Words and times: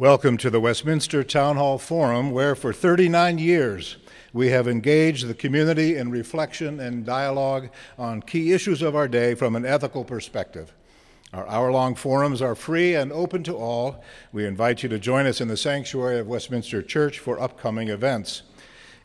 Welcome 0.00 0.36
to 0.36 0.48
the 0.48 0.60
Westminster 0.60 1.24
Town 1.24 1.56
Hall 1.56 1.76
Forum, 1.76 2.30
where 2.30 2.54
for 2.54 2.72
39 2.72 3.38
years 3.38 3.96
we 4.32 4.50
have 4.50 4.68
engaged 4.68 5.26
the 5.26 5.34
community 5.34 5.96
in 5.96 6.12
reflection 6.12 6.78
and 6.78 7.04
dialogue 7.04 7.68
on 7.98 8.22
key 8.22 8.52
issues 8.52 8.80
of 8.80 8.94
our 8.94 9.08
day 9.08 9.34
from 9.34 9.56
an 9.56 9.66
ethical 9.66 10.04
perspective. 10.04 10.72
Our 11.32 11.48
hour 11.48 11.72
long 11.72 11.96
forums 11.96 12.40
are 12.40 12.54
free 12.54 12.94
and 12.94 13.10
open 13.10 13.42
to 13.42 13.56
all. 13.56 14.04
We 14.30 14.46
invite 14.46 14.84
you 14.84 14.88
to 14.90 15.00
join 15.00 15.26
us 15.26 15.40
in 15.40 15.48
the 15.48 15.56
sanctuary 15.56 16.20
of 16.20 16.28
Westminster 16.28 16.80
Church 16.80 17.18
for 17.18 17.40
upcoming 17.40 17.88
events. 17.88 18.42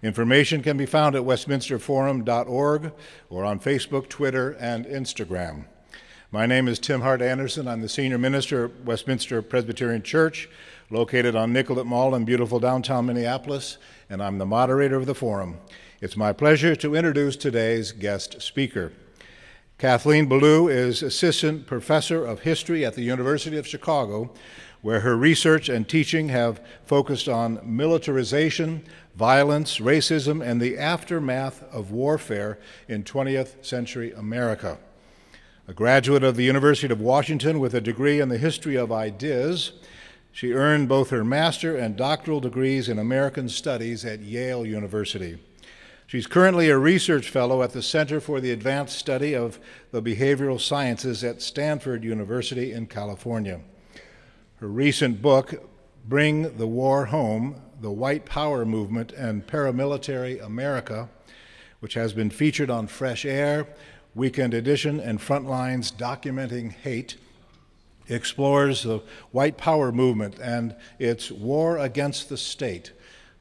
Information 0.03 0.61
can 0.61 0.77
be 0.77 0.85
found 0.85 1.15
at 1.15 1.23
westminsterforum.org 1.23 2.91
or 3.31 3.43
on 3.43 3.59
Facebook, 3.59 4.09
Twitter, 4.09 4.51
and 4.59 4.85
Instagram. 4.85 5.65
My 6.33 6.47
name 6.47 6.67
is 6.67 6.79
Tim 6.79 7.01
Hart 7.01 7.21
Andersen. 7.21 7.67
I'm 7.67 7.81
the 7.81 7.87
senior 7.89 8.17
minister 8.17 8.65
at 8.65 8.85
Westminster 8.85 9.41
Presbyterian 9.43 10.01
Church 10.01 10.49
located 10.89 11.35
on 11.35 11.53
Nicollet 11.53 11.85
Mall 11.85 12.15
in 12.15 12.25
beautiful 12.25 12.59
downtown 12.59 13.05
Minneapolis, 13.05 13.77
and 14.09 14.21
I'm 14.21 14.37
the 14.37 14.45
moderator 14.45 14.95
of 14.95 15.05
the 15.05 15.15
forum. 15.15 15.57
It's 16.01 16.17
my 16.17 16.33
pleasure 16.33 16.75
to 16.75 16.95
introduce 16.95 17.35
today's 17.35 17.91
guest 17.91 18.41
speaker. 18.41 18.91
Kathleen 19.77 20.27
Belew 20.27 20.67
is 20.67 21.01
Assistant 21.01 21.65
Professor 21.65 22.25
of 22.25 22.41
History 22.41 22.85
at 22.85 22.93
the 22.93 23.01
University 23.01 23.57
of 23.57 23.67
Chicago, 23.67 24.31
where 24.81 24.99
her 24.99 25.15
research 25.15 25.69
and 25.69 25.87
teaching 25.87 26.29
have 26.29 26.61
focused 26.85 27.29
on 27.29 27.59
militarization, 27.63 28.83
violence, 29.15 29.79
racism, 29.79 30.45
and 30.45 30.61
the 30.61 30.77
aftermath 30.77 31.63
of 31.71 31.91
warfare 31.91 32.59
in 32.87 33.03
20th 33.03 33.65
century 33.65 34.11
America. 34.11 34.77
A 35.67 35.73
graduate 35.73 36.23
of 36.23 36.35
the 36.35 36.43
University 36.43 36.91
of 36.91 36.99
Washington 36.99 37.59
with 37.61 37.73
a 37.73 37.79
degree 37.79 38.19
in 38.19 38.27
the 38.27 38.37
history 38.37 38.75
of 38.75 38.91
ideas, 38.91 39.71
she 40.33 40.51
earned 40.51 40.89
both 40.89 41.11
her 41.11 41.23
master 41.23 41.77
and 41.77 41.95
doctoral 41.95 42.39
degrees 42.39 42.89
in 42.89 42.97
American 42.97 43.47
Studies 43.47 44.03
at 44.03 44.19
Yale 44.19 44.65
University. 44.65 45.37
She's 46.07 46.25
currently 46.25 46.69
a 46.69 46.77
research 46.77 47.29
fellow 47.29 47.61
at 47.61 47.71
the 47.71 47.83
Center 47.83 48.19
for 48.19 48.41
the 48.41 48.51
Advanced 48.51 48.97
Study 48.97 49.35
of 49.35 49.59
the 49.91 50.01
Behavioral 50.01 50.59
Sciences 50.59 51.23
at 51.23 51.43
Stanford 51.43 52.03
University 52.03 52.71
in 52.71 52.87
California. 52.87 53.61
Her 54.55 54.67
recent 54.67 55.21
book, 55.21 55.69
Bring 56.05 56.57
the 56.57 56.67
War 56.67 57.05
Home 57.05 57.61
The 57.79 57.91
White 57.91 58.25
Power 58.25 58.65
Movement 58.65 59.11
and 59.11 59.45
Paramilitary 59.45 60.43
America, 60.43 61.09
which 61.79 61.93
has 61.93 62.11
been 62.11 62.31
featured 62.31 62.71
on 62.71 62.87
Fresh 62.87 63.23
Air, 63.23 63.67
Weekend 64.15 64.55
Edition, 64.55 64.99
and 64.99 65.19
Frontlines 65.19 65.93
Documenting 65.93 66.71
Hate, 66.71 67.17
explores 68.07 68.83
the 68.83 69.01
white 69.31 69.57
power 69.57 69.91
movement 69.91 70.39
and 70.39 70.75
its 70.99 71.31
war 71.31 71.77
against 71.77 72.29
the 72.29 72.37
state, 72.37 72.91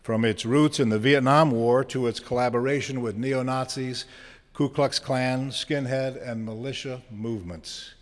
from 0.02 0.24
its 0.24 0.44
roots 0.44 0.80
in 0.80 0.88
the 0.88 0.98
Vietnam 0.98 1.50
War 1.50 1.84
to 1.84 2.06
its 2.06 2.20
collaboration 2.20 3.00
with 3.00 3.16
neo 3.16 3.42
Nazis, 3.42 4.04
Ku 4.52 4.68
Klux 4.68 4.98
Klan, 4.98 5.50
skinhead, 5.50 6.20
and 6.28 6.44
militia 6.44 7.02
movements. 7.10 7.94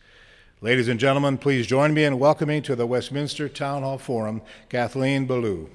Ladies 0.60 0.88
and 0.88 1.00
gentlemen, 1.00 1.38
please 1.38 1.66
join 1.66 1.94
me 1.94 2.04
in 2.04 2.18
welcoming 2.18 2.62
to 2.62 2.76
the 2.76 2.86
Westminster 2.86 3.48
Town 3.48 3.82
Hall 3.82 3.98
Forum 3.98 4.42
Kathleen 4.68 5.26
Belew. 5.26 5.68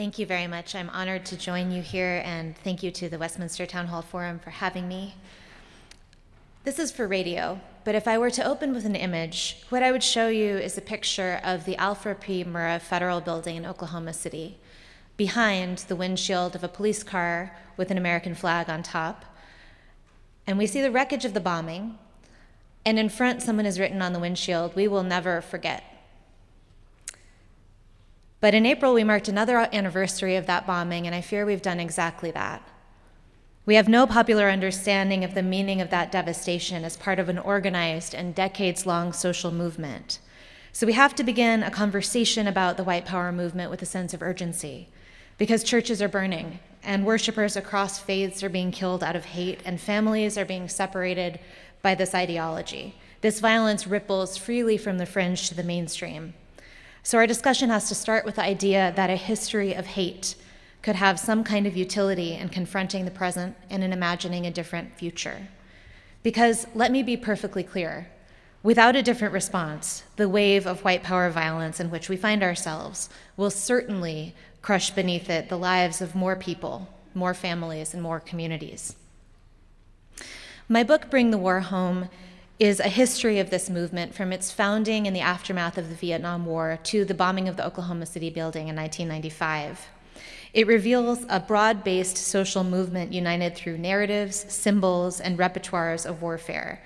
Thank 0.00 0.18
you 0.18 0.24
very 0.24 0.46
much. 0.46 0.74
I'm 0.74 0.88
honored 0.88 1.26
to 1.26 1.36
join 1.36 1.70
you 1.70 1.82
here, 1.82 2.22
and 2.24 2.56
thank 2.56 2.82
you 2.82 2.90
to 2.90 3.10
the 3.10 3.18
Westminster 3.18 3.66
Town 3.66 3.88
Hall 3.88 4.00
Forum 4.00 4.38
for 4.38 4.48
having 4.48 4.88
me. 4.88 5.14
This 6.64 6.78
is 6.78 6.90
for 6.90 7.06
radio, 7.06 7.60
but 7.84 7.94
if 7.94 8.08
I 8.08 8.16
were 8.16 8.30
to 8.30 8.42
open 8.42 8.72
with 8.72 8.86
an 8.86 8.96
image, 8.96 9.62
what 9.68 9.82
I 9.82 9.92
would 9.92 10.02
show 10.02 10.28
you 10.28 10.56
is 10.56 10.78
a 10.78 10.80
picture 10.80 11.38
of 11.44 11.66
the 11.66 11.76
Alfred 11.76 12.18
P. 12.22 12.42
Murrah 12.44 12.80
Federal 12.80 13.20
Building 13.20 13.56
in 13.56 13.66
Oklahoma 13.66 14.14
City. 14.14 14.56
Behind, 15.18 15.76
the 15.76 15.96
windshield 15.96 16.54
of 16.54 16.64
a 16.64 16.68
police 16.68 17.02
car 17.02 17.54
with 17.76 17.90
an 17.90 17.98
American 17.98 18.34
flag 18.34 18.70
on 18.70 18.82
top. 18.82 19.26
And 20.46 20.56
we 20.56 20.66
see 20.66 20.80
the 20.80 20.90
wreckage 20.90 21.26
of 21.26 21.34
the 21.34 21.40
bombing. 21.40 21.98
And 22.86 22.98
in 22.98 23.10
front, 23.10 23.42
someone 23.42 23.66
has 23.66 23.78
written 23.78 24.00
on 24.00 24.14
the 24.14 24.18
windshield, 24.18 24.74
We 24.74 24.88
will 24.88 25.02
never 25.02 25.42
forget. 25.42 25.84
But 28.40 28.54
in 28.54 28.64
April, 28.64 28.94
we 28.94 29.04
marked 29.04 29.28
another 29.28 29.68
anniversary 29.72 30.36
of 30.36 30.46
that 30.46 30.66
bombing, 30.66 31.06
and 31.06 31.14
I 31.14 31.20
fear 31.20 31.44
we've 31.44 31.60
done 31.60 31.80
exactly 31.80 32.30
that. 32.30 32.62
We 33.66 33.74
have 33.74 33.88
no 33.88 34.06
popular 34.06 34.48
understanding 34.48 35.22
of 35.22 35.34
the 35.34 35.42
meaning 35.42 35.80
of 35.80 35.90
that 35.90 36.10
devastation 36.10 36.82
as 36.82 36.96
part 36.96 37.18
of 37.18 37.28
an 37.28 37.38
organized 37.38 38.14
and 38.14 38.34
decades 38.34 38.86
long 38.86 39.12
social 39.12 39.52
movement. 39.52 40.18
So 40.72 40.86
we 40.86 40.94
have 40.94 41.14
to 41.16 41.24
begin 41.24 41.62
a 41.62 41.70
conversation 41.70 42.46
about 42.46 42.76
the 42.76 42.84
white 42.84 43.04
power 43.04 43.30
movement 43.30 43.70
with 43.70 43.82
a 43.82 43.86
sense 43.86 44.14
of 44.14 44.22
urgency, 44.22 44.88
because 45.36 45.62
churches 45.62 46.00
are 46.00 46.08
burning, 46.08 46.60
and 46.82 47.04
worshipers 47.04 47.56
across 47.56 47.98
faiths 47.98 48.42
are 48.42 48.48
being 48.48 48.70
killed 48.70 49.04
out 49.04 49.16
of 49.16 49.26
hate, 49.26 49.60
and 49.66 49.80
families 49.80 50.38
are 50.38 50.46
being 50.46 50.68
separated 50.68 51.38
by 51.82 51.94
this 51.94 52.14
ideology. 52.14 52.94
This 53.20 53.40
violence 53.40 53.86
ripples 53.86 54.38
freely 54.38 54.78
from 54.78 54.96
the 54.96 55.06
fringe 55.06 55.48
to 55.48 55.54
the 55.54 55.62
mainstream. 55.62 56.32
So, 57.10 57.18
our 57.18 57.26
discussion 57.26 57.70
has 57.70 57.88
to 57.88 57.96
start 57.96 58.24
with 58.24 58.36
the 58.36 58.44
idea 58.44 58.92
that 58.94 59.10
a 59.10 59.16
history 59.16 59.74
of 59.74 59.84
hate 59.84 60.36
could 60.80 60.94
have 60.94 61.18
some 61.18 61.42
kind 61.42 61.66
of 61.66 61.76
utility 61.76 62.34
in 62.34 62.50
confronting 62.50 63.04
the 63.04 63.10
present 63.10 63.56
and 63.68 63.82
in 63.82 63.92
imagining 63.92 64.46
a 64.46 64.50
different 64.52 64.96
future. 64.96 65.48
Because 66.22 66.68
let 66.72 66.92
me 66.92 67.02
be 67.02 67.16
perfectly 67.16 67.64
clear 67.64 68.08
without 68.62 68.94
a 68.94 69.02
different 69.02 69.34
response, 69.34 70.04
the 70.14 70.28
wave 70.28 70.68
of 70.68 70.84
white 70.84 71.02
power 71.02 71.28
violence 71.30 71.80
in 71.80 71.90
which 71.90 72.08
we 72.08 72.16
find 72.16 72.44
ourselves 72.44 73.08
will 73.36 73.50
certainly 73.50 74.32
crush 74.62 74.92
beneath 74.92 75.28
it 75.28 75.48
the 75.48 75.58
lives 75.58 76.00
of 76.00 76.14
more 76.14 76.36
people, 76.36 76.86
more 77.12 77.34
families, 77.34 77.92
and 77.92 78.00
more 78.00 78.20
communities. 78.20 78.94
My 80.68 80.84
book, 80.84 81.10
Bring 81.10 81.32
the 81.32 81.38
War 81.38 81.58
Home, 81.58 82.08
is 82.60 82.78
a 82.78 82.88
history 82.90 83.38
of 83.38 83.48
this 83.48 83.70
movement 83.70 84.14
from 84.14 84.34
its 84.34 84.52
founding 84.52 85.06
in 85.06 85.14
the 85.14 85.20
aftermath 85.20 85.78
of 85.78 85.88
the 85.88 85.94
Vietnam 85.94 86.44
War 86.44 86.78
to 86.84 87.06
the 87.06 87.14
bombing 87.14 87.48
of 87.48 87.56
the 87.56 87.66
Oklahoma 87.66 88.04
City 88.04 88.28
building 88.28 88.68
in 88.68 88.76
1995. 88.76 89.88
It 90.52 90.66
reveals 90.66 91.24
a 91.30 91.40
broad 91.40 91.82
based 91.82 92.18
social 92.18 92.62
movement 92.62 93.14
united 93.14 93.56
through 93.56 93.78
narratives, 93.78 94.44
symbols, 94.52 95.22
and 95.22 95.38
repertoires 95.38 96.04
of 96.04 96.20
warfare 96.20 96.82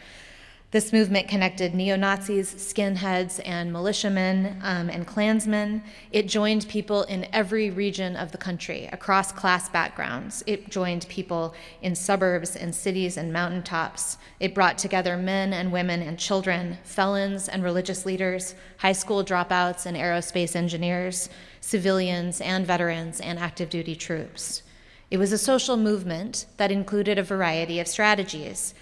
this 0.74 0.92
movement 0.92 1.28
connected 1.28 1.72
neo 1.72 1.94
Nazis, 1.94 2.52
skinheads, 2.52 3.40
and 3.44 3.72
militiamen 3.72 4.60
um, 4.60 4.90
and 4.90 5.06
Klansmen. 5.06 5.80
It 6.10 6.26
joined 6.26 6.68
people 6.68 7.04
in 7.04 7.28
every 7.32 7.70
region 7.70 8.16
of 8.16 8.32
the 8.32 8.38
country, 8.38 8.88
across 8.90 9.30
class 9.30 9.68
backgrounds. 9.68 10.42
It 10.48 10.70
joined 10.70 11.06
people 11.08 11.54
in 11.80 11.94
suburbs 11.94 12.56
and 12.56 12.74
cities 12.74 13.16
and 13.16 13.32
mountaintops. 13.32 14.18
It 14.40 14.52
brought 14.52 14.76
together 14.76 15.16
men 15.16 15.52
and 15.52 15.70
women 15.70 16.02
and 16.02 16.18
children, 16.18 16.78
felons 16.82 17.48
and 17.48 17.62
religious 17.62 18.04
leaders, 18.04 18.56
high 18.78 18.94
school 18.94 19.24
dropouts 19.24 19.86
and 19.86 19.96
aerospace 19.96 20.56
engineers, 20.56 21.28
civilians 21.60 22.40
and 22.40 22.66
veterans, 22.66 23.20
and 23.20 23.38
active 23.38 23.70
duty 23.70 23.94
troops. 23.94 24.64
It 25.08 25.18
was 25.18 25.30
a 25.30 25.38
social 25.38 25.76
movement 25.76 26.46
that 26.56 26.72
included 26.72 27.16
a 27.16 27.22
variety 27.22 27.78
of 27.78 27.86
strategies 27.86 28.74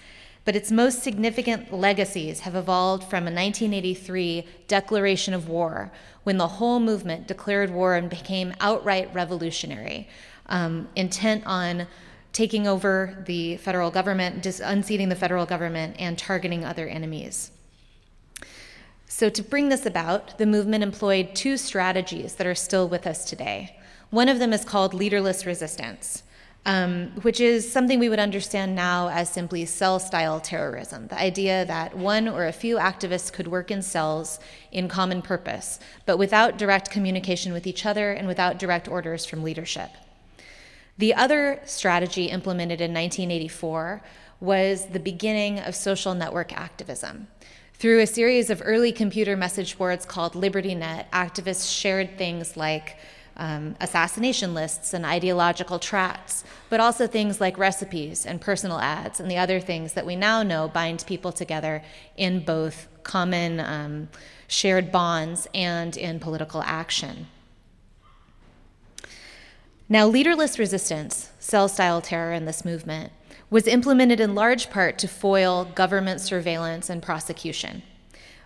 but 0.45 0.55
its 0.55 0.71
most 0.71 1.01
significant 1.01 1.71
legacies 1.71 2.41
have 2.41 2.55
evolved 2.55 3.03
from 3.03 3.23
a 3.23 3.31
1983 3.31 4.45
declaration 4.67 5.33
of 5.33 5.47
war, 5.47 5.91
when 6.23 6.37
the 6.37 6.47
whole 6.47 6.79
movement 6.79 7.27
declared 7.27 7.71
war 7.71 7.95
and 7.95 8.09
became 8.09 8.53
outright 8.59 9.13
revolutionary, 9.13 10.07
um, 10.47 10.87
intent 10.95 11.43
on 11.45 11.87
taking 12.33 12.67
over 12.67 13.23
the 13.25 13.57
federal 13.57 13.91
government, 13.91 14.45
unseating 14.59 15.09
the 15.09 15.15
federal 15.15 15.45
government, 15.45 15.95
and 15.99 16.17
targeting 16.17 16.65
other 16.65 16.87
enemies. 16.87 17.51
So, 19.07 19.29
to 19.29 19.43
bring 19.43 19.69
this 19.69 19.85
about, 19.85 20.39
the 20.39 20.47
movement 20.47 20.83
employed 20.83 21.35
two 21.35 21.55
strategies 21.55 22.35
that 22.35 22.47
are 22.47 22.55
still 22.55 22.89
with 22.89 23.05
us 23.05 23.23
today. 23.25 23.77
One 24.09 24.27
of 24.27 24.39
them 24.39 24.51
is 24.51 24.65
called 24.65 24.93
leaderless 24.93 25.45
resistance 25.45 26.23
um, 26.65 27.11
which 27.23 27.41
is 27.41 27.69
something 27.69 27.99
we 27.99 28.07
would 28.07 28.19
understand 28.19 28.73
now 28.73 29.09
as 29.09 29.29
simply 29.29 29.65
cell 29.65 29.99
style 29.99 30.39
terrorism 30.39 31.07
the 31.07 31.19
idea 31.19 31.65
that 31.65 31.95
one 31.97 32.27
or 32.27 32.45
a 32.45 32.53
few 32.53 32.77
activists 32.77 33.31
could 33.31 33.47
work 33.47 33.69
in 33.69 33.81
cells 33.81 34.39
in 34.71 34.87
common 34.87 35.21
purpose, 35.21 35.79
but 36.05 36.17
without 36.17 36.57
direct 36.57 36.89
communication 36.89 37.51
with 37.51 37.67
each 37.67 37.85
other 37.85 38.11
and 38.11 38.27
without 38.27 38.59
direct 38.59 38.87
orders 38.87 39.25
from 39.25 39.43
leadership. 39.43 39.89
The 40.97 41.13
other 41.13 41.59
strategy 41.65 42.25
implemented 42.25 42.79
in 42.79 42.93
1984 42.93 44.01
was 44.39 44.87
the 44.87 44.99
beginning 44.99 45.59
of 45.59 45.75
social 45.75 46.13
network 46.13 46.53
activism. 46.53 47.27
Through 47.73 47.99
a 47.99 48.07
series 48.07 48.49
of 48.49 48.61
early 48.63 48.91
computer 48.91 49.35
message 49.35 49.77
boards 49.77 50.05
called 50.05 50.33
LibertyNet, 50.33 51.09
activists 51.11 51.73
shared 51.75 52.17
things 52.17 52.55
like 52.55 52.97
um, 53.37 53.75
assassination 53.81 54.53
lists 54.53 54.93
and 54.93 55.05
ideological 55.05 55.79
tracts, 55.79 56.43
but 56.69 56.79
also 56.79 57.07
things 57.07 57.41
like 57.41 57.57
recipes 57.57 58.25
and 58.25 58.39
personal 58.39 58.79
ads 58.79 59.19
and 59.19 59.29
the 59.29 59.37
other 59.37 59.59
things 59.59 59.93
that 59.93 60.05
we 60.05 60.15
now 60.15 60.43
know 60.43 60.67
bind 60.67 61.03
people 61.07 61.31
together 61.31 61.83
in 62.15 62.43
both 62.43 62.87
common 63.03 63.59
um, 63.59 64.09
shared 64.47 64.91
bonds 64.91 65.47
and 65.53 65.97
in 65.97 66.19
political 66.19 66.61
action. 66.63 67.27
Now, 69.89 70.07
leaderless 70.07 70.57
resistance, 70.57 71.29
cell 71.39 71.67
style 71.67 72.01
terror 72.01 72.33
in 72.33 72.45
this 72.45 72.63
movement, 72.63 73.11
was 73.49 73.67
implemented 73.67 74.19
in 74.19 74.33
large 74.33 74.69
part 74.69 74.97
to 74.99 75.07
foil 75.07 75.65
government 75.65 76.21
surveillance 76.21 76.89
and 76.89 77.03
prosecution. 77.03 77.83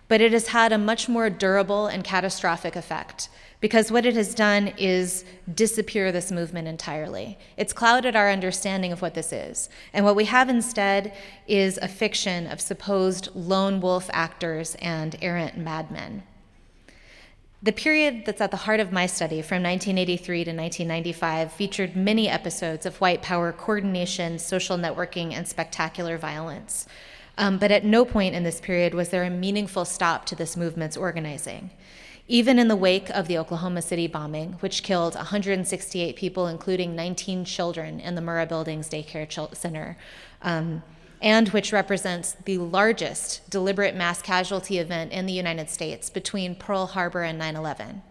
But 0.08 0.20
it 0.20 0.32
has 0.32 0.48
had 0.48 0.72
a 0.72 0.78
much 0.78 1.08
more 1.08 1.30
durable 1.30 1.86
and 1.86 2.02
catastrophic 2.02 2.76
effect 2.76 3.28
because 3.60 3.90
what 3.90 4.06
it 4.06 4.14
has 4.14 4.34
done 4.34 4.68
is 4.78 5.24
disappear 5.52 6.12
this 6.12 6.30
movement 6.30 6.68
entirely. 6.68 7.38
It's 7.56 7.72
clouded 7.72 8.14
our 8.14 8.30
understanding 8.30 8.92
of 8.92 9.02
what 9.02 9.14
this 9.14 9.32
is. 9.32 9.68
And 9.92 10.04
what 10.04 10.16
we 10.16 10.26
have 10.26 10.48
instead 10.48 11.12
is 11.48 11.78
a 11.78 11.88
fiction 11.88 12.46
of 12.46 12.60
supposed 12.60 13.34
lone 13.34 13.80
wolf 13.80 14.08
actors 14.12 14.76
and 14.80 15.16
errant 15.20 15.56
madmen. 15.56 16.22
The 17.60 17.72
period 17.72 18.22
that's 18.24 18.40
at 18.40 18.52
the 18.52 18.56
heart 18.56 18.78
of 18.78 18.92
my 18.92 19.06
study, 19.06 19.42
from 19.42 19.64
1983 19.64 20.44
to 20.44 20.50
1995, 20.52 21.52
featured 21.52 21.96
many 21.96 22.28
episodes 22.28 22.86
of 22.86 23.00
white 23.00 23.20
power 23.20 23.52
coordination, 23.52 24.38
social 24.38 24.78
networking, 24.78 25.32
and 25.32 25.48
spectacular 25.48 26.16
violence. 26.16 26.86
Um, 27.36 27.58
but 27.58 27.72
at 27.72 27.84
no 27.84 28.04
point 28.04 28.36
in 28.36 28.44
this 28.44 28.60
period 28.60 28.94
was 28.94 29.08
there 29.08 29.24
a 29.24 29.30
meaningful 29.30 29.84
stop 29.84 30.24
to 30.26 30.36
this 30.36 30.56
movement's 30.56 30.96
organizing. 30.96 31.70
Even 32.30 32.58
in 32.58 32.68
the 32.68 32.76
wake 32.76 33.08
of 33.10 33.26
the 33.26 33.38
Oklahoma 33.38 33.80
City 33.80 34.06
bombing, 34.06 34.52
which 34.60 34.82
killed 34.82 35.14
168 35.14 36.14
people, 36.14 36.46
including 36.46 36.94
19 36.94 37.46
children, 37.46 37.98
in 37.98 38.14
the 38.16 38.20
Murrah 38.20 38.46
Buildings 38.46 38.90
Daycare 38.90 39.56
Center, 39.56 39.96
um, 40.42 40.82
and 41.22 41.48
which 41.48 41.72
represents 41.72 42.36
the 42.44 42.58
largest 42.58 43.48
deliberate 43.48 43.96
mass 43.96 44.20
casualty 44.20 44.76
event 44.76 45.10
in 45.10 45.24
the 45.24 45.32
United 45.32 45.70
States 45.70 46.10
between 46.10 46.54
Pearl 46.54 46.88
Harbor 46.88 47.22
and 47.22 47.38
9 47.38 47.56
11. 47.56 48.02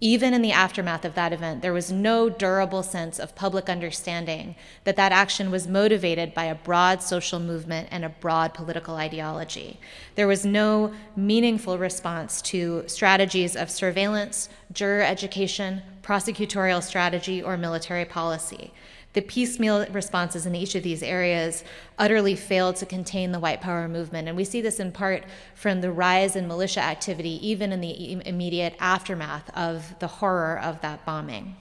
Even 0.00 0.34
in 0.34 0.42
the 0.42 0.52
aftermath 0.52 1.06
of 1.06 1.14
that 1.14 1.32
event, 1.32 1.62
there 1.62 1.72
was 1.72 1.90
no 1.90 2.28
durable 2.28 2.82
sense 2.82 3.18
of 3.18 3.34
public 3.34 3.70
understanding 3.70 4.54
that 4.84 4.96
that 4.96 5.10
action 5.10 5.50
was 5.50 5.66
motivated 5.66 6.34
by 6.34 6.44
a 6.44 6.54
broad 6.54 7.02
social 7.02 7.40
movement 7.40 7.88
and 7.90 8.04
a 8.04 8.10
broad 8.10 8.52
political 8.52 8.96
ideology. 8.96 9.80
There 10.14 10.28
was 10.28 10.44
no 10.44 10.92
meaningful 11.16 11.78
response 11.78 12.42
to 12.42 12.84
strategies 12.86 13.56
of 13.56 13.70
surveillance, 13.70 14.50
juror 14.70 15.00
education, 15.00 15.80
prosecutorial 16.02 16.82
strategy, 16.82 17.42
or 17.42 17.56
military 17.56 18.04
policy. 18.04 18.74
The 19.16 19.22
piecemeal 19.22 19.86
responses 19.86 20.44
in 20.44 20.54
each 20.54 20.74
of 20.74 20.82
these 20.82 21.02
areas 21.02 21.64
utterly 21.98 22.36
failed 22.36 22.76
to 22.76 22.84
contain 22.84 23.32
the 23.32 23.40
white 23.40 23.62
power 23.62 23.88
movement. 23.88 24.28
And 24.28 24.36
we 24.36 24.44
see 24.44 24.60
this 24.60 24.78
in 24.78 24.92
part 24.92 25.24
from 25.54 25.80
the 25.80 25.90
rise 25.90 26.36
in 26.36 26.46
militia 26.46 26.80
activity, 26.80 27.40
even 27.48 27.72
in 27.72 27.80
the 27.80 28.20
immediate 28.26 28.76
aftermath 28.78 29.48
of 29.56 29.98
the 30.00 30.06
horror 30.06 30.60
of 30.60 30.82
that 30.82 31.06
bombing. 31.06 31.56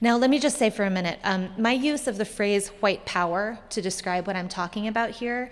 Now, 0.00 0.16
let 0.16 0.30
me 0.30 0.40
just 0.40 0.58
say 0.58 0.68
for 0.68 0.84
a 0.84 0.90
minute 0.90 1.20
um, 1.22 1.50
my 1.56 1.74
use 1.74 2.08
of 2.08 2.18
the 2.18 2.24
phrase 2.24 2.70
white 2.80 3.04
power 3.04 3.60
to 3.68 3.80
describe 3.80 4.26
what 4.26 4.34
I'm 4.34 4.48
talking 4.48 4.88
about 4.88 5.10
here 5.10 5.48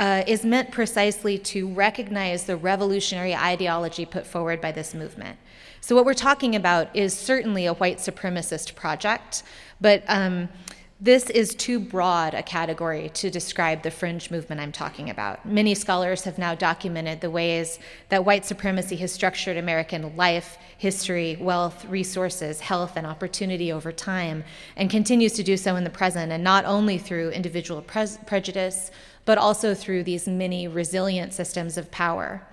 uh, 0.00 0.24
is 0.26 0.44
meant 0.44 0.72
precisely 0.72 1.38
to 1.38 1.68
recognize 1.68 2.46
the 2.46 2.56
revolutionary 2.56 3.36
ideology 3.36 4.06
put 4.06 4.26
forward 4.26 4.60
by 4.60 4.72
this 4.72 4.92
movement. 4.92 5.38
So, 5.82 5.94
what 5.94 6.04
we're 6.04 6.14
talking 6.14 6.56
about 6.56 6.94
is 6.94 7.16
certainly 7.16 7.66
a 7.66 7.74
white 7.74 7.98
supremacist 7.98 8.74
project, 8.74 9.42
but 9.80 10.02
um, 10.08 10.48
this 11.02 11.30
is 11.30 11.54
too 11.54 11.80
broad 11.80 12.34
a 12.34 12.42
category 12.42 13.08
to 13.14 13.30
describe 13.30 13.82
the 13.82 13.90
fringe 13.90 14.30
movement 14.30 14.60
I'm 14.60 14.70
talking 14.70 15.08
about. 15.08 15.46
Many 15.46 15.74
scholars 15.74 16.24
have 16.24 16.36
now 16.36 16.54
documented 16.54 17.22
the 17.22 17.30
ways 17.30 17.78
that 18.10 18.26
white 18.26 18.44
supremacy 18.44 18.96
has 18.96 19.10
structured 19.10 19.56
American 19.56 20.14
life, 20.14 20.58
history, 20.76 21.38
wealth, 21.40 21.86
resources, 21.86 22.60
health, 22.60 22.96
and 22.96 23.06
opportunity 23.06 23.72
over 23.72 23.92
time, 23.92 24.44
and 24.76 24.90
continues 24.90 25.32
to 25.32 25.42
do 25.42 25.56
so 25.56 25.74
in 25.76 25.84
the 25.84 25.90
present, 25.90 26.32
and 26.32 26.44
not 26.44 26.66
only 26.66 26.98
through 26.98 27.30
individual 27.30 27.80
pre- 27.80 28.18
prejudice, 28.26 28.90
but 29.24 29.38
also 29.38 29.74
through 29.74 30.02
these 30.02 30.28
many 30.28 30.68
resilient 30.68 31.32
systems 31.32 31.78
of 31.78 31.90
power. 31.90 32.46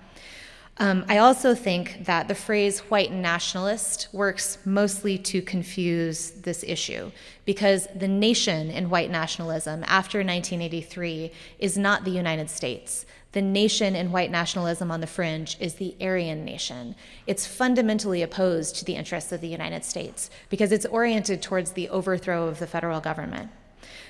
Um, 0.80 1.04
I 1.08 1.18
also 1.18 1.56
think 1.56 2.04
that 2.04 2.28
the 2.28 2.36
phrase 2.36 2.78
white 2.80 3.10
nationalist 3.10 4.08
works 4.12 4.58
mostly 4.64 5.18
to 5.18 5.42
confuse 5.42 6.30
this 6.30 6.62
issue 6.62 7.10
because 7.44 7.88
the 7.96 8.06
nation 8.06 8.70
in 8.70 8.88
white 8.88 9.10
nationalism 9.10 9.82
after 9.88 10.18
1983 10.18 11.32
is 11.58 11.76
not 11.76 12.04
the 12.04 12.12
United 12.12 12.48
States. 12.48 13.06
The 13.32 13.42
nation 13.42 13.96
in 13.96 14.12
white 14.12 14.30
nationalism 14.30 14.92
on 14.92 15.00
the 15.00 15.08
fringe 15.08 15.56
is 15.58 15.74
the 15.74 15.96
Aryan 16.00 16.44
nation. 16.44 16.94
It's 17.26 17.46
fundamentally 17.46 18.22
opposed 18.22 18.76
to 18.76 18.84
the 18.84 18.94
interests 18.94 19.32
of 19.32 19.40
the 19.40 19.48
United 19.48 19.84
States 19.84 20.30
because 20.48 20.70
it's 20.70 20.86
oriented 20.86 21.42
towards 21.42 21.72
the 21.72 21.88
overthrow 21.88 22.46
of 22.46 22.60
the 22.60 22.68
federal 22.68 23.00
government. 23.00 23.50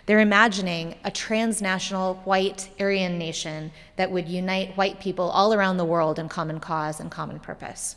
They're 0.08 0.20
imagining 0.20 0.94
a 1.04 1.10
transnational 1.10 2.14
white 2.24 2.70
Aryan 2.80 3.18
nation 3.18 3.72
that 3.96 4.10
would 4.10 4.26
unite 4.26 4.74
white 4.74 5.00
people 5.00 5.28
all 5.28 5.52
around 5.52 5.76
the 5.76 5.84
world 5.84 6.18
in 6.18 6.30
common 6.30 6.60
cause 6.60 6.98
and 6.98 7.10
common 7.10 7.40
purpose. 7.40 7.94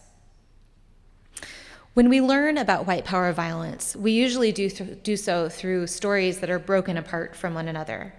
When 1.93 2.09
we 2.09 2.19
learn 2.19 2.57
about 2.57 2.85
white 2.85 3.05
power 3.05 3.31
violence, 3.31 3.95
we 3.95 4.11
usually 4.11 4.51
do, 4.51 4.69
th- 4.69 5.01
do 5.03 5.15
so 5.15 5.47
through 5.47 5.87
stories 5.87 6.41
that 6.41 6.49
are 6.49 6.59
broken 6.59 6.97
apart 6.97 7.33
from 7.33 7.53
one 7.53 7.69
another. 7.69 8.13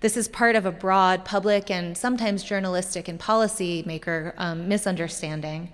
This 0.00 0.16
is 0.16 0.26
part 0.26 0.56
of 0.56 0.64
a 0.64 0.72
broad 0.72 1.26
public 1.26 1.70
and 1.70 1.98
sometimes 1.98 2.44
journalistic 2.44 3.08
and 3.08 3.20
policymaker 3.20 4.32
um, 4.38 4.68
misunderstanding 4.68 5.70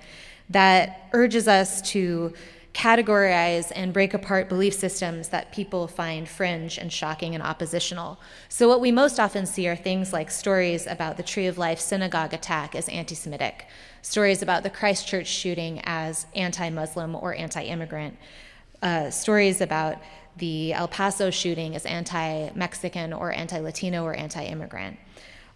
that 0.49 1.09
urges 1.13 1.47
us 1.47 1.81
to 1.93 2.35
categorize 2.73 3.73
and 3.75 3.93
break 3.93 4.15
apart 4.15 4.49
belief 4.49 4.75
systems 4.75 5.29
that 5.29 5.53
people 5.53 5.89
find 5.89 6.29
fringe 6.29 6.79
and 6.79 6.93
shocking 6.93 7.35
and 7.35 7.43
oppositional. 7.43 8.21
So, 8.49 8.69
what 8.69 8.81
we 8.81 8.93
most 8.93 9.19
often 9.19 9.47
see 9.47 9.69
are 9.69 9.77
things 9.77 10.13
like 10.13 10.31
stories 10.31 10.87
about 10.87 11.17
the 11.17 11.23
Tree 11.23 11.47
of 11.47 11.59
Life 11.59 11.81
synagogue 11.81 12.33
attack 12.33 12.75
as 12.75 12.89
anti 12.89 13.15
Semitic, 13.15 13.67
stories 14.03 14.41
about 14.41 14.63
the 14.63 14.71
Christchurch 14.71 15.27
shooting 15.27 15.81
as 15.85 16.27
anti 16.35 16.71
Muslim 16.71 17.17
or 17.17 17.35
anti 17.35 17.63
immigrant, 17.63 18.17
uh, 18.83 19.11
stories 19.11 19.61
about 19.61 19.99
the 20.37 20.73
El 20.73 20.89
Paso 20.89 21.31
shooting 21.31 21.75
as 21.75 21.85
anti 21.85 22.51
Mexican 22.55 23.13
or 23.13 23.33
anti 23.33 23.59
Latino 23.59 24.05
or 24.05 24.15
anti 24.15 24.45
immigrant. 24.45 24.97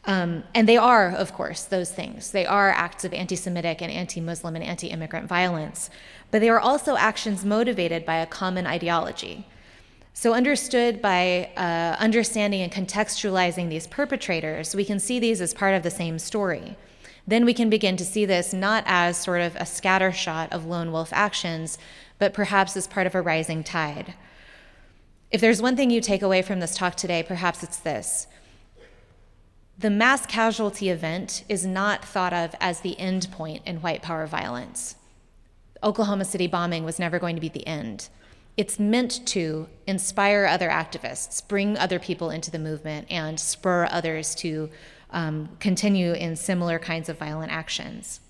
Um, 0.06 0.44
and 0.54 0.68
they 0.68 0.76
are, 0.76 1.10
of 1.10 1.32
course, 1.32 1.64
those 1.64 1.90
things. 1.90 2.30
They 2.30 2.44
are 2.44 2.70
acts 2.70 3.04
of 3.04 3.14
anti 3.14 3.36
Semitic 3.36 3.80
and 3.80 3.90
anti 3.90 4.20
Muslim 4.20 4.54
and 4.54 4.64
anti 4.64 4.88
immigrant 4.88 5.26
violence 5.26 5.90
but 6.34 6.40
they 6.40 6.48
are 6.48 6.58
also 6.58 6.96
actions 6.96 7.44
motivated 7.44 8.04
by 8.04 8.16
a 8.16 8.26
common 8.26 8.66
ideology. 8.66 9.46
So, 10.14 10.34
understood 10.34 11.00
by 11.00 11.48
uh, 11.56 11.94
understanding 12.00 12.60
and 12.60 12.72
contextualizing 12.72 13.68
these 13.68 13.86
perpetrators, 13.86 14.74
we 14.74 14.84
can 14.84 14.98
see 14.98 15.20
these 15.20 15.40
as 15.40 15.54
part 15.54 15.76
of 15.76 15.84
the 15.84 15.92
same 15.92 16.18
story. 16.18 16.76
Then 17.24 17.44
we 17.44 17.54
can 17.54 17.70
begin 17.70 17.96
to 17.98 18.04
see 18.04 18.24
this 18.24 18.52
not 18.52 18.82
as 18.84 19.16
sort 19.16 19.42
of 19.42 19.54
a 19.54 19.60
scattershot 19.60 20.50
of 20.50 20.66
lone 20.66 20.90
wolf 20.90 21.10
actions, 21.12 21.78
but 22.18 22.34
perhaps 22.34 22.76
as 22.76 22.88
part 22.88 23.06
of 23.06 23.14
a 23.14 23.22
rising 23.22 23.62
tide. 23.62 24.14
If 25.30 25.40
there's 25.40 25.62
one 25.62 25.76
thing 25.76 25.90
you 25.90 26.00
take 26.00 26.22
away 26.22 26.42
from 26.42 26.58
this 26.58 26.76
talk 26.76 26.96
today, 26.96 27.22
perhaps 27.22 27.62
it's 27.62 27.78
this. 27.78 28.26
The 29.76 29.90
mass 29.90 30.24
casualty 30.24 30.88
event 30.88 31.44
is 31.48 31.66
not 31.66 32.04
thought 32.04 32.32
of 32.32 32.54
as 32.60 32.80
the 32.80 32.98
end 32.98 33.28
point 33.32 33.62
in 33.66 33.78
white 33.78 34.02
power 34.02 34.26
violence. 34.26 34.96
Oklahoma 35.82 36.24
City 36.24 36.46
bombing 36.46 36.84
was 36.84 36.98
never 36.98 37.18
going 37.18 37.34
to 37.34 37.40
be 37.40 37.48
the 37.48 37.66
end. 37.66 38.08
It's 38.56 38.78
meant 38.78 39.26
to 39.26 39.68
inspire 39.86 40.46
other 40.46 40.68
activists, 40.68 41.46
bring 41.46 41.76
other 41.76 41.98
people 41.98 42.30
into 42.30 42.50
the 42.52 42.58
movement, 42.58 43.08
and 43.10 43.38
spur 43.38 43.88
others 43.90 44.34
to 44.36 44.70
um, 45.10 45.48
continue 45.58 46.12
in 46.12 46.36
similar 46.36 46.78
kinds 46.78 47.08
of 47.08 47.18
violent 47.18 47.50
actions. 47.50 48.20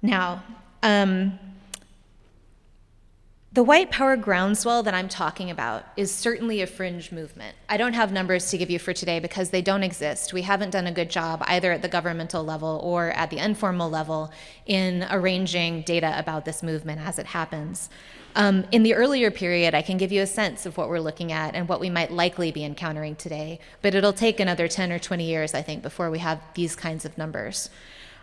Now, 0.00 0.44
um, 0.82 1.38
the 3.56 3.62
white 3.62 3.90
power 3.90 4.18
groundswell 4.18 4.82
that 4.82 4.92
I'm 4.92 5.08
talking 5.08 5.50
about 5.50 5.86
is 5.96 6.14
certainly 6.14 6.60
a 6.60 6.66
fringe 6.66 7.10
movement. 7.10 7.56
I 7.70 7.78
don't 7.78 7.94
have 7.94 8.12
numbers 8.12 8.50
to 8.50 8.58
give 8.58 8.68
you 8.68 8.78
for 8.78 8.92
today 8.92 9.18
because 9.18 9.48
they 9.48 9.62
don't 9.62 9.82
exist. 9.82 10.34
We 10.34 10.42
haven't 10.42 10.68
done 10.68 10.86
a 10.86 10.92
good 10.92 11.08
job 11.08 11.42
either 11.46 11.72
at 11.72 11.80
the 11.80 11.88
governmental 11.88 12.44
level 12.44 12.78
or 12.84 13.12
at 13.12 13.30
the 13.30 13.38
informal 13.38 13.88
level 13.88 14.30
in 14.66 15.06
arranging 15.10 15.80
data 15.84 16.14
about 16.18 16.44
this 16.44 16.62
movement 16.62 17.00
as 17.00 17.18
it 17.18 17.24
happens. 17.24 17.88
Um, 18.34 18.66
in 18.72 18.82
the 18.82 18.92
earlier 18.92 19.30
period, 19.30 19.74
I 19.74 19.80
can 19.80 19.96
give 19.96 20.12
you 20.12 20.20
a 20.20 20.26
sense 20.26 20.66
of 20.66 20.76
what 20.76 20.90
we're 20.90 21.00
looking 21.00 21.32
at 21.32 21.54
and 21.54 21.66
what 21.66 21.80
we 21.80 21.88
might 21.88 22.12
likely 22.12 22.52
be 22.52 22.62
encountering 22.62 23.16
today, 23.16 23.58
but 23.80 23.94
it'll 23.94 24.12
take 24.12 24.38
another 24.38 24.68
10 24.68 24.92
or 24.92 24.98
20 24.98 25.24
years, 25.24 25.54
I 25.54 25.62
think, 25.62 25.82
before 25.82 26.10
we 26.10 26.18
have 26.18 26.42
these 26.52 26.76
kinds 26.76 27.06
of 27.06 27.16
numbers. 27.16 27.70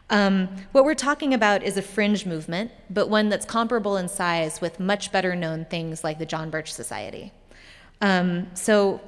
Um, 0.09 0.49
what 0.71 0.85
we're 0.85 0.93
talking 0.95 1.33
about 1.33 1.63
is 1.63 1.77
a 1.77 1.81
fringe 1.81 2.25
movement, 2.25 2.71
but 2.89 3.09
one 3.09 3.29
that's 3.29 3.45
comparable 3.45 3.97
in 3.97 4.07
size 4.07 4.61
with 4.61 4.79
much 4.79 5.11
better 5.11 5.35
known 5.35 5.65
things 5.65 6.03
like 6.03 6.19
the 6.19 6.25
John 6.25 6.49
Birch 6.49 6.71
Society. 6.73 7.31
Um, 8.01 8.47
so, 8.53 9.01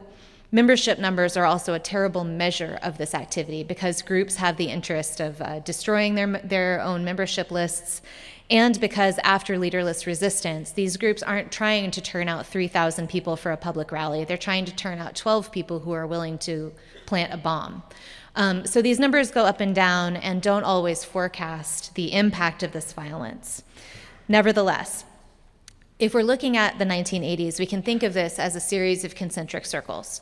membership 0.52 1.00
numbers 1.00 1.36
are 1.36 1.46
also 1.46 1.74
a 1.74 1.80
terrible 1.80 2.24
measure 2.24 2.80
of 2.82 2.98
this 2.98 3.14
activity 3.14 3.64
because 3.64 4.02
groups 4.02 4.38
have 4.38 4.58
the 4.58 4.70
interest 4.70 5.20
of 5.20 5.42
uh, 5.42 5.60
destroying 5.60 6.16
their, 6.16 6.28
their 6.44 6.82
own 6.82 7.04
membership 7.04 7.52
lists 7.52 8.02
and 8.50 8.80
because 8.80 9.18
after 9.24 9.58
leaderless 9.58 10.06
resistance, 10.06 10.72
these 10.72 10.98
groups 10.98 11.24
aren't 11.24 11.52
trying 11.52 11.90
to 11.92 12.02
turn 12.02 12.30
out 12.30 12.46
3,000 12.46 13.10
people 13.10 13.36
for 13.36 13.52
a 13.52 13.58
public 13.58 13.92
rally. 13.92 14.24
They're 14.24 14.38
trying 14.38 14.66
to 14.66 14.76
turn 14.76 15.00
out 15.00 15.16
12 15.16 15.52
people 15.52 15.80
who 15.80 15.92
are 15.94 16.06
willing 16.06 16.38
to 16.40 16.72
plant 17.08 17.34
a 17.34 17.38
bomb. 17.38 17.82
Um, 18.36 18.66
so 18.66 18.82
these 18.82 19.00
numbers 19.00 19.32
go 19.32 19.46
up 19.46 19.62
and 19.62 19.74
down 19.74 20.18
and 20.18 20.42
don't 20.42 20.64
always 20.64 21.04
forecast 21.04 21.96
the 21.96 22.14
impact 22.14 22.64
of 22.64 22.74
this 22.74 22.92
violence. 22.92 23.64
Nevertheless, 24.28 25.06
if 25.98 26.14
we're 26.14 26.24
looking 26.24 26.58
at 26.58 26.78
the 26.78 26.86
1980s, 26.86 27.60
we 27.60 27.66
can 27.66 27.82
think 27.82 28.04
of 28.04 28.14
this 28.14 28.38
as 28.38 28.56
a 28.56 28.60
series 28.60 29.06
of 29.06 29.16
concentric 29.16 29.66
circles. 29.66 30.22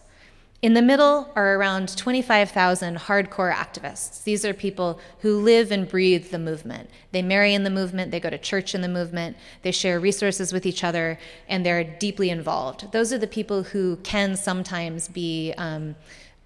In 0.61 0.75
the 0.75 0.81
middle 0.81 1.29
are 1.35 1.55
around 1.55 1.97
25,000 1.97 2.95
hardcore 2.95 3.53
activists. 3.53 4.23
These 4.23 4.45
are 4.45 4.53
people 4.53 4.97
who 5.19 5.41
live 5.41 5.73
and 5.73 5.89
breathe 5.89 6.31
the 6.31 6.39
movement. 6.39 6.89
They 7.11 7.21
marry 7.21 7.53
in 7.53 7.65
the 7.65 7.69
movement, 7.69 8.11
they 8.11 8.21
go 8.21 8.29
to 8.29 8.37
church 8.37 8.73
in 8.73 8.79
the 8.79 8.87
movement, 8.87 9.35
they 9.63 9.71
share 9.71 9.99
resources 9.99 10.53
with 10.53 10.65
each 10.65 10.81
other, 10.81 11.19
and 11.49 11.65
they're 11.65 11.83
deeply 11.83 12.29
involved. 12.29 12.93
Those 12.93 13.11
are 13.11 13.17
the 13.17 13.27
people 13.27 13.63
who 13.63 13.97
can 14.03 14.37
sometimes 14.37 15.09
be 15.09 15.53
um, 15.57 15.95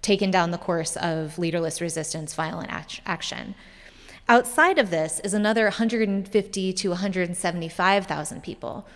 taken 0.02 0.30
down 0.30 0.50
the 0.50 0.58
course 0.58 0.96
of 0.96 1.38
leaderless 1.38 1.80
resistance, 1.80 2.34
violent 2.34 2.70
action. 3.06 3.54
Outside 4.28 4.78
of 4.78 4.90
this 4.90 5.20
is 5.20 5.34
another 5.34 5.64
150 5.64 6.72
to 6.72 6.88
175,000 6.90 8.42
people 8.42 8.86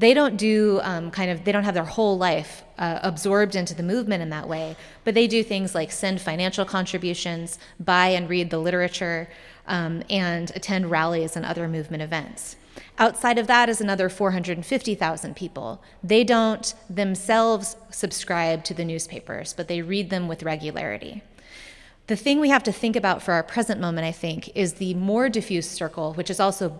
they 0.00 0.14
don't 0.14 0.38
do 0.38 0.80
um, 0.82 1.10
kind 1.10 1.30
of 1.30 1.44
they 1.44 1.52
don't 1.52 1.64
have 1.64 1.74
their 1.74 1.84
whole 1.84 2.16
life 2.16 2.64
uh, 2.78 2.98
absorbed 3.02 3.54
into 3.54 3.74
the 3.74 3.82
movement 3.82 4.22
in 4.22 4.30
that 4.30 4.48
way 4.48 4.74
but 5.04 5.14
they 5.14 5.26
do 5.26 5.42
things 5.42 5.74
like 5.74 5.92
send 5.92 6.20
financial 6.20 6.64
contributions 6.64 7.58
buy 7.78 8.08
and 8.08 8.28
read 8.28 8.48
the 8.48 8.58
literature 8.58 9.28
um, 9.66 10.02
and 10.08 10.50
attend 10.54 10.90
rallies 10.90 11.36
and 11.36 11.44
other 11.44 11.68
movement 11.68 12.02
events 12.02 12.56
outside 12.98 13.38
of 13.38 13.46
that 13.46 13.68
is 13.68 13.80
another 13.80 14.08
450000 14.08 15.36
people. 15.36 15.82
They 16.02 16.24
don't 16.24 16.74
themselves 16.88 17.76
subscribe 17.90 18.64
to 18.64 18.74
the 18.74 18.84
newspapers 18.84 19.52
but 19.52 19.68
they 19.68 19.82
read 19.82 20.10
them 20.10 20.28
with 20.28 20.42
regularity. 20.42 21.22
The 22.06 22.16
thing 22.16 22.40
we 22.40 22.48
have 22.48 22.64
to 22.64 22.72
think 22.72 22.96
about 22.96 23.22
for 23.22 23.32
our 23.34 23.44
present 23.44 23.80
moment 23.80 24.04
i 24.04 24.10
think 24.10 24.50
is 24.56 24.74
the 24.74 24.94
more 24.94 25.28
diffuse 25.28 25.70
circle 25.70 26.12
which 26.14 26.28
is 26.28 26.40
also 26.40 26.76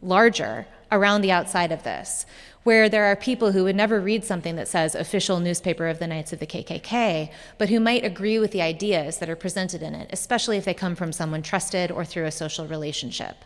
larger 0.00 0.66
around 0.90 1.22
the 1.22 1.32
outside 1.32 1.72
of 1.72 1.82
this 1.82 2.24
where 2.64 2.88
there 2.88 3.04
are 3.04 3.16
people 3.16 3.52
who 3.52 3.64
would 3.64 3.76
never 3.76 4.00
read 4.00 4.24
something 4.24 4.56
that 4.56 4.68
says 4.68 4.94
official 4.94 5.40
newspaper 5.40 5.88
of 5.88 5.98
the 5.98 6.06
Knights 6.06 6.32
of 6.32 6.38
the 6.38 6.46
KKK, 6.46 7.30
but 7.58 7.68
who 7.68 7.80
might 7.80 8.04
agree 8.04 8.38
with 8.38 8.52
the 8.52 8.62
ideas 8.62 9.18
that 9.18 9.28
are 9.28 9.36
presented 9.36 9.82
in 9.82 9.94
it, 9.94 10.08
especially 10.12 10.56
if 10.56 10.64
they 10.64 10.74
come 10.74 10.94
from 10.94 11.12
someone 11.12 11.42
trusted 11.42 11.90
or 11.90 12.04
through 12.04 12.26
a 12.26 12.30
social 12.30 12.66
relationship. 12.66 13.36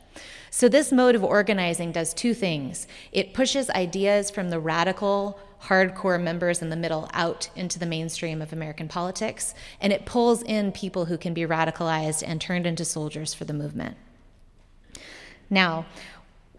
So, 0.50 0.68
this 0.68 0.92
mode 0.92 1.14
of 1.14 1.25
organizing 1.25 1.92
does 1.92 2.14
two 2.14 2.35
things 2.35 2.87
it 3.12 3.35
pushes 3.35 3.68
ideas 3.70 4.30
from 4.30 4.50
the 4.50 4.61
radical, 4.61 5.38
hardcore 5.64 6.23
members 6.23 6.62
in 6.62 6.70
the 6.70 6.76
middle 6.76 7.11
out 7.12 7.50
into 7.56 7.78
the 7.78 7.87
mainstream 7.87 8.40
of 8.40 8.52
American 8.52 8.88
politics, 8.88 9.54
and 9.80 9.92
it 9.92 10.06
pulls 10.06 10.42
in 10.42 10.73
people 10.73 11.06
who 11.06 11.18
can 11.18 11.35
be 11.35 11.42
radicalized 11.42 12.23
and 12.26 12.40
turned 12.40 12.66
into 12.66 12.85
soldiers 12.85 13.35
for 13.35 13.44
the 13.44 13.52
movement. 13.52 13.96
Now, 15.49 15.87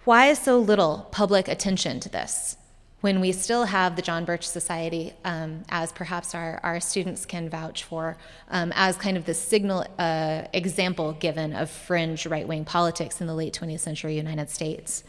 why 0.08 0.28
is 0.28 0.40
so 0.40 0.58
little 0.58 1.06
public 1.12 1.50
attention 1.50 2.00
to 2.00 2.08
this 2.08 2.56
when 3.02 3.20
we 3.20 3.34
still 3.34 3.66
have 3.66 3.98
the 3.98 4.02
John 4.02 4.24
Birch 4.24 4.48
Society, 4.48 5.14
um, 5.26 5.66
as 5.68 5.92
perhaps 5.92 6.34
our, 6.34 6.62
our 6.64 6.80
students 6.80 7.26
can 7.26 7.50
vouch 7.50 7.84
for, 7.84 8.16
um, 8.50 8.72
as 8.74 8.96
kind 8.96 9.18
of 9.18 9.26
the 9.26 9.34
signal 9.34 9.86
uh, 10.00 10.44
example 10.54 11.12
given 11.12 11.54
of 11.54 11.70
fringe 11.70 12.26
right 12.26 12.48
wing 12.48 12.64
politics 12.64 13.20
in 13.20 13.28
the 13.28 13.36
late 13.36 13.54
20th 13.54 13.82
century 13.82 14.16
United 14.16 14.50
States? 14.50 15.04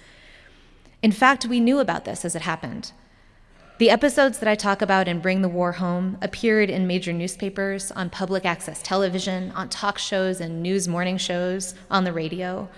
In 1.01 1.13
fact, 1.13 1.47
we 1.47 1.61
knew 1.61 1.79
about 1.79 2.05
this 2.05 2.25
as 2.25 2.35
it 2.35 2.43
happened. 2.43 2.91
The 3.79 3.91
episodes 3.91 4.41
that 4.41 4.49
I 4.49 4.57
talk 4.57 4.83
about 4.83 5.07
in 5.07 5.21
Bring 5.21 5.43
the 5.43 5.49
War 5.49 5.71
Home 5.73 6.19
appeared 6.21 6.71
in 6.71 6.89
major 6.89 7.13
newspapers, 7.13 7.93
on 7.93 8.11
public 8.11 8.45
access 8.45 8.83
television, 8.83 9.53
on 9.53 9.69
talk 9.69 9.97
shows 9.97 10.41
and 10.41 10.61
news 10.61 10.89
morning 10.89 11.19
shows, 11.19 11.77
on 11.89 12.03
the 12.03 12.13
radio. 12.13 12.69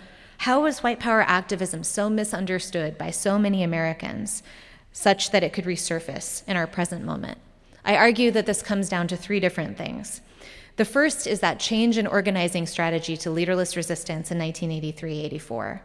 How 0.44 0.62
was 0.62 0.82
white 0.82 0.98
power 0.98 1.20
activism 1.20 1.84
so 1.84 2.08
misunderstood 2.08 2.96
by 2.96 3.10
so 3.10 3.38
many 3.38 3.62
Americans, 3.62 4.42
such 4.90 5.32
that 5.32 5.44
it 5.44 5.52
could 5.52 5.66
resurface 5.66 6.42
in 6.48 6.56
our 6.56 6.66
present 6.66 7.04
moment? 7.04 7.36
I 7.84 7.96
argue 7.96 8.30
that 8.30 8.46
this 8.46 8.62
comes 8.62 8.88
down 8.88 9.06
to 9.08 9.18
three 9.18 9.38
different 9.38 9.76
things. 9.76 10.22
The 10.76 10.86
first 10.86 11.26
is 11.26 11.40
that 11.40 11.60
change 11.60 11.98
in 11.98 12.06
organizing 12.06 12.66
strategy 12.66 13.18
to 13.18 13.30
leaderless 13.30 13.76
resistance 13.76 14.30
in 14.30 14.38
1983 14.38 15.20
84. 15.24 15.82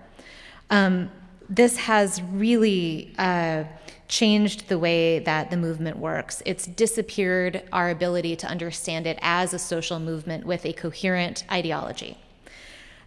Um, 0.70 1.12
this 1.50 1.76
has 1.76 2.22
really 2.22 3.14
uh, 3.18 3.66
changed 4.08 4.70
the 4.70 4.80
way 4.80 5.20
that 5.20 5.52
the 5.52 5.58
movement 5.58 5.98
works. 5.98 6.42
It's 6.46 6.66
disappeared 6.66 7.64
our 7.74 7.90
ability 7.90 8.38
to 8.38 8.48
understand 8.48 9.06
it 9.06 9.20
as 9.22 9.54
a 9.54 9.60
social 9.60 10.00
movement 10.00 10.46
with 10.46 10.66
a 10.66 10.72
coherent 10.72 11.44
ideology. 11.52 12.18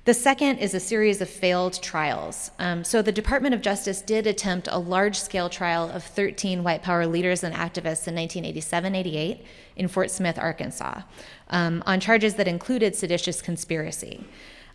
The 0.09 0.15
second 0.15 0.57
is 0.57 0.73
a 0.73 0.81
series 0.81 1.21
of 1.21 1.29
failed 1.29 1.83
trials. 1.83 2.51
Um, 2.59 2.83
so, 2.83 3.03
the 3.03 3.13
Department 3.13 3.55
of 3.55 3.61
Justice 3.61 4.01
did 4.01 4.27
attempt 4.27 4.67
a 4.71 4.79
large 4.79 5.21
scale 5.21 5.51
trial 5.51 5.91
of 5.91 6.03
13 6.03 6.65
white 6.65 6.83
power 6.83 7.07
leaders 7.07 7.45
and 7.45 7.55
activists 7.55 8.09
in 8.09 8.15
1987 8.15 8.95
88 8.95 9.45
in 9.77 9.87
Fort 9.87 10.11
Smith, 10.11 10.39
Arkansas, 10.39 11.03
um, 11.51 11.83
on 11.85 12.01
charges 12.01 12.37
that 12.37 12.49
included 12.49 12.97
seditious 12.97 13.43
conspiracy. 13.43 14.25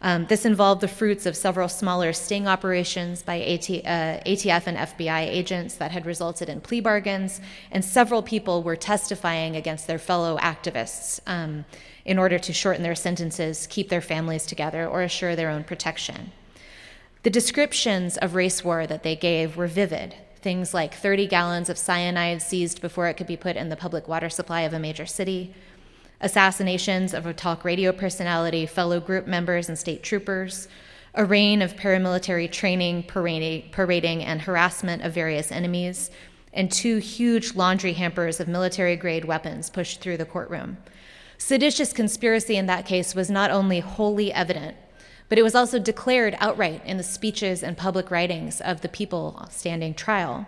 Um, 0.04 0.28
this 0.28 0.46
involved 0.46 0.82
the 0.82 0.88
fruits 0.88 1.26
of 1.26 1.36
several 1.36 1.68
smaller 1.68 2.14
sting 2.14 2.48
operations 2.48 3.24
by 3.24 3.42
AT, 3.42 3.72
uh, 3.72 4.22
ATF 4.28 4.68
and 4.68 4.78
FBI 4.78 5.22
agents 5.22 5.74
that 5.78 5.90
had 5.90 6.06
resulted 6.06 6.48
in 6.48 6.62
plea 6.62 6.80
bargains, 6.80 7.42
and 7.72 7.84
several 7.84 8.22
people 8.22 8.62
were 8.62 8.76
testifying 8.76 9.56
against 9.56 9.88
their 9.88 9.98
fellow 9.98 10.38
activists. 10.38 11.20
Um, 11.26 11.66
in 12.06 12.20
order 12.20 12.38
to 12.38 12.54
shorten 12.54 12.84
their 12.84 12.96
sentences, 12.96 13.68
keep 13.70 13.90
their 13.90 14.02
families 14.02 14.46
together, 14.46 14.88
or 14.88 15.02
assure 15.02 15.36
their 15.36 15.50
own 15.50 15.64
protection. 15.64 16.32
The 17.24 17.30
descriptions 17.30 18.18
of 18.18 18.36
race 18.36 18.64
war 18.64 18.86
that 18.86 19.04
they 19.04 19.16
gave 19.16 19.56
were 19.56 19.68
vivid. 19.68 20.16
Things 20.42 20.74
like 20.74 20.94
30 20.94 21.28
gallons 21.28 21.70
of 21.70 21.78
cyanide 21.78 22.42
seized 22.42 22.82
before 22.82 23.08
it 23.08 23.16
could 23.16 23.28
be 23.28 23.38
put 23.38 23.56
in 23.56 23.70
the 23.70 23.78
public 23.78 24.10
water 24.10 24.30
supply 24.30 24.62
of 24.62 24.74
a 24.74 24.80
major 24.80 25.06
city, 25.06 25.54
assassinations 26.20 27.14
of 27.14 27.26
a 27.26 27.34
talk 27.34 27.64
radio 27.64 27.94
personality, 27.94 28.66
fellow 28.66 29.00
group 29.00 29.26
members, 29.26 29.70
and 29.70 29.80
state 29.80 30.04
troopers, 30.04 30.68
a 31.16 31.24
reign 31.24 31.62
of 31.62 31.78
paramilitary 31.78 32.52
training, 32.52 33.04
parading, 33.04 34.24
and 34.24 34.42
harassment 34.42 35.02
of 35.04 35.14
various 35.14 35.52
enemies, 35.52 36.12
and 36.54 36.72
two 36.72 36.98
huge 36.98 37.56
laundry 37.56 37.94
hampers 37.94 38.40
of 38.40 38.48
military 38.48 38.96
grade 38.96 39.26
weapons 39.26 39.70
pushed 39.70 40.02
through 40.02 40.18
the 40.18 40.26
courtroom. 40.26 40.78
Seditious 41.46 41.92
conspiracy 41.92 42.56
in 42.56 42.68
that 42.68 42.86
case 42.86 43.14
was 43.14 43.30
not 43.30 43.52
only 43.52 43.82
wholly 43.82 44.32
evident, 44.32 44.78
but 45.28 45.38
it 45.38 45.44
was 45.44 45.56
also 45.56 45.78
declared 45.78 46.38
outright 46.40 46.82
in 46.86 46.96
the 46.96 47.04
speeches 47.04 47.62
and 47.62 47.76
public 47.76 48.10
writings 48.10 48.62
of 48.62 48.80
the 48.80 48.88
people 48.88 49.46
standing 49.52 49.94
trial. 49.94 50.48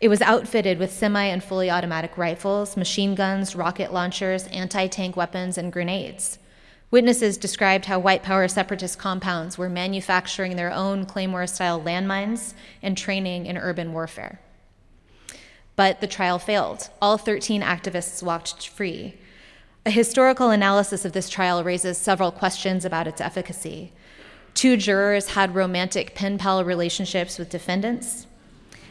It 0.00 0.08
was 0.08 0.20
outfitted 0.20 0.80
with 0.80 0.92
semi 0.92 1.26
and 1.26 1.44
fully 1.44 1.70
automatic 1.70 2.18
rifles, 2.18 2.76
machine 2.76 3.14
guns, 3.14 3.54
rocket 3.54 3.92
launchers, 3.92 4.48
anti 4.48 4.88
tank 4.88 5.16
weapons, 5.16 5.56
and 5.56 5.72
grenades. 5.72 6.40
Witnesses 6.90 7.38
described 7.38 7.84
how 7.84 8.00
white 8.00 8.24
power 8.24 8.48
separatist 8.48 8.98
compounds 8.98 9.56
were 9.56 9.68
manufacturing 9.68 10.56
their 10.56 10.72
own 10.72 11.06
Claymore 11.06 11.46
style 11.46 11.80
landmines 11.80 12.54
and 12.82 12.98
training 12.98 13.46
in 13.46 13.56
urban 13.56 13.92
warfare. 13.92 14.40
But 15.76 16.00
the 16.00 16.08
trial 16.08 16.40
failed. 16.40 16.90
All 17.00 17.16
13 17.16 17.62
activists 17.62 18.24
walked 18.24 18.68
free, 18.68 19.14
a 19.84 19.90
historical 19.90 20.50
analysis 20.50 21.04
of 21.04 21.12
this 21.12 21.28
trial 21.28 21.64
raises 21.64 21.98
several 21.98 22.30
questions 22.30 22.84
about 22.84 23.08
its 23.08 23.20
efficacy. 23.20 23.92
Two 24.54 24.76
jurors 24.76 25.30
had 25.30 25.54
romantic 25.54 26.14
pen 26.14 26.38
pal 26.38 26.64
relationships 26.64 27.38
with 27.38 27.50
defendants, 27.50 28.26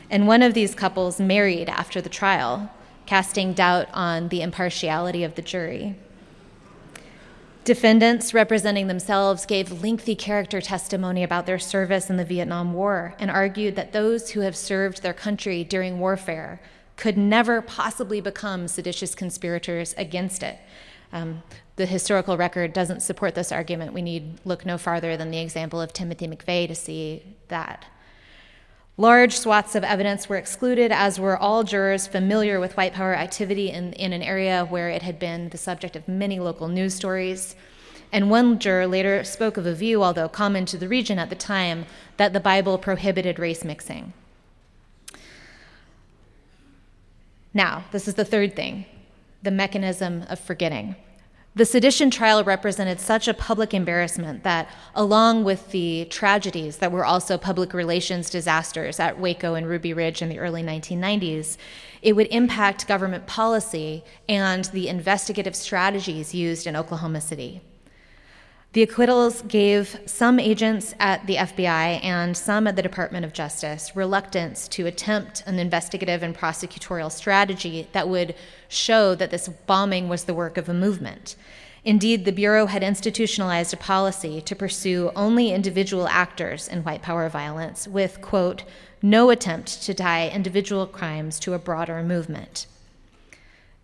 and 0.09 0.27
one 0.27 0.41
of 0.41 0.53
these 0.53 0.75
couples 0.75 1.19
married 1.19 1.69
after 1.69 2.01
the 2.01 2.09
trial, 2.09 2.69
casting 3.05 3.53
doubt 3.53 3.87
on 3.93 4.27
the 4.27 4.41
impartiality 4.41 5.23
of 5.23 5.35
the 5.35 5.41
jury. 5.41 5.95
Defendants 7.63 8.33
representing 8.33 8.87
themselves 8.87 9.45
gave 9.45 9.83
lengthy 9.83 10.15
character 10.15 10.59
testimony 10.59 11.23
about 11.23 11.45
their 11.45 11.59
service 11.59 12.09
in 12.09 12.17
the 12.17 12.25
Vietnam 12.25 12.73
War 12.73 13.13
and 13.19 13.29
argued 13.29 13.75
that 13.75 13.93
those 13.93 14.31
who 14.31 14.41
have 14.41 14.57
served 14.57 15.03
their 15.03 15.13
country 15.13 15.63
during 15.63 15.99
warfare 15.99 16.59
could 16.95 17.17
never 17.17 17.61
possibly 17.61 18.21
become 18.21 18.67
seditious 18.67 19.15
conspirators 19.15 19.93
against 19.97 20.43
it, 20.43 20.59
Um, 21.13 21.43
the 21.75 21.85
historical 21.85 22.37
record 22.37 22.73
doesn't 22.73 23.01
support 23.01 23.35
this 23.35 23.51
argument. 23.51 23.93
We 23.93 24.01
need 24.01 24.39
look 24.45 24.65
no 24.65 24.77
farther 24.77 25.17
than 25.17 25.31
the 25.31 25.39
example 25.39 25.81
of 25.81 25.93
Timothy 25.93 26.27
McVeigh 26.27 26.67
to 26.67 26.75
see 26.75 27.23
that. 27.49 27.85
Large 28.97 29.37
swaths 29.37 29.75
of 29.75 29.83
evidence 29.83 30.29
were 30.29 30.37
excluded, 30.37 30.91
as 30.91 31.19
were 31.19 31.37
all 31.37 31.63
jurors 31.63 32.07
familiar 32.07 32.59
with 32.59 32.77
white 32.77 32.93
power 32.93 33.15
activity 33.15 33.71
in, 33.71 33.93
in 33.93 34.13
an 34.13 34.21
area 34.21 34.65
where 34.65 34.89
it 34.89 35.01
had 35.01 35.17
been 35.17 35.49
the 35.49 35.57
subject 35.57 35.95
of 35.95 36.07
many 36.07 36.39
local 36.39 36.67
news 36.67 36.93
stories. 36.93 37.55
And 38.11 38.29
one 38.29 38.59
juror 38.59 38.87
later 38.87 39.23
spoke 39.23 39.57
of 39.57 39.65
a 39.65 39.73
view, 39.73 40.03
although 40.03 40.29
common 40.29 40.65
to 40.67 40.77
the 40.77 40.89
region 40.89 41.17
at 41.17 41.29
the 41.29 41.35
time, 41.35 41.85
that 42.17 42.33
the 42.33 42.39
Bible 42.39 42.77
prohibited 42.77 43.39
race 43.39 43.63
mixing. 43.63 44.13
Now, 47.53 47.83
this 47.91 48.07
is 48.07 48.15
the 48.15 48.25
third 48.25 48.55
thing 48.55 48.85
the 49.43 49.51
mechanism 49.51 50.23
of 50.29 50.39
forgetting. 50.39 50.95
The 51.53 51.65
sedition 51.65 52.09
trial 52.11 52.43
represented 52.45 53.01
such 53.01 53.27
a 53.27 53.33
public 53.33 53.73
embarrassment 53.73 54.43
that, 54.43 54.69
along 54.95 55.43
with 55.43 55.71
the 55.71 56.05
tragedies 56.05 56.77
that 56.77 56.93
were 56.93 57.03
also 57.03 57.37
public 57.37 57.73
relations 57.73 58.29
disasters 58.29 59.01
at 59.01 59.19
Waco 59.19 59.55
and 59.55 59.67
Ruby 59.67 59.93
Ridge 59.93 60.21
in 60.21 60.29
the 60.29 60.39
early 60.39 60.63
1990s, 60.63 61.57
it 62.01 62.15
would 62.15 62.27
impact 62.27 62.87
government 62.87 63.27
policy 63.27 64.05
and 64.29 64.65
the 64.65 64.87
investigative 64.87 65.55
strategies 65.55 66.33
used 66.33 66.67
in 66.67 66.77
Oklahoma 66.77 67.19
City. 67.19 67.61
The 68.73 68.83
acquittals 68.83 69.41
gave 69.41 69.99
some 70.05 70.39
agents 70.39 70.95
at 70.97 71.27
the 71.27 71.35
FBI 71.35 72.01
and 72.05 72.37
some 72.37 72.67
at 72.67 72.77
the 72.77 72.81
Department 72.81 73.25
of 73.25 73.33
Justice 73.33 73.97
reluctance 73.97 74.69
to 74.69 74.85
attempt 74.85 75.43
an 75.45 75.59
investigative 75.59 76.23
and 76.23 76.33
prosecutorial 76.33 77.11
strategy 77.11 77.89
that 77.91 78.07
would 78.07 78.33
show 78.69 79.13
that 79.15 79.29
this 79.29 79.49
bombing 79.49 80.07
was 80.07 80.23
the 80.23 80.33
work 80.33 80.55
of 80.55 80.69
a 80.69 80.73
movement. 80.73 81.35
Indeed, 81.83 82.23
the 82.23 82.31
Bureau 82.31 82.67
had 82.67 82.81
institutionalized 82.81 83.73
a 83.73 83.77
policy 83.77 84.39
to 84.39 84.55
pursue 84.55 85.11
only 85.17 85.51
individual 85.51 86.07
actors 86.07 86.69
in 86.69 86.83
white 86.83 87.01
power 87.01 87.27
violence 87.27 87.89
with, 87.89 88.21
quote, 88.21 88.63
no 89.01 89.31
attempt 89.31 89.81
to 89.83 89.93
tie 89.93 90.29
individual 90.29 90.87
crimes 90.87 91.41
to 91.41 91.53
a 91.53 91.59
broader 91.59 92.01
movement. 92.03 92.67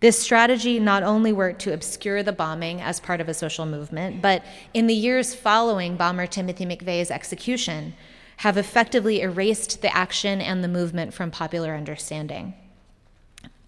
This 0.00 0.18
strategy 0.18 0.78
not 0.78 1.02
only 1.02 1.32
worked 1.32 1.60
to 1.62 1.72
obscure 1.72 2.22
the 2.22 2.32
bombing 2.32 2.80
as 2.80 3.00
part 3.00 3.20
of 3.20 3.28
a 3.28 3.34
social 3.34 3.66
movement, 3.66 4.22
but 4.22 4.44
in 4.72 4.86
the 4.86 4.94
years 4.94 5.34
following 5.34 5.96
bomber 5.96 6.26
Timothy 6.26 6.64
McVeigh's 6.64 7.10
execution, 7.10 7.94
have 8.38 8.56
effectively 8.56 9.20
erased 9.20 9.82
the 9.82 9.94
action 9.94 10.40
and 10.40 10.62
the 10.62 10.68
movement 10.68 11.12
from 11.12 11.32
popular 11.32 11.74
understanding. 11.74 12.54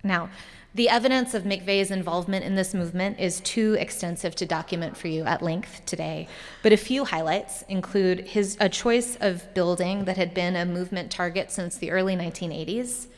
Now, 0.05 0.31
the 0.73 0.89
evidence 0.89 1.35
of 1.35 1.43
McVeigh's 1.43 1.91
involvement 1.91 2.45
in 2.45 2.55
this 2.55 2.75
movement 2.75 3.19
is 3.19 3.41
too 3.41 3.75
extensive 3.81 4.37
to 4.37 4.47
document 4.47 4.97
for 4.97 5.09
you 5.09 5.25
at 5.25 5.43
length 5.43 5.83
today, 5.85 6.29
but 6.63 6.73
a 6.73 6.77
few 6.77 7.05
highlights 7.05 7.63
include 7.63 8.21
his 8.21 8.57
a 8.61 8.69
choice 8.69 9.17
of 9.21 9.53
building 9.53 10.05
that 10.05 10.17
had 10.17 10.33
been 10.33 10.55
a 10.55 10.65
movement 10.65 11.11
target 11.11 11.51
since 11.51 11.77
the 11.77 11.91
early 11.91 12.15
1980s 12.15 13.09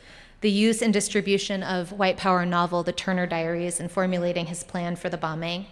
the 0.43 0.51
use 0.51 0.83
and 0.83 0.93
distribution 0.93 1.63
of 1.63 1.93
white 1.93 2.17
power 2.17 2.45
novel 2.45 2.83
The 2.83 2.93
Turner 2.93 3.27
Diaries 3.29 3.79
in 3.79 3.89
formulating 3.89 4.47
his 4.47 4.65
plan 4.65 4.97
for 4.97 5.09
the 5.09 5.17
bombing, 5.17 5.67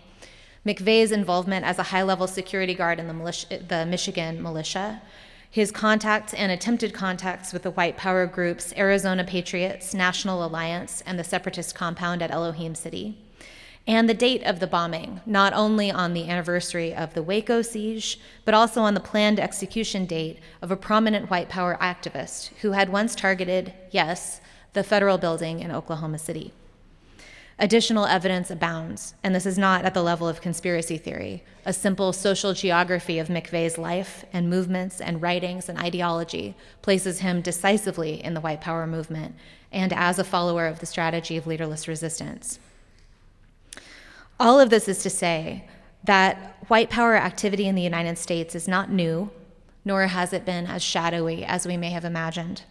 McVeigh's 0.64 1.10
involvement 1.10 1.64
as 1.64 1.78
a 1.80 1.84
high 1.84 2.04
level 2.04 2.28
security 2.28 2.74
guard 2.74 3.00
in 3.00 3.08
the, 3.08 3.12
militia, 3.14 3.58
the 3.66 3.84
Michigan 3.84 4.40
militia, 4.40 5.02
his 5.50 5.72
contacts 5.72 6.32
and 6.32 6.52
attempted 6.52 6.94
contacts 6.94 7.52
with 7.52 7.64
the 7.64 7.72
white 7.72 7.96
power 7.96 8.26
groups 8.26 8.72
Arizona 8.76 9.24
Patriots, 9.24 9.92
National 9.92 10.44
Alliance, 10.44 11.02
and 11.04 11.18
the 11.18 11.24
separatist 11.24 11.74
compound 11.74 12.22
at 12.22 12.30
Elohim 12.30 12.76
City, 12.76 13.18
and 13.88 14.08
the 14.08 14.14
date 14.14 14.44
of 14.44 14.60
the 14.60 14.68
bombing, 14.68 15.20
not 15.26 15.52
only 15.52 15.90
on 15.90 16.14
the 16.14 16.28
anniversary 16.28 16.94
of 16.94 17.14
the 17.14 17.24
Waco 17.24 17.60
siege, 17.62 18.20
but 18.44 18.54
also 18.54 18.82
on 18.82 18.94
the 18.94 19.00
planned 19.00 19.40
execution 19.40 20.06
date 20.06 20.38
of 20.62 20.70
a 20.70 20.76
prominent 20.76 21.28
white 21.28 21.48
power 21.48 21.76
activist 21.80 22.50
who 22.60 22.70
had 22.70 22.92
once 22.92 23.16
targeted, 23.16 23.72
yes, 23.90 24.40
the 24.72 24.84
federal 24.84 25.18
building 25.18 25.60
in 25.60 25.70
Oklahoma 25.70 26.18
City. 26.18 26.52
Additional 27.58 28.06
evidence 28.06 28.50
abounds, 28.50 29.12
and 29.22 29.34
this 29.34 29.44
is 29.44 29.58
not 29.58 29.84
at 29.84 29.92
the 29.92 30.02
level 30.02 30.26
of 30.26 30.40
conspiracy 30.40 30.96
theory. 30.96 31.42
A 31.66 31.74
simple 31.74 32.14
social 32.14 32.54
geography 32.54 33.18
of 33.18 33.28
McVeigh's 33.28 33.76
life 33.76 34.24
and 34.32 34.48
movements 34.48 34.98
and 34.98 35.20
writings 35.20 35.68
and 35.68 35.78
ideology 35.78 36.54
places 36.80 37.20
him 37.20 37.42
decisively 37.42 38.24
in 38.24 38.32
the 38.32 38.40
white 38.40 38.62
power 38.62 38.86
movement 38.86 39.34
and 39.70 39.92
as 39.92 40.18
a 40.18 40.24
follower 40.24 40.66
of 40.66 40.78
the 40.78 40.86
strategy 40.86 41.36
of 41.36 41.46
leaderless 41.46 41.86
resistance. 41.86 42.58
All 44.38 44.58
of 44.58 44.70
this 44.70 44.88
is 44.88 45.02
to 45.02 45.10
say 45.10 45.68
that 46.04 46.56
white 46.68 46.88
power 46.88 47.14
activity 47.14 47.66
in 47.68 47.74
the 47.74 47.82
United 47.82 48.16
States 48.16 48.54
is 48.54 48.66
not 48.66 48.90
new, 48.90 49.28
nor 49.84 50.06
has 50.06 50.32
it 50.32 50.46
been 50.46 50.66
as 50.66 50.82
shadowy 50.82 51.44
as 51.44 51.66
we 51.66 51.76
may 51.76 51.90
have 51.90 52.06
imagined. 52.06 52.62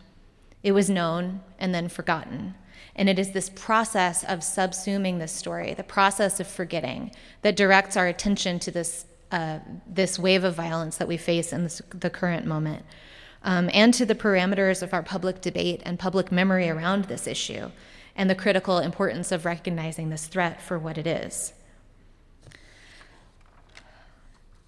It 0.63 0.73
was 0.73 0.89
known 0.89 1.41
and 1.57 1.73
then 1.73 1.89
forgotten. 1.89 2.55
And 2.95 3.07
it 3.07 3.17
is 3.17 3.31
this 3.31 3.49
process 3.49 4.23
of 4.23 4.39
subsuming 4.39 5.19
this 5.19 5.31
story, 5.31 5.73
the 5.73 5.83
process 5.83 6.39
of 6.39 6.47
forgetting, 6.47 7.11
that 7.43 7.55
directs 7.55 7.95
our 7.95 8.07
attention 8.07 8.59
to 8.59 8.71
this, 8.71 9.05
uh, 9.31 9.59
this 9.87 10.19
wave 10.19 10.43
of 10.43 10.55
violence 10.55 10.97
that 10.97 11.07
we 11.07 11.15
face 11.15 11.53
in 11.53 11.63
this, 11.63 11.81
the 11.91 12.09
current 12.09 12.45
moment, 12.45 12.83
um, 13.43 13.69
and 13.73 13.93
to 13.93 14.05
the 14.05 14.15
parameters 14.15 14.83
of 14.83 14.93
our 14.93 15.03
public 15.03 15.39
debate 15.39 15.81
and 15.85 15.97
public 15.97 16.29
memory 16.29 16.69
around 16.69 17.05
this 17.05 17.25
issue, 17.25 17.71
and 18.17 18.29
the 18.29 18.35
critical 18.35 18.79
importance 18.79 19.31
of 19.31 19.45
recognizing 19.45 20.09
this 20.09 20.27
threat 20.27 20.61
for 20.61 20.77
what 20.77 20.97
it 20.97 21.07
is. 21.07 21.53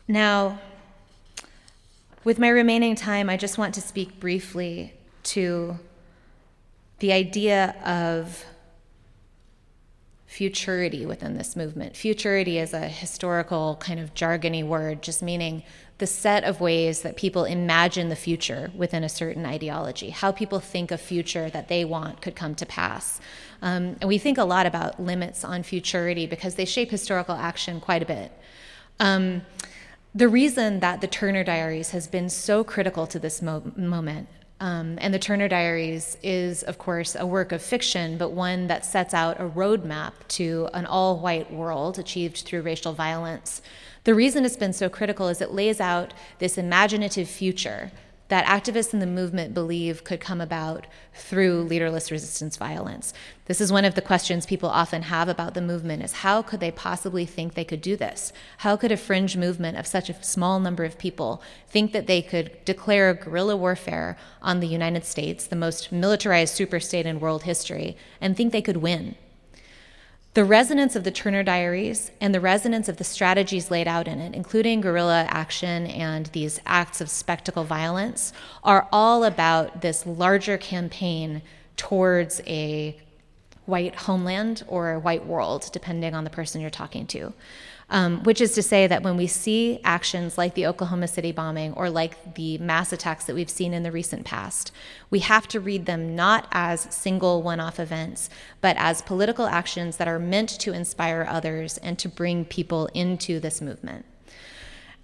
Now, 0.07 0.59
with 2.23 2.39
my 2.39 2.49
remaining 2.49 2.95
time, 2.95 3.29
I 3.29 3.35
just 3.35 3.57
want 3.57 3.73
to 3.75 3.81
speak 3.81 4.21
briefly 4.21 4.93
to 5.23 5.79
the 6.99 7.11
idea 7.11 7.75
of 7.83 8.45
futurity 10.31 11.05
within 11.05 11.37
this 11.37 11.57
movement. 11.57 11.97
Futurity 11.97 12.57
is 12.57 12.73
a 12.73 12.87
historical 12.87 13.75
kind 13.81 13.99
of 13.99 14.13
jargony 14.13 14.65
word, 14.65 15.01
just 15.01 15.21
meaning 15.21 15.61
the 15.97 16.07
set 16.07 16.45
of 16.45 16.61
ways 16.61 17.01
that 17.01 17.17
people 17.17 17.43
imagine 17.43 18.07
the 18.07 18.15
future 18.15 18.71
within 18.73 19.03
a 19.03 19.09
certain 19.09 19.45
ideology, 19.45 20.09
how 20.09 20.31
people 20.31 20.59
think 20.59 20.89
a 20.89 20.97
future 20.97 21.49
that 21.49 21.67
they 21.67 21.83
want 21.83 22.21
could 22.21 22.35
come 22.35 22.55
to 22.55 22.65
pass. 22.65 23.19
Um, 23.61 23.97
and 23.99 24.07
we 24.07 24.17
think 24.17 24.37
a 24.37 24.45
lot 24.45 24.65
about 24.65 25.01
limits 25.01 25.43
on 25.43 25.63
futurity 25.63 26.25
because 26.25 26.55
they 26.55 26.65
shape 26.65 26.91
historical 26.91 27.35
action 27.35 27.81
quite 27.81 28.01
a 28.01 28.05
bit. 28.05 28.31
Um, 29.01 29.41
the 30.15 30.27
reason 30.29 30.79
that 30.79 31.01
the 31.01 31.07
Turner 31.07 31.43
Diaries 31.43 31.91
has 31.91 32.07
been 32.07 32.29
so 32.29 32.63
critical 32.63 33.05
to 33.07 33.19
this 33.19 33.41
mo- 33.41 33.71
moment 33.75 34.29
um, 34.61 34.99
and 35.01 35.11
the 35.11 35.17
Turner 35.17 35.47
Diaries 35.47 36.17
is, 36.21 36.61
of 36.61 36.77
course, 36.77 37.15
a 37.15 37.25
work 37.25 37.51
of 37.51 37.63
fiction, 37.63 38.19
but 38.19 38.31
one 38.31 38.67
that 38.67 38.85
sets 38.85 39.11
out 39.11 39.41
a 39.41 39.43
roadmap 39.43 40.13
to 40.29 40.69
an 40.75 40.85
all 40.85 41.17
white 41.17 41.51
world 41.51 41.97
achieved 41.97 42.37
through 42.37 42.61
racial 42.61 42.93
violence. 42.93 43.63
The 44.03 44.13
reason 44.13 44.45
it's 44.45 44.55
been 44.55 44.71
so 44.71 44.87
critical 44.87 45.29
is 45.29 45.41
it 45.41 45.51
lays 45.51 45.81
out 45.81 46.13
this 46.37 46.59
imaginative 46.59 47.27
future 47.27 47.91
that 48.31 48.45
activists 48.45 48.93
in 48.93 49.01
the 49.01 49.05
movement 49.05 49.53
believe 49.53 50.05
could 50.05 50.21
come 50.21 50.39
about 50.39 50.87
through 51.13 51.63
leaderless 51.63 52.09
resistance 52.09 52.55
violence. 52.55 53.13
This 53.47 53.59
is 53.59 53.73
one 53.73 53.83
of 53.83 53.93
the 53.93 54.01
questions 54.01 54.45
people 54.45 54.69
often 54.69 55.01
have 55.01 55.27
about 55.27 55.53
the 55.53 55.61
movement 55.61 56.01
is 56.01 56.13
how 56.13 56.41
could 56.41 56.61
they 56.61 56.71
possibly 56.71 57.25
think 57.25 57.55
they 57.55 57.65
could 57.65 57.81
do 57.81 57.97
this? 57.97 58.31
How 58.59 58.77
could 58.77 58.89
a 58.93 58.95
fringe 58.95 59.35
movement 59.35 59.77
of 59.77 59.85
such 59.85 60.09
a 60.09 60.23
small 60.23 60.61
number 60.61 60.85
of 60.85 60.97
people 60.97 61.43
think 61.67 61.91
that 61.91 62.07
they 62.07 62.21
could 62.21 62.63
declare 62.63 63.13
guerrilla 63.13 63.57
warfare 63.57 64.15
on 64.41 64.61
the 64.61 64.67
United 64.67 65.03
States, 65.03 65.45
the 65.45 65.57
most 65.57 65.91
militarized 65.91 66.57
superstate 66.57 67.03
in 67.03 67.19
world 67.19 67.43
history, 67.43 67.97
and 68.21 68.37
think 68.37 68.53
they 68.53 68.61
could 68.61 68.77
win? 68.77 69.15
The 70.33 70.45
resonance 70.45 70.95
of 70.95 71.03
the 71.03 71.11
Turner 71.11 71.43
Diaries 71.43 72.09
and 72.21 72.33
the 72.33 72.39
resonance 72.39 72.87
of 72.87 72.95
the 72.95 73.03
strategies 73.03 73.69
laid 73.69 73.85
out 73.85 74.07
in 74.07 74.21
it, 74.21 74.33
including 74.33 74.79
guerrilla 74.79 75.25
action 75.27 75.87
and 75.87 76.27
these 76.27 76.61
acts 76.65 77.01
of 77.01 77.09
spectacle 77.09 77.65
violence, 77.65 78.31
are 78.63 78.87
all 78.93 79.25
about 79.25 79.81
this 79.81 80.05
larger 80.05 80.57
campaign 80.57 81.41
towards 81.75 82.39
a 82.47 82.97
white 83.65 83.93
homeland 83.95 84.63
or 84.67 84.93
a 84.93 84.99
white 84.99 85.25
world, 85.25 85.69
depending 85.73 86.15
on 86.15 86.23
the 86.23 86.29
person 86.29 86.61
you're 86.61 86.69
talking 86.69 87.05
to 87.07 87.33
um, 87.91 88.23
which 88.23 88.39
is 88.39 88.53
to 88.53 88.63
say 88.63 88.87
that 88.87 89.03
when 89.03 89.17
we 89.17 89.27
see 89.27 89.79
actions 89.83 90.37
like 90.37 90.55
the 90.55 90.65
Oklahoma 90.65 91.07
City 91.07 91.33
bombing 91.33 91.73
or 91.73 91.89
like 91.89 92.35
the 92.35 92.57
mass 92.57 92.93
attacks 92.93 93.25
that 93.25 93.35
we've 93.35 93.49
seen 93.49 93.73
in 93.73 93.83
the 93.83 93.91
recent 93.91 94.25
past, 94.25 94.71
we 95.09 95.19
have 95.19 95.47
to 95.49 95.59
read 95.59 95.85
them 95.85 96.15
not 96.15 96.47
as 96.53 96.87
single 96.89 97.43
one 97.43 97.59
off 97.59 97.79
events, 97.79 98.29
but 98.61 98.77
as 98.79 99.01
political 99.01 99.45
actions 99.45 99.97
that 99.97 100.07
are 100.07 100.19
meant 100.19 100.49
to 100.61 100.71
inspire 100.73 101.27
others 101.29 101.77
and 101.79 101.99
to 101.99 102.07
bring 102.07 102.45
people 102.45 102.87
into 102.93 103.41
this 103.41 103.61
movement. 103.61 104.05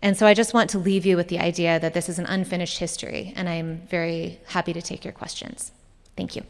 And 0.02 0.16
so 0.16 0.26
I 0.26 0.34
just 0.34 0.54
want 0.54 0.70
to 0.70 0.80
leave 0.80 1.06
you 1.06 1.18
with 1.18 1.28
the 1.28 1.40
idea 1.40 1.80
that 1.80 1.94
this 1.94 2.08
is 2.08 2.20
an 2.20 2.26
unfinished 2.26 2.80
history, 2.80 3.34
and 3.36 3.50
I'm 3.50 3.82
very 3.90 4.40
happy 4.48 4.72
to 4.72 4.82
take 4.82 5.04
your 5.04 5.14
questions. 5.14 5.72
Thank 6.16 6.36
you. 6.36 6.44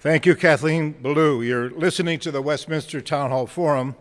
Thank 0.00 0.26
you, 0.26 0.36
Kathleen 0.36 0.94
Belew. 0.94 1.44
You're 1.44 1.70
listening 1.70 2.20
to 2.20 2.30
the 2.30 2.40
Westminster 2.40 3.00
Town 3.00 3.30
Hall 3.30 3.48
Forum, 3.48 3.96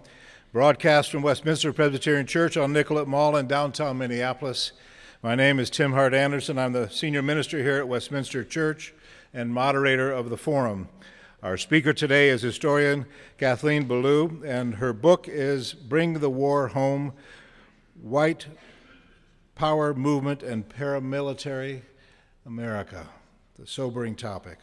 broadcast 0.54 1.10
from 1.10 1.24
Westminster 1.24 1.74
Presbyterian 1.74 2.28
Church 2.28 2.56
on 2.56 2.72
Nicollet 2.72 3.08
Mall 3.08 3.36
in 3.36 3.48
downtown 3.48 3.98
Minneapolis. 3.98 4.74
My 5.24 5.34
name 5.34 5.60
is 5.60 5.72
Tim 5.72 5.94
Hart 5.94 6.14
Andersen. 6.14 6.60
I'm 6.60 6.74
the 6.74 6.88
senior 6.88 7.24
minister 7.24 7.64
here 7.64 7.80
at 7.80 7.88
Westminster 7.88 8.44
Church 8.44 8.94
and 9.34 9.52
moderator 9.52 10.12
of 10.12 10.30
the 10.30 10.38
forum. 10.38 10.88
Our 11.42 11.58
speaker 11.58 11.94
today 11.94 12.30
is 12.30 12.44
historian 12.44 13.08
Kathleen 13.40 13.88
Belew, 13.88 14.44
and 14.46 14.76
her 14.76 14.94
book 14.94 15.28
is 15.28 15.74
Bring 15.74 16.20
the 16.20 16.30
War 16.30 16.68
Home 16.68 17.14
White 18.00 18.46
Power 19.56 19.96
Movement 19.96 20.44
and 20.44 20.70
Paramilitary 20.70 21.82
America, 22.46 23.08
the 23.58 23.66
sobering 23.66 24.14
topic. 24.14 24.60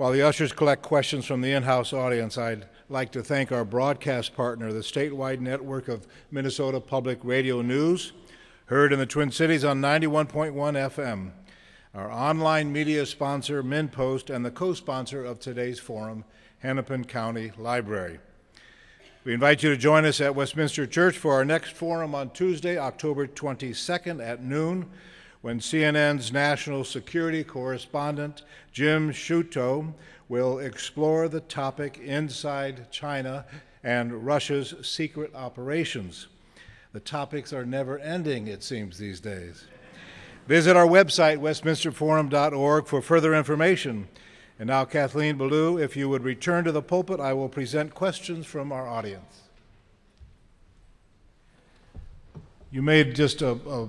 While 0.00 0.12
the 0.12 0.22
ushers 0.22 0.52
collect 0.52 0.80
questions 0.80 1.26
from 1.26 1.42
the 1.42 1.52
in 1.52 1.64
house 1.64 1.92
audience, 1.92 2.38
I'd 2.38 2.64
like 2.88 3.12
to 3.12 3.22
thank 3.22 3.52
our 3.52 3.66
broadcast 3.66 4.34
partner, 4.34 4.72
the 4.72 4.80
statewide 4.80 5.40
network 5.40 5.88
of 5.88 6.06
Minnesota 6.30 6.80
Public 6.80 7.18
Radio 7.22 7.60
News, 7.60 8.14
heard 8.64 8.94
in 8.94 8.98
the 8.98 9.04
Twin 9.04 9.30
Cities 9.30 9.62
on 9.62 9.82
91.1 9.82 10.54
FM, 10.54 11.32
our 11.94 12.10
online 12.10 12.72
media 12.72 13.04
sponsor, 13.04 13.62
MinnPost, 13.62 14.34
and 14.34 14.42
the 14.42 14.50
co 14.50 14.72
sponsor 14.72 15.22
of 15.22 15.38
today's 15.38 15.78
forum, 15.78 16.24
Hennepin 16.60 17.04
County 17.04 17.52
Library. 17.58 18.20
We 19.24 19.34
invite 19.34 19.62
you 19.62 19.68
to 19.68 19.76
join 19.76 20.06
us 20.06 20.22
at 20.22 20.34
Westminster 20.34 20.86
Church 20.86 21.18
for 21.18 21.34
our 21.34 21.44
next 21.44 21.72
forum 21.72 22.14
on 22.14 22.30
Tuesday, 22.30 22.78
October 22.78 23.26
22nd 23.26 24.26
at 24.26 24.42
noon 24.42 24.88
when 25.42 25.58
CNN's 25.58 26.32
national 26.32 26.84
security 26.84 27.42
correspondent, 27.42 28.42
Jim 28.72 29.10
Sciutto, 29.10 29.94
will 30.28 30.58
explore 30.58 31.28
the 31.28 31.40
topic 31.40 31.98
inside 31.98 32.90
China 32.90 33.44
and 33.82 34.24
Russia's 34.26 34.74
secret 34.82 35.34
operations. 35.34 36.28
The 36.92 37.00
topics 37.00 37.52
are 37.52 37.64
never 37.64 37.98
ending, 37.98 38.48
it 38.48 38.62
seems, 38.62 38.98
these 38.98 39.20
days. 39.20 39.64
Visit 40.46 40.76
our 40.76 40.86
website, 40.86 41.38
westminsterforum.org, 41.38 42.86
for 42.86 43.00
further 43.00 43.34
information. 43.34 44.08
And 44.58 44.66
now, 44.66 44.84
Kathleen 44.84 45.38
Belew, 45.38 45.78
if 45.78 45.96
you 45.96 46.08
would 46.08 46.22
return 46.22 46.64
to 46.64 46.72
the 46.72 46.82
pulpit, 46.82 47.18
I 47.18 47.32
will 47.32 47.48
present 47.48 47.94
questions 47.94 48.44
from 48.44 48.72
our 48.72 48.86
audience. 48.86 49.42
You 52.70 52.82
made 52.82 53.14
just 53.14 53.42
a, 53.42 53.52
a 53.52 53.88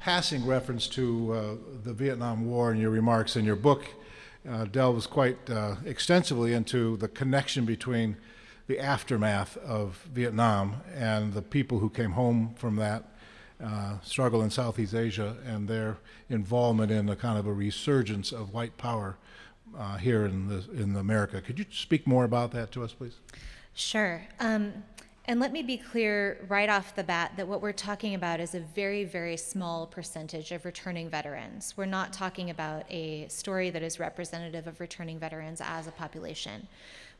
passing 0.00 0.46
reference 0.46 0.88
to 0.88 1.32
uh, 1.32 1.54
the 1.84 1.92
Vietnam 1.92 2.46
War 2.46 2.72
in 2.72 2.78
your 2.78 2.90
remarks, 2.90 3.36
in 3.36 3.44
your 3.44 3.56
book 3.56 3.84
uh, 4.48 4.64
delves 4.64 5.06
quite 5.06 5.50
uh, 5.50 5.76
extensively 5.84 6.54
into 6.54 6.96
the 6.96 7.06
connection 7.08 7.66
between 7.66 8.16
the 8.66 8.78
aftermath 8.78 9.58
of 9.58 10.08
Vietnam 10.12 10.76
and 10.94 11.34
the 11.34 11.42
people 11.42 11.80
who 11.80 11.90
came 11.90 12.12
home 12.12 12.54
from 12.56 12.76
that 12.76 13.04
uh, 13.62 13.96
struggle 14.02 14.42
in 14.42 14.48
Southeast 14.48 14.94
Asia 14.94 15.36
and 15.44 15.68
their 15.68 15.98
involvement 16.30 16.90
in 16.90 17.08
a 17.10 17.16
kind 17.16 17.38
of 17.38 17.46
a 17.46 17.52
resurgence 17.52 18.32
of 18.32 18.54
white 18.54 18.78
power 18.78 19.18
uh, 19.78 19.98
here 19.98 20.24
in 20.24 20.48
the 20.48 20.64
in 20.72 20.96
America. 20.96 21.42
Could 21.42 21.58
you 21.58 21.66
speak 21.70 22.06
more 22.06 22.24
about 22.24 22.52
that 22.52 22.72
to 22.72 22.82
us, 22.82 22.94
please? 22.94 23.16
Sure. 23.74 24.26
Um, 24.40 24.72
and 25.26 25.38
let 25.38 25.52
me 25.52 25.62
be 25.62 25.76
clear 25.76 26.44
right 26.48 26.68
off 26.68 26.96
the 26.96 27.04
bat 27.04 27.32
that 27.36 27.46
what 27.46 27.60
we're 27.60 27.72
talking 27.72 28.14
about 28.14 28.40
is 28.40 28.54
a 28.54 28.60
very, 28.60 29.04
very 29.04 29.36
small 29.36 29.86
percentage 29.86 30.50
of 30.50 30.64
returning 30.64 31.08
veterans. 31.08 31.74
We're 31.76 31.86
not 31.86 32.12
talking 32.12 32.50
about 32.50 32.84
a 32.90 33.28
story 33.28 33.70
that 33.70 33.82
is 33.82 34.00
representative 34.00 34.66
of 34.66 34.80
returning 34.80 35.18
veterans 35.18 35.60
as 35.62 35.86
a 35.86 35.92
population. 35.92 36.66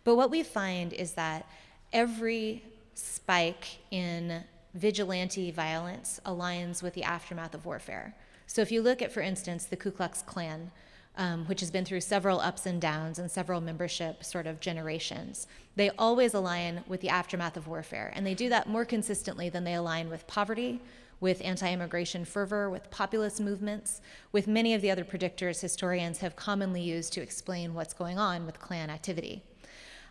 But 0.05 0.17
what 0.17 0.31
we 0.31 0.43
find 0.43 0.93
is 0.93 1.13
that 1.13 1.47
every 1.93 2.65
spike 2.95 3.79
in 3.91 4.45
vigilante 4.75 5.51
violence 5.51 6.21
aligns 6.25 6.83
with 6.83 6.95
the 6.95 7.05
aftermath 7.05 7.55
of 7.55 7.67
warfare. 7.67 8.15
So 8.47 8.63
if 8.63 8.73
you 8.73 8.83
look 8.83 9.03
at, 9.03 9.13
for 9.13 9.21
instance, 9.21 9.65
the 9.65 9.77
Ku 9.77 9.91
Klux 9.91 10.23
Klan, 10.23 10.71
um, 11.17 11.47
which 11.47 11.61
has 11.61 11.71
been 11.71 11.85
through 11.85 12.01
several 12.01 12.41
ups 12.41 12.67
and 12.67 12.81
downs 12.81 13.19
and 13.19 13.31
several 13.31 13.61
membership 13.61 14.25
sort 14.25 14.47
of 14.47 14.61
generations. 14.61 15.47
They 15.77 15.91
always 15.91 16.35
align 16.35 16.85
with 16.87 17.01
the 17.01 17.09
aftermath 17.09 17.57
of 17.57 17.67
warfare, 17.67 18.13
and 18.15 18.27
they 18.27 18.35
do 18.35 18.49
that 18.49 18.69
more 18.69 18.85
consistently 18.85 19.49
than 19.49 19.65
they 19.65 19.75
align 19.75 20.09
with 20.09 20.27
poverty, 20.27 20.81
with 21.21 21.43
anti 21.45 21.71
immigration 21.71 22.25
fervor, 22.25 22.71
with 22.71 22.91
populist 22.91 23.41
movements, 23.41 24.01
with 24.33 24.47
many 24.47 24.73
of 24.73 24.81
the 24.81 24.91
other 24.91 25.05
predictors 25.05 25.61
historians 25.61 26.19
have 26.19 26.37
commonly 26.37 26.81
used 26.81 27.13
to 27.13 27.21
explain 27.21 27.75
what's 27.75 27.93
going 27.93 28.19
on 28.19 28.47
with 28.47 28.59
Klan 28.61 28.89
activity. 28.89 29.43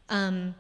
Um, 0.10 0.56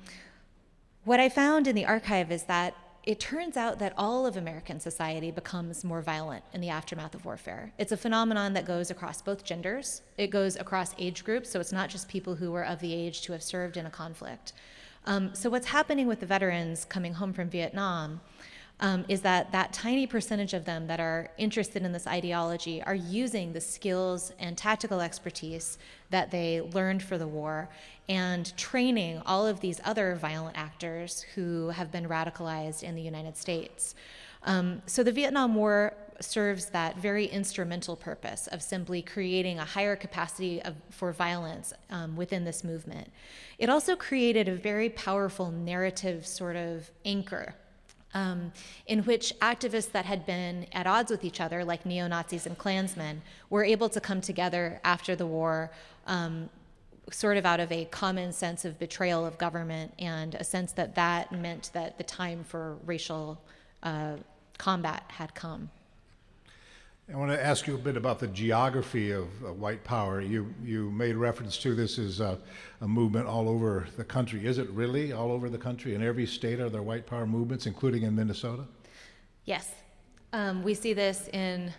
what 1.05 1.19
I 1.19 1.29
found 1.29 1.67
in 1.67 1.75
the 1.75 1.85
archive 1.85 2.31
is 2.31 2.43
that 2.43 2.75
it 3.03 3.19
turns 3.19 3.57
out 3.57 3.79
that 3.79 3.93
all 3.97 4.25
of 4.25 4.37
American 4.37 4.79
society 4.79 5.31
becomes 5.31 5.83
more 5.83 6.01
violent 6.01 6.43
in 6.53 6.61
the 6.61 6.69
aftermath 6.69 7.15
of 7.15 7.25
warfare. 7.25 7.71
It's 7.77 7.91
a 7.91 7.97
phenomenon 7.97 8.53
that 8.53 8.65
goes 8.65 8.91
across 8.91 9.21
both 9.21 9.43
genders, 9.43 10.01
it 10.17 10.27
goes 10.27 10.55
across 10.55 10.93
age 10.97 11.23
groups, 11.23 11.49
so 11.49 11.59
it's 11.59 11.71
not 11.71 11.89
just 11.89 12.07
people 12.09 12.35
who 12.35 12.51
were 12.51 12.65
of 12.65 12.79
the 12.79 12.93
age 12.93 13.21
to 13.21 13.31
have 13.31 13.43
served 13.43 13.77
in 13.77 13.85
a 13.85 13.89
conflict. 13.89 14.53
Um, 15.05 15.33
so, 15.33 15.49
what's 15.49 15.67
happening 15.67 16.07
with 16.07 16.19
the 16.19 16.25
veterans 16.25 16.85
coming 16.85 17.13
home 17.13 17.33
from 17.33 17.49
Vietnam 17.49 18.21
um, 18.81 19.03
is 19.07 19.21
that 19.21 19.51
that 19.51 19.73
tiny 19.73 20.07
percentage 20.07 20.53
of 20.53 20.65
them 20.65 20.87
that 20.87 20.99
are 20.99 21.29
interested 21.37 21.83
in 21.83 21.91
this 21.91 22.07
ideology 22.07 22.81
are 22.83 22.95
using 22.95 23.51
the 23.51 23.61
skills 23.61 24.31
and 24.39 24.57
tactical 24.57 25.01
expertise 25.01 25.77
that 26.09 26.31
they 26.31 26.61
learned 26.61 27.03
for 27.03 27.17
the 27.17 27.27
war 27.27 27.69
and 28.07 28.55
training 28.57 29.21
all 29.25 29.45
of 29.45 29.59
these 29.59 29.81
other 29.83 30.15
violent 30.15 30.57
actors 30.57 31.21
who 31.35 31.69
have 31.69 31.91
been 31.91 32.07
radicalized 32.07 32.81
in 32.81 32.95
the 32.95 33.01
United 33.01 33.37
States. 33.37 33.95
Um, 34.43 34.81
so 34.85 35.03
the 35.03 35.11
Vietnam 35.11 35.55
War 35.55 35.93
serves 36.21 36.65
that 36.67 36.97
very 36.97 37.25
instrumental 37.25 37.95
purpose 37.95 38.47
of 38.47 38.61
simply 38.61 39.01
creating 39.01 39.59
a 39.59 39.65
higher 39.65 39.95
capacity 39.95 40.61
of, 40.63 40.75
for 40.89 41.11
violence 41.11 41.73
um, 41.89 42.15
within 42.15 42.43
this 42.43 42.63
movement. 42.63 43.09
It 43.57 43.69
also 43.69 43.95
created 43.95 44.47
a 44.47 44.55
very 44.55 44.89
powerful 44.89 45.51
narrative 45.51 46.25
sort 46.25 46.55
of 46.55 46.89
anchor 47.05 47.55
um, 48.13 48.51
in 48.87 49.03
which 49.03 49.33
activists 49.39 49.91
that 49.91 50.05
had 50.05 50.25
been 50.25 50.65
at 50.73 50.87
odds 50.87 51.11
with 51.11 51.23
each 51.23 51.39
other, 51.39 51.63
like 51.63 51.85
neo 51.85 52.07
Nazis 52.07 52.45
and 52.45 52.57
Klansmen, 52.57 53.21
were 53.49 53.63
able 53.63 53.89
to 53.89 54.01
come 54.01 54.21
together 54.21 54.79
after 54.83 55.15
the 55.15 55.27
war, 55.27 55.71
um, 56.07 56.49
sort 57.11 57.37
of 57.37 57.45
out 57.45 57.59
of 57.59 57.71
a 57.71 57.85
common 57.85 58.31
sense 58.31 58.65
of 58.65 58.77
betrayal 58.79 59.25
of 59.25 59.37
government 59.37 59.93
and 59.99 60.35
a 60.35 60.43
sense 60.43 60.71
that 60.73 60.95
that 60.95 61.31
meant 61.31 61.71
that 61.73 61.97
the 61.97 62.03
time 62.03 62.43
for 62.43 62.77
racial 62.85 63.39
uh, 63.83 64.15
combat 64.57 65.03
had 65.07 65.33
come. 65.33 65.69
I 67.11 67.15
want 67.15 67.31
to 67.31 67.43
ask 67.43 67.65
you 67.65 67.73
a 67.73 67.77
bit 67.79 67.97
about 67.97 68.19
the 68.19 68.27
geography 68.27 69.09
of 69.09 69.23
uh, 69.43 69.51
white 69.51 69.83
power. 69.83 70.21
You, 70.21 70.53
you 70.63 70.91
made 70.91 71.15
reference 71.15 71.57
to 71.59 71.73
this 71.73 71.97
as 71.97 72.19
a, 72.19 72.37
a, 72.81 72.87
movement 72.87 73.25
all 73.25 73.49
over 73.49 73.87
the 73.97 74.03
country. 74.03 74.45
Is 74.45 74.59
it 74.59 74.69
really 74.69 75.11
all 75.11 75.31
over 75.31 75.49
the 75.49 75.57
country? 75.57 75.95
In 75.95 76.03
every 76.03 76.27
state 76.27 76.59
are 76.59 76.69
there 76.69 76.83
white 76.83 77.07
power 77.07 77.25
movements, 77.25 77.65
including 77.65 78.03
in 78.03 78.15
Minnesota? 78.15 78.65
Yes. 79.45 79.71
Um, 80.33 80.61
we 80.61 80.75
see 80.75 80.93
this 80.93 81.29
in 81.29 81.73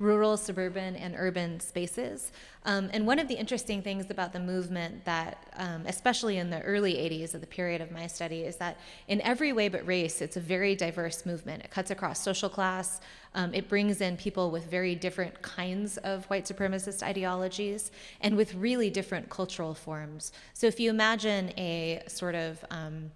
rural, 0.00 0.36
suburban, 0.36 0.96
and 0.96 1.14
urban 1.16 1.60
spaces. 1.60 2.32
Um, 2.64 2.90
and 2.92 3.06
one 3.06 3.18
of 3.18 3.28
the 3.28 3.34
interesting 3.34 3.82
things 3.82 4.10
about 4.10 4.32
the 4.32 4.40
movement 4.40 5.04
that, 5.04 5.46
um, 5.56 5.84
especially 5.86 6.38
in 6.38 6.50
the 6.50 6.60
early 6.62 6.94
80s 6.94 7.34
of 7.34 7.40
the 7.40 7.46
period 7.46 7.80
of 7.80 7.90
my 7.90 8.06
study, 8.06 8.40
is 8.40 8.56
that 8.56 8.78
in 9.08 9.20
every 9.20 9.52
way 9.52 9.68
but 9.68 9.86
race, 9.86 10.20
it's 10.20 10.36
a 10.36 10.40
very 10.40 10.74
diverse 10.74 11.24
movement. 11.24 11.62
It 11.64 11.70
cuts 11.70 11.90
across 11.90 12.20
social 12.20 12.48
class, 12.48 13.00
um, 13.34 13.54
it 13.54 13.68
brings 13.68 14.00
in 14.00 14.16
people 14.16 14.50
with 14.50 14.70
very 14.70 14.94
different 14.94 15.40
kinds 15.42 15.96
of 15.98 16.24
white 16.26 16.44
supremacist 16.44 17.02
ideologies 17.02 17.92
and 18.20 18.36
with 18.36 18.54
really 18.54 18.90
different 18.90 19.28
cultural 19.30 19.74
forms. 19.74 20.32
So 20.54 20.66
if 20.66 20.80
you 20.80 20.90
imagine 20.90 21.50
a 21.56 22.02
sort 22.08 22.34
of 22.34 22.64
um, 22.70 23.10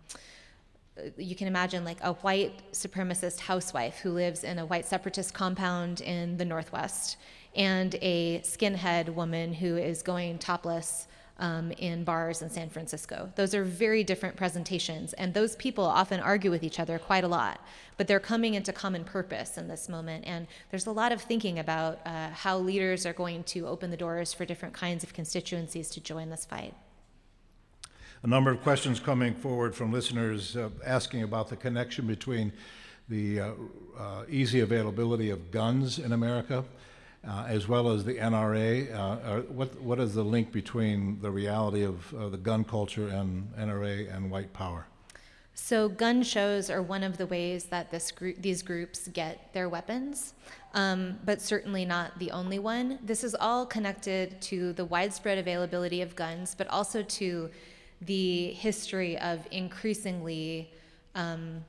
you 1.17 1.35
can 1.35 1.49
imagine 1.49 1.85
like 1.85 1.99
a 2.03 2.13
white 2.15 2.73
supremacist 2.73 3.41
housewife 3.41 3.99
who 3.99 4.11
lives 4.11 4.45
in 4.45 4.59
a 4.59 4.67
white 4.67 4.87
separatist 4.87 5.35
compound 5.35 6.01
in 6.01 6.37
the 6.37 6.45
Northwest 6.45 7.17
and 7.57 7.97
a 8.01 8.41
skinhead 8.41 9.09
woman 9.09 9.55
who 9.55 9.77
is 9.77 10.03
going 10.03 10.39
topless 10.39 11.07
um, 11.39 11.73
in 11.73 12.05
bars 12.05 12.43
in 12.43 12.51
San 12.51 12.69
Francisco. 12.69 13.33
Those 13.35 13.57
are 13.57 13.65
very 13.65 14.05
different 14.05 14.37
presentations, 14.37 15.15
and 15.15 15.35
those 15.35 15.57
people 15.57 15.85
often 15.85 16.21
argue 16.21 16.49
with 16.51 16.63
each 16.63 16.79
other 16.79 16.97
quite 16.97 17.25
a 17.25 17.29
lot, 17.29 17.61
but 17.97 18.07
they're 18.07 18.21
coming 18.21 18.55
into 18.55 18.73
common 18.73 19.03
purpose 19.03 19.59
in 19.59 19.67
this 19.67 19.89
moment. 19.89 20.25
And 20.29 20.47
there's 20.71 20.87
a 20.87 20.93
lot 20.93 21.11
of 21.11 21.21
thinking 21.21 21.59
about 21.59 21.99
uh, 22.07 22.29
how 22.31 22.59
leaders 22.59 23.05
are 23.05 23.13
going 23.13 23.43
to 23.45 23.67
open 23.67 23.91
the 23.91 23.97
doors 23.97 24.33
for 24.33 24.45
different 24.45 24.75
kinds 24.75 25.03
of 25.03 25.13
constituencies 25.13 25.91
to 25.91 26.01
join 26.01 26.31
this 26.31 26.45
fight 26.45 26.75
a 28.25 28.27
number 28.27 28.51
of 28.51 28.63
questions 28.63 28.99
coming 28.99 29.35
forward 29.35 29.75
from 29.75 29.93
listeners 29.93 30.57
uh, 30.57 30.71
asking 30.87 31.23
about 31.23 31.51
the 31.51 31.57
connection 31.57 32.07
between 32.07 32.51
the 33.11 33.39
uh, 33.39 33.51
uh, 33.99 34.25
easy 34.31 34.61
availability 34.61 35.29
of 35.29 35.51
guns 35.51 35.99
in 35.99 36.11
America 36.13 36.65
uh, 37.29 37.45
as 37.47 37.69
well 37.69 37.91
as 37.91 38.03
the 38.03 38.15
NRA. 38.15 38.91
Uh, 38.95 39.43
what, 39.43 39.79
what 39.79 40.01
is 40.01 40.15
the 40.15 40.23
link 40.23 40.53
between 40.53 41.21
the 41.21 41.31
reality 41.31 41.83
of 41.83 42.15
uh, 42.15 42.31
the 42.31 42.39
gun 42.39 42.65
culture 42.65 43.09
and 43.09 43.53
NRA 43.59 44.15
and 44.15 44.31
white 44.31 44.55
power? 44.55 44.87
So, 45.53 45.89
gun 45.91 46.23
shows 46.23 46.71
are 46.71 46.83
one 46.83 47.05
of 47.05 47.19
the 47.19 47.27
ways 47.27 47.65
that 47.65 47.91
this 47.91 48.11
group, 48.11 48.41
these 48.41 48.63
groups 48.63 49.07
get 49.09 49.53
their 49.53 49.69
weapons, 49.69 50.33
um, 50.73 51.19
but 51.27 51.43
certainly 51.43 51.85
not 51.85 52.19
the 52.19 52.31
only 52.31 52.59
one. 52.59 52.99
This 53.05 53.23
is 53.23 53.37
all 53.37 53.67
connected 53.67 54.41
to 54.43 54.73
the 54.73 54.85
widespread 54.87 55.37
availability 55.37 56.01
of 56.01 56.17
guns, 56.17 56.55
but 56.57 56.67
also 56.69 57.03
to 57.03 57.51
the 58.07 58.53
history 58.53 59.19
of 59.19 59.47
increasingly 59.51 60.71
um, 61.15 61.65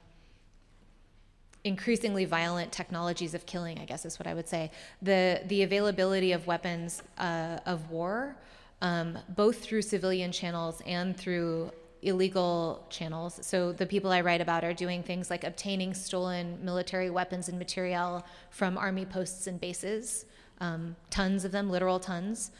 increasingly 1.65 2.25
violent 2.25 2.71
technologies 2.71 3.33
of 3.33 3.45
killing, 3.47 3.79
I 3.79 3.85
guess 3.85 4.05
is 4.05 4.19
what 4.19 4.27
I 4.27 4.35
would 4.35 4.47
say. 4.47 4.71
The, 5.01 5.41
the 5.47 5.63
availability 5.63 6.31
of 6.31 6.45
weapons 6.45 7.01
uh, 7.17 7.57
of 7.65 7.89
war, 7.89 8.37
um, 8.81 9.17
both 9.29 9.63
through 9.63 9.81
civilian 9.81 10.31
channels 10.31 10.81
and 10.85 11.17
through 11.17 11.71
illegal 12.03 12.85
channels. 12.91 13.39
So 13.41 13.71
the 13.71 13.85
people 13.87 14.11
I 14.11 14.21
write 14.21 14.41
about 14.41 14.63
are 14.63 14.73
doing 14.73 15.01
things 15.01 15.31
like 15.31 15.43
obtaining 15.43 15.95
stolen 15.95 16.63
military 16.63 17.09
weapons 17.09 17.49
and 17.49 17.57
material 17.57 18.23
from 18.51 18.77
army 18.77 19.05
posts 19.05 19.47
and 19.47 19.59
bases, 19.59 20.25
um, 20.61 20.95
tons 21.09 21.45
of 21.45 21.51
them, 21.51 21.71
literal 21.71 21.99
tons. 21.99 22.51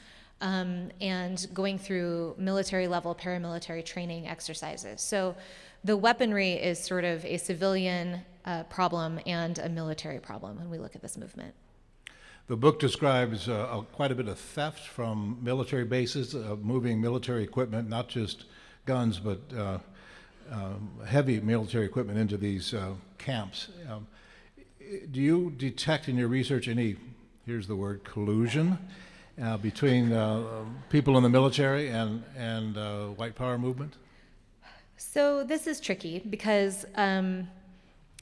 Um, 0.41 0.89
and 0.99 1.47
going 1.53 1.79
through 1.79 2.35
military 2.37 2.87
level 2.87 3.15
paramilitary 3.15 3.85
training 3.85 4.27
exercises. 4.27 5.01
So 5.01 5.35
the 5.85 5.95
weaponry 5.95 6.53
is 6.53 6.77
sort 6.77 7.05
of 7.05 7.23
a 7.23 7.37
civilian 7.37 8.21
uh, 8.43 8.63
problem 8.63 9.19
and 9.25 9.57
a 9.59 9.69
military 9.69 10.19
problem 10.19 10.57
when 10.57 10.69
we 10.69 10.77
look 10.77 10.95
at 10.95 11.01
this 11.01 11.17
movement. 11.17 11.53
The 12.47 12.57
book 12.57 12.79
describes 12.79 13.49
uh, 13.49 13.81
quite 13.91 14.11
a 14.11 14.15
bit 14.15 14.27
of 14.27 14.37
theft 14.37 14.87
from 14.87 15.39
military 15.41 15.85
bases, 15.85 16.35
uh, 16.35 16.55
moving 16.61 17.01
military 17.01 17.43
equipment, 17.43 17.89
not 17.89 18.07
just 18.07 18.45
guns, 18.85 19.19
but 19.19 19.39
uh, 19.57 19.79
um, 20.51 20.91
heavy 21.07 21.39
military 21.39 21.85
equipment 21.85 22.19
into 22.19 22.37
these 22.37 22.73
uh, 22.73 22.93
camps. 23.17 23.69
Um, 23.89 24.05
do 25.11 25.19
you 25.19 25.53
detect 25.57 26.07
in 26.07 26.17
your 26.17 26.27
research 26.27 26.67
any, 26.67 26.97
here's 27.47 27.67
the 27.67 27.75
word, 27.75 28.03
collusion 28.03 28.77
uh, 29.41 29.57
between 29.57 30.09
people 30.89 31.17
in 31.17 31.23
the 31.23 31.29
military 31.29 31.89
and, 31.89 32.23
and 32.37 32.75
white 33.17 33.35
power 33.35 33.57
movement? 33.57 33.97
So 34.97 35.43
this 35.43 35.67
is 35.67 35.79
tricky 35.79 36.19
because 36.19 36.85
um, 36.95 37.47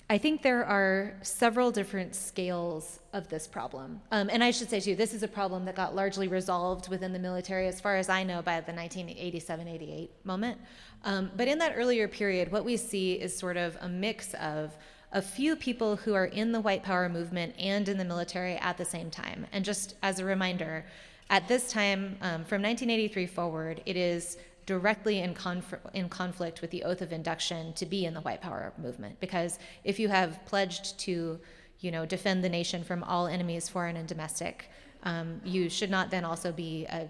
I 0.09 0.17
think 0.17 0.41
there 0.41 0.65
are 0.65 1.13
several 1.21 1.71
different 1.71 2.13
scales 2.13 2.99
of 3.13 3.29
this 3.29 3.47
problem. 3.47 4.01
Um, 4.11 4.29
and 4.31 4.43
I 4.43 4.51
should 4.51 4.69
say, 4.69 4.79
too, 4.79 4.95
this 4.95 5.13
is 5.13 5.23
a 5.23 5.27
problem 5.27 5.65
that 5.65 5.75
got 5.75 5.95
largely 5.95 6.27
resolved 6.27 6.89
within 6.89 7.13
the 7.13 7.19
military, 7.19 7.67
as 7.67 7.79
far 7.79 7.95
as 7.95 8.09
I 8.09 8.23
know, 8.23 8.41
by 8.41 8.59
the 8.61 8.73
1987 8.73 9.67
88 9.67 10.11
moment. 10.23 10.59
Um, 11.05 11.31
but 11.35 11.47
in 11.47 11.57
that 11.59 11.73
earlier 11.75 12.07
period, 12.07 12.51
what 12.51 12.65
we 12.65 12.77
see 12.77 13.13
is 13.13 13.35
sort 13.35 13.57
of 13.57 13.77
a 13.81 13.89
mix 13.89 14.33
of 14.35 14.77
a 15.13 15.21
few 15.21 15.55
people 15.55 15.95
who 15.95 16.13
are 16.13 16.25
in 16.25 16.51
the 16.51 16.59
white 16.59 16.83
power 16.83 17.07
movement 17.07 17.53
and 17.57 17.87
in 17.87 17.97
the 17.97 18.05
military 18.05 18.55
at 18.55 18.77
the 18.77 18.85
same 18.85 19.09
time. 19.09 19.45
And 19.51 19.63
just 19.63 19.95
as 20.01 20.19
a 20.19 20.25
reminder, 20.25 20.85
at 21.29 21.47
this 21.47 21.71
time, 21.71 22.17
um, 22.21 22.43
from 22.43 22.61
1983 22.61 23.27
forward, 23.27 23.81
it 23.85 23.95
is 23.95 24.37
directly 24.65 25.19
in, 25.19 25.33
conf- 25.33 25.75
in 25.93 26.09
conflict 26.09 26.61
with 26.61 26.71
the 26.71 26.83
oath 26.83 27.01
of 27.01 27.13
induction 27.13 27.73
to 27.73 27.85
be 27.85 28.05
in 28.05 28.13
the 28.13 28.21
white 28.21 28.41
power 28.41 28.73
movement 28.77 29.19
because 29.19 29.59
if 29.83 29.99
you 29.99 30.07
have 30.07 30.39
pledged 30.45 30.97
to 30.97 31.39
you 31.81 31.91
know 31.91 32.05
defend 32.05 32.43
the 32.43 32.49
nation 32.49 32.81
from 32.83 33.03
all 33.03 33.27
enemies 33.27 33.67
foreign 33.67 33.97
and 33.97 34.07
domestic 34.07 34.69
um, 35.03 35.41
you 35.43 35.69
should 35.69 35.89
not 35.89 36.09
then 36.09 36.23
also 36.23 36.51
be 36.51 36.85
a 36.85 37.09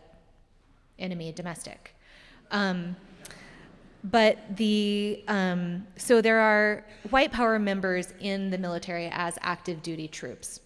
enemy 0.97 1.31
domestic 1.31 1.95
um, 2.49 2.95
but 4.03 4.37
the 4.57 5.23
um, 5.27 5.87
so 5.95 6.21
there 6.21 6.39
are 6.39 6.85
white 7.09 7.31
power 7.31 7.57
members 7.57 8.13
in 8.19 8.49
the 8.49 8.57
military 8.57 9.09
as 9.11 9.37
active 9.41 9.81
duty 9.81 10.07
troops 10.07 10.59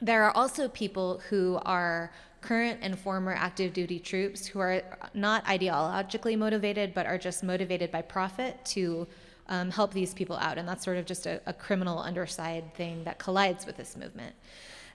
there 0.00 0.22
are 0.22 0.30
also 0.36 0.68
people 0.68 1.20
who 1.28 1.58
are 1.64 2.12
current 2.40 2.78
and 2.82 2.98
former 2.98 3.32
active 3.32 3.72
duty 3.72 3.98
troops 3.98 4.46
who 4.46 4.60
are 4.60 4.82
not 5.14 5.44
ideologically 5.46 6.38
motivated, 6.38 6.94
but 6.94 7.06
are 7.06 7.18
just 7.18 7.42
motivated 7.42 7.90
by 7.90 8.02
profit 8.02 8.64
to 8.64 9.06
um, 9.48 9.70
help 9.70 9.92
these 9.92 10.14
people 10.14 10.36
out. 10.36 10.58
And 10.58 10.68
that's 10.68 10.84
sort 10.84 10.98
of 10.98 11.06
just 11.06 11.26
a, 11.26 11.40
a 11.46 11.52
criminal 11.52 11.98
underside 11.98 12.74
thing 12.74 13.04
that 13.04 13.18
collides 13.18 13.66
with 13.66 13.76
this 13.76 13.96
movement. 13.96 14.36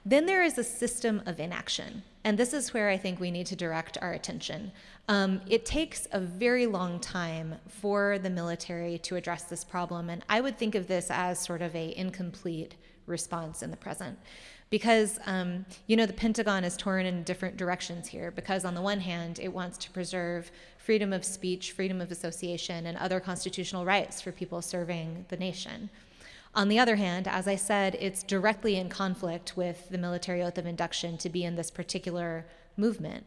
Then 0.05 0.25
there 0.25 0.43
is 0.43 0.57
a 0.57 0.63
system 0.63 1.21
of 1.25 1.39
inaction. 1.39 2.03
And 2.23 2.37
this 2.37 2.53
is 2.53 2.73
where 2.73 2.89
I 2.89 2.97
think 2.97 3.19
we 3.19 3.31
need 3.31 3.47
to 3.47 3.55
direct 3.55 3.97
our 4.01 4.13
attention. 4.13 4.71
Um, 5.09 5.41
it 5.47 5.65
takes 5.65 6.07
a 6.11 6.19
very 6.19 6.65
long 6.65 6.99
time 6.99 7.55
for 7.67 8.17
the 8.19 8.29
military 8.29 8.97
to 8.99 9.17
address 9.17 9.43
this 9.43 9.63
problem. 9.63 10.09
And 10.09 10.23
I 10.29 10.39
would 10.39 10.57
think 10.57 10.75
of 10.75 10.87
this 10.87 11.07
as 11.09 11.39
sort 11.39 11.61
of 11.61 11.75
a 11.75 11.93
incomplete 11.97 12.75
response 13.05 13.61
in 13.61 13.71
the 13.71 13.77
present 13.77 14.17
because 14.69 15.19
um, 15.27 15.65
you 15.85 15.95
know 15.95 16.07
the 16.07 16.13
Pentagon 16.13 16.63
is 16.63 16.75
torn 16.75 17.05
in 17.05 17.21
different 17.23 17.57
directions 17.57 18.07
here. 18.07 18.31
Because 18.31 18.65
on 18.65 18.73
the 18.73 18.81
one 18.81 19.01
hand, 19.01 19.37
it 19.39 19.53
wants 19.53 19.77
to 19.77 19.91
preserve 19.91 20.51
freedom 20.79 21.13
of 21.13 21.23
speech, 21.23 21.73
freedom 21.73 22.01
of 22.01 22.11
association, 22.11 22.87
and 22.87 22.97
other 22.97 23.19
constitutional 23.19 23.85
rights 23.85 24.19
for 24.19 24.31
people 24.31 24.63
serving 24.63 25.25
the 25.29 25.37
nation. 25.37 25.91
On 26.55 26.67
the 26.67 26.77
other 26.77 26.95
hand, 26.95 27.27
as 27.27 27.47
I 27.47 27.55
said, 27.55 27.97
it's 27.99 28.21
directly 28.21 28.75
in 28.75 28.87
conflict 28.87 29.57
with 29.57 29.89
the 29.89 29.97
military 29.97 30.43
oath 30.43 30.57
of 30.57 30.67
induction 30.67 31.17
to 31.17 31.29
be 31.29 31.43
in 31.43 31.55
this 31.55 31.71
particular 31.71 32.45
movement. 32.77 33.25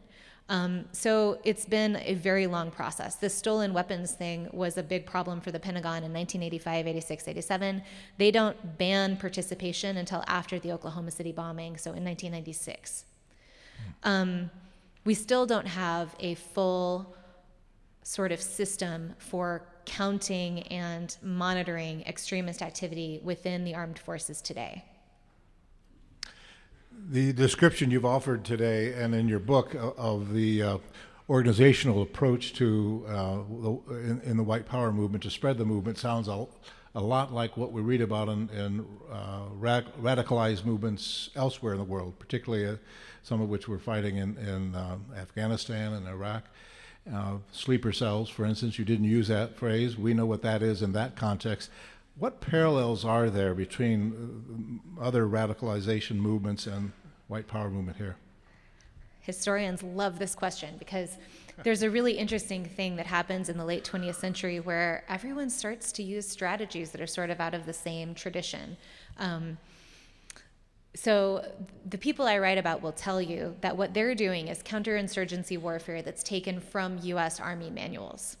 Um, 0.49 0.85
so 0.93 1.39
it's 1.43 1.65
been 1.65 1.97
a 1.97 2.13
very 2.13 2.47
long 2.47 2.71
process. 2.71 3.15
This 3.15 3.33
stolen 3.33 3.73
weapons 3.73 4.13
thing 4.13 4.47
was 4.53 4.77
a 4.77 4.83
big 4.83 5.05
problem 5.05 5.41
for 5.41 5.51
the 5.51 5.59
Pentagon 5.59 6.03
in 6.03 6.13
1985, 6.13 6.87
86, 6.87 7.27
87. 7.27 7.81
They 8.17 8.31
don't 8.31 8.77
ban 8.77 9.17
participation 9.17 9.97
until 9.97 10.23
after 10.27 10.57
the 10.57 10.71
Oklahoma 10.71 11.11
City 11.11 11.33
bombing, 11.33 11.75
so 11.75 11.91
in 11.91 12.05
1996. 12.05 13.03
Um, 14.03 14.49
we 15.03 15.13
still 15.13 15.45
don't 15.45 15.67
have 15.67 16.15
a 16.21 16.35
full 16.35 17.13
sort 18.03 18.31
of 18.31 18.41
system 18.41 19.15
for 19.17 19.63
counting 19.87 20.63
and 20.63 21.17
monitoring 21.23 22.01
extremist 22.01 22.61
activity 22.61 23.19
within 23.23 23.63
the 23.63 23.73
armed 23.73 23.97
forces 23.97 24.41
today. 24.41 24.83
The 27.09 27.31
description 27.33 27.89
you've 27.89 28.05
offered 28.05 28.43
today 28.43 28.93
and 28.93 29.15
in 29.15 29.27
your 29.27 29.39
book 29.39 29.75
of 29.75 30.33
the 30.33 30.61
uh, 30.61 30.77
organizational 31.29 32.01
approach 32.01 32.53
to 32.55 33.05
uh, 33.07 33.37
the, 33.61 33.81
in, 33.95 34.21
in, 34.21 34.37
the 34.37 34.43
white 34.43 34.65
power 34.65 34.91
movement 34.91 35.23
to 35.23 35.29
spread 35.29 35.57
the 35.57 35.65
movement 35.65 35.97
sounds 35.97 36.27
a, 36.27 36.45
a 36.95 37.01
lot 37.01 37.33
like 37.33 37.55
what 37.55 37.71
we 37.71 37.81
read 37.81 38.01
about 38.01 38.27
in, 38.27 38.49
in 38.49 38.85
uh, 39.11 39.43
radicalized 39.59 40.65
movements 40.65 41.29
elsewhere 41.35 41.73
in 41.73 41.79
the 41.79 41.85
world, 41.85 42.17
particularly 42.19 42.65
uh, 42.65 42.75
some 43.23 43.41
of 43.41 43.47
which 43.47 43.67
we're 43.67 43.77
fighting 43.77 44.17
in, 44.17 44.37
in 44.37 44.75
uh, 44.75 44.97
Afghanistan 45.15 45.93
and 45.93 46.07
Iraq. 46.07 46.43
Uh, 47.13 47.37
sleeper 47.51 47.93
cells, 47.93 48.29
for 48.29 48.45
instance, 48.45 48.77
you 48.77 48.85
didn't 48.85 49.05
use 49.05 49.27
that 49.29 49.55
phrase. 49.55 49.97
We 49.97 50.13
know 50.13 50.25
what 50.25 50.41
that 50.41 50.61
is 50.61 50.81
in 50.81 50.91
that 50.93 51.15
context. 51.15 51.69
What 52.17 52.41
parallels 52.41 53.05
are 53.05 53.29
there 53.29 53.53
between 53.53 54.81
uh, 54.99 55.03
other 55.03 55.25
radicalization 55.25 56.15
movements 56.15 56.67
and 56.67 56.91
white 57.27 57.47
power 57.47 57.69
movement 57.69 57.97
here? 57.97 58.17
Historians 59.21 59.83
love 59.83 60.19
this 60.19 60.35
question 60.35 60.75
because 60.79 61.17
there's 61.63 61.81
a 61.81 61.89
really 61.89 62.13
interesting 62.13 62.65
thing 62.65 62.95
that 62.95 63.05
happens 63.05 63.49
in 63.49 63.57
the 63.57 63.65
late 63.65 63.83
20th 63.83 64.15
century 64.15 64.59
where 64.59 65.03
everyone 65.09 65.49
starts 65.49 65.91
to 65.93 66.03
use 66.03 66.27
strategies 66.27 66.91
that 66.91 67.01
are 67.01 67.07
sort 67.07 67.29
of 67.29 67.39
out 67.39 67.53
of 67.53 67.65
the 67.65 67.73
same 67.73 68.13
tradition. 68.13 68.77
Um, 69.17 69.57
so 70.97 71.45
the 71.87 71.97
people 71.97 72.25
I 72.25 72.39
write 72.39 72.57
about 72.57 72.81
will 72.81 72.91
tell 72.91 73.21
you 73.21 73.55
that 73.61 73.77
what 73.77 73.93
they're 73.93 74.15
doing 74.15 74.47
is 74.47 74.63
counterinsurgency 74.63 75.57
warfare 75.59 76.01
that's 76.01 76.23
taken 76.23 76.59
from 76.59 76.99
US 77.03 77.39
Army 77.39 77.69
manuals 77.69 78.37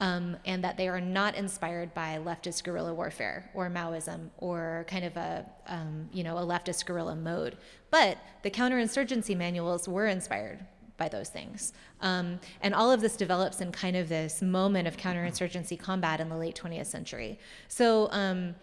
um, 0.00 0.36
and 0.44 0.62
that 0.62 0.76
they 0.76 0.88
are 0.88 1.00
not 1.00 1.34
inspired 1.34 1.94
by 1.94 2.18
leftist 2.22 2.64
guerrilla 2.64 2.92
warfare 2.92 3.50
or 3.54 3.70
Maoism 3.70 4.28
or 4.38 4.84
kind 4.88 5.04
of 5.04 5.16
a 5.16 5.46
um, 5.66 6.08
you 6.12 6.22
know 6.22 6.36
a 6.38 6.42
leftist 6.42 6.84
guerrilla 6.86 7.16
mode. 7.16 7.56
But 7.90 8.18
the 8.42 8.50
counterinsurgency 8.50 9.36
manuals 9.36 9.88
were 9.88 10.06
inspired 10.06 10.64
by 10.98 11.08
those 11.08 11.28
things, 11.28 11.72
um, 12.00 12.40
and 12.60 12.74
all 12.74 12.90
of 12.90 13.00
this 13.00 13.16
develops 13.16 13.60
in 13.60 13.72
kind 13.72 13.96
of 13.96 14.08
this 14.08 14.42
moment 14.42 14.86
of 14.88 14.96
counterinsurgency 14.96 15.78
combat 15.78 16.20
in 16.20 16.28
the 16.28 16.36
late 16.36 16.58
20th 16.62 16.86
century. 16.86 17.38
So 17.68 18.08
um, 18.12 18.54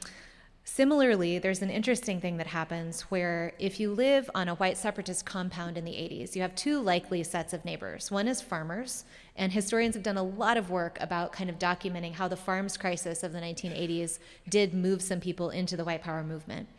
Similarly, 0.65 1.39
there's 1.39 1.61
an 1.61 1.69
interesting 1.69 2.21
thing 2.21 2.37
that 2.37 2.47
happens 2.47 3.01
where 3.03 3.51
if 3.59 3.81
you 3.81 3.91
live 3.91 4.29
on 4.33 4.47
a 4.47 4.55
white 4.55 4.77
separatist 4.77 5.25
compound 5.25 5.77
in 5.77 5.83
the 5.83 5.91
80s, 5.91 6.35
you 6.35 6.41
have 6.41 6.55
two 6.55 6.79
likely 6.79 7.21
sets 7.23 7.51
of 7.51 7.65
neighbors. 7.65 8.09
One 8.09 8.29
is 8.29 8.41
farmers, 8.41 9.03
and 9.35 9.51
historians 9.51 9.95
have 9.95 10.03
done 10.03 10.15
a 10.15 10.23
lot 10.23 10.55
of 10.55 10.69
work 10.69 10.97
about 11.01 11.33
kind 11.33 11.49
of 11.49 11.59
documenting 11.59 12.13
how 12.13 12.29
the 12.29 12.37
farms 12.37 12.77
crisis 12.77 13.23
of 13.23 13.33
the 13.33 13.41
1980s 13.41 14.19
did 14.47 14.73
move 14.73 15.01
some 15.01 15.19
people 15.19 15.49
into 15.49 15.75
the 15.75 15.83
white 15.83 16.01
power 16.01 16.23
movement. 16.23 16.69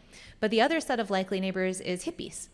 But 0.41 0.51
the 0.51 0.63
other 0.63 0.81
set 0.81 0.99
of 0.99 1.11
likely 1.11 1.39
neighbors 1.39 1.81
is 1.81 2.07
hippies. 2.07 2.49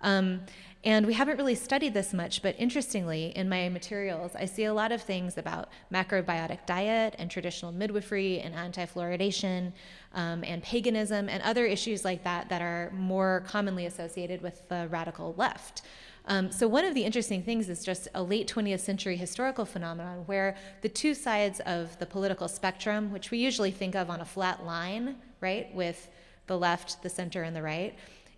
Um, 0.00 0.40
and 0.84 1.06
we 1.06 1.14
haven't 1.14 1.36
really 1.36 1.54
studied 1.54 1.94
this 1.94 2.12
much, 2.12 2.42
but 2.42 2.56
interestingly, 2.58 3.26
in 3.36 3.48
my 3.48 3.68
materials, 3.68 4.32
I 4.34 4.46
see 4.46 4.64
a 4.64 4.74
lot 4.74 4.90
of 4.90 5.00
things 5.00 5.38
about 5.38 5.68
macrobiotic 5.92 6.66
diet 6.66 7.14
and 7.18 7.30
traditional 7.30 7.70
midwifery 7.70 8.40
and 8.40 8.52
anti 8.52 8.86
fluoridation 8.86 9.72
um, 10.12 10.42
and 10.42 10.60
paganism 10.60 11.28
and 11.28 11.40
other 11.44 11.66
issues 11.66 12.04
like 12.04 12.24
that 12.24 12.48
that 12.48 12.62
are 12.62 12.90
more 12.94 13.44
commonly 13.46 13.86
associated 13.86 14.42
with 14.42 14.68
the 14.68 14.88
radical 14.90 15.34
left. 15.36 15.82
Um, 16.26 16.50
so, 16.50 16.66
one 16.66 16.84
of 16.84 16.94
the 16.94 17.04
interesting 17.04 17.44
things 17.44 17.68
is 17.68 17.84
just 17.84 18.08
a 18.14 18.22
late 18.22 18.52
20th 18.52 18.80
century 18.80 19.16
historical 19.16 19.64
phenomenon 19.64 20.24
where 20.26 20.56
the 20.80 20.88
two 20.88 21.14
sides 21.14 21.60
of 21.60 21.96
the 22.00 22.06
political 22.06 22.48
spectrum, 22.48 23.12
which 23.12 23.30
we 23.30 23.38
usually 23.38 23.70
think 23.70 23.94
of 23.94 24.10
on 24.10 24.20
a 24.20 24.24
flat 24.24 24.64
line, 24.64 25.16
right, 25.40 25.72
with 25.74 26.08
the 26.48 26.58
left, 26.58 27.02
the 27.02 27.08
center, 27.08 27.42
and 27.44 27.54
the 27.54 27.62
right, 27.62 27.94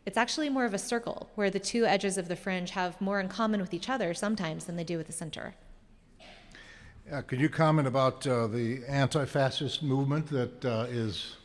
it's 0.07 0.17
actually 0.17 0.49
more 0.49 0.64
of 0.64 0.75
a 0.75 0.79
circle 0.79 1.31
where 1.35 1.51
the 1.51 1.61
two 1.61 1.87
edges 1.87 2.19
of 2.19 2.29
the 2.29 2.37
fringe 2.37 2.71
have 2.71 3.01
more 3.01 3.21
in 3.21 3.29
common 3.29 3.61
with 3.61 3.73
each 3.73 3.88
other 3.88 4.12
sometimes 4.14 4.64
than 4.67 4.77
they 4.77 4.85
do 4.85 4.99
with 4.99 5.07
the 5.07 5.12
center. 5.12 5.55
Uh, 7.11 7.21
could 7.23 7.40
you 7.40 7.49
comment 7.49 7.87
about 7.87 8.27
uh, 8.27 8.47
the 8.47 8.83
anti 8.88 9.25
fascist 9.25 9.83
movement 9.83 10.27
that 10.29 10.64
uh, 10.64 10.87
is 10.88 11.37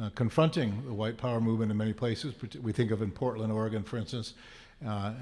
uh, 0.00 0.10
confronting 0.14 0.82
the 0.86 0.92
white 0.92 1.16
power 1.16 1.40
movement 1.40 1.70
in 1.70 1.76
many 1.76 1.92
places? 1.92 2.34
We 2.62 2.72
think 2.72 2.90
of 2.90 3.00
in 3.00 3.10
Portland, 3.10 3.52
Oregon, 3.52 3.82
for 3.82 3.96
instance. 3.96 4.34
Uh, 4.86 5.12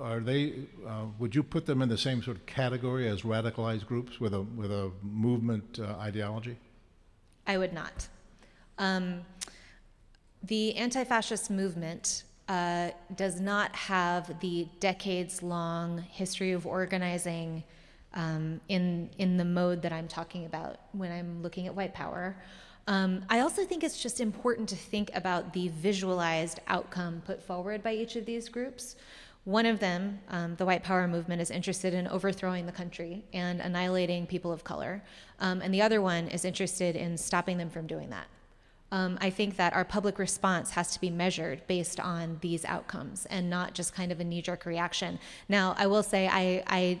are 0.00 0.20
they? 0.20 0.54
Uh, 0.86 1.06
would 1.18 1.34
you 1.34 1.42
put 1.42 1.64
them 1.64 1.80
in 1.80 1.88
the 1.88 1.96
same 1.96 2.22
sort 2.22 2.36
of 2.36 2.44
category 2.44 3.08
as 3.08 3.22
radicalized 3.22 3.86
groups 3.86 4.20
with 4.20 4.34
a 4.34 4.42
with 4.42 4.70
a 4.70 4.90
movement 5.02 5.78
uh, 5.78 5.96
ideology? 5.98 6.56
I 7.46 7.56
would 7.56 7.72
not. 7.72 8.08
Um, 8.78 9.22
the 10.42 10.76
anti-fascist 10.76 11.50
movement 11.50 12.24
uh, 12.48 12.90
does 13.14 13.40
not 13.40 13.74
have 13.74 14.38
the 14.40 14.68
decades-long 14.80 15.98
history 15.98 16.52
of 16.52 16.66
organizing 16.66 17.64
um, 18.14 18.60
in 18.68 19.10
in 19.18 19.36
the 19.36 19.44
mode 19.44 19.82
that 19.82 19.92
I'm 19.92 20.08
talking 20.08 20.46
about 20.46 20.78
when 20.92 21.12
I'm 21.12 21.42
looking 21.42 21.66
at 21.66 21.74
white 21.74 21.92
power. 21.92 22.36
Um, 22.88 23.24
I 23.28 23.40
also 23.40 23.64
think 23.64 23.82
it's 23.82 24.00
just 24.00 24.20
important 24.20 24.68
to 24.68 24.76
think 24.76 25.10
about 25.12 25.52
the 25.52 25.68
visualized 25.68 26.60
outcome 26.68 27.22
put 27.26 27.42
forward 27.42 27.82
by 27.82 27.92
each 27.94 28.14
of 28.14 28.26
these 28.26 28.48
groups. 28.48 28.96
One 29.44 29.66
of 29.66 29.78
them, 29.78 30.20
um, 30.28 30.56
the 30.56 30.64
White 30.64 30.82
Power 30.82 31.06
Movement, 31.06 31.40
is 31.40 31.50
interested 31.50 31.94
in 31.94 32.08
overthrowing 32.08 32.66
the 32.66 32.72
country 32.72 33.24
and 33.32 33.60
annihilating 33.60 34.26
people 34.26 34.52
of 34.52 34.64
color. 34.64 35.02
Um, 35.40 35.62
and 35.62 35.72
the 35.72 35.82
other 35.82 36.00
one 36.00 36.28
is 36.28 36.44
interested 36.44 36.96
in 36.96 37.16
stopping 37.16 37.58
them 37.58 37.70
from 37.70 37.86
doing 37.86 38.10
that. 38.10 38.26
Um, 38.92 39.18
I 39.20 39.30
think 39.30 39.56
that 39.56 39.74
our 39.74 39.84
public 39.84 40.18
response 40.18 40.70
has 40.70 40.92
to 40.92 41.00
be 41.00 41.10
measured 41.10 41.66
based 41.66 41.98
on 41.98 42.38
these 42.40 42.64
outcomes 42.64 43.26
and 43.26 43.50
not 43.50 43.74
just 43.74 43.92
kind 43.94 44.12
of 44.12 44.20
a 44.20 44.24
knee 44.24 44.42
jerk 44.42 44.64
reaction. 44.64 45.18
Now, 45.48 45.74
I 45.76 45.86
will 45.88 46.04
say, 46.04 46.28
I, 46.28 46.62
I 46.66 47.00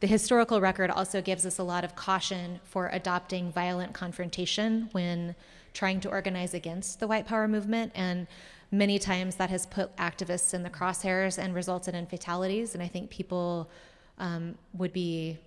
the 0.00 0.06
historical 0.06 0.60
record 0.60 0.90
also 0.90 1.22
gives 1.22 1.46
us 1.46 1.58
a 1.58 1.62
lot 1.62 1.84
of 1.84 1.96
caution 1.96 2.60
for 2.64 2.88
adopting 2.92 3.50
violent 3.50 3.94
confrontation 3.94 4.88
when 4.92 5.34
trying 5.72 6.00
to 6.00 6.10
organize 6.10 6.54
against 6.54 7.00
the 7.00 7.06
white 7.06 7.26
power 7.26 7.48
movement. 7.48 7.92
And 7.94 8.26
many 8.70 8.98
times 8.98 9.36
that 9.36 9.48
has 9.48 9.64
put 9.64 9.96
activists 9.96 10.52
in 10.52 10.62
the 10.62 10.70
crosshairs 10.70 11.38
and 11.38 11.54
resulted 11.54 11.94
in 11.94 12.06
fatalities. 12.06 12.74
And 12.74 12.82
I 12.82 12.88
think 12.88 13.10
people 13.10 13.70
um, 14.18 14.56
would 14.74 14.92
be 14.92 15.38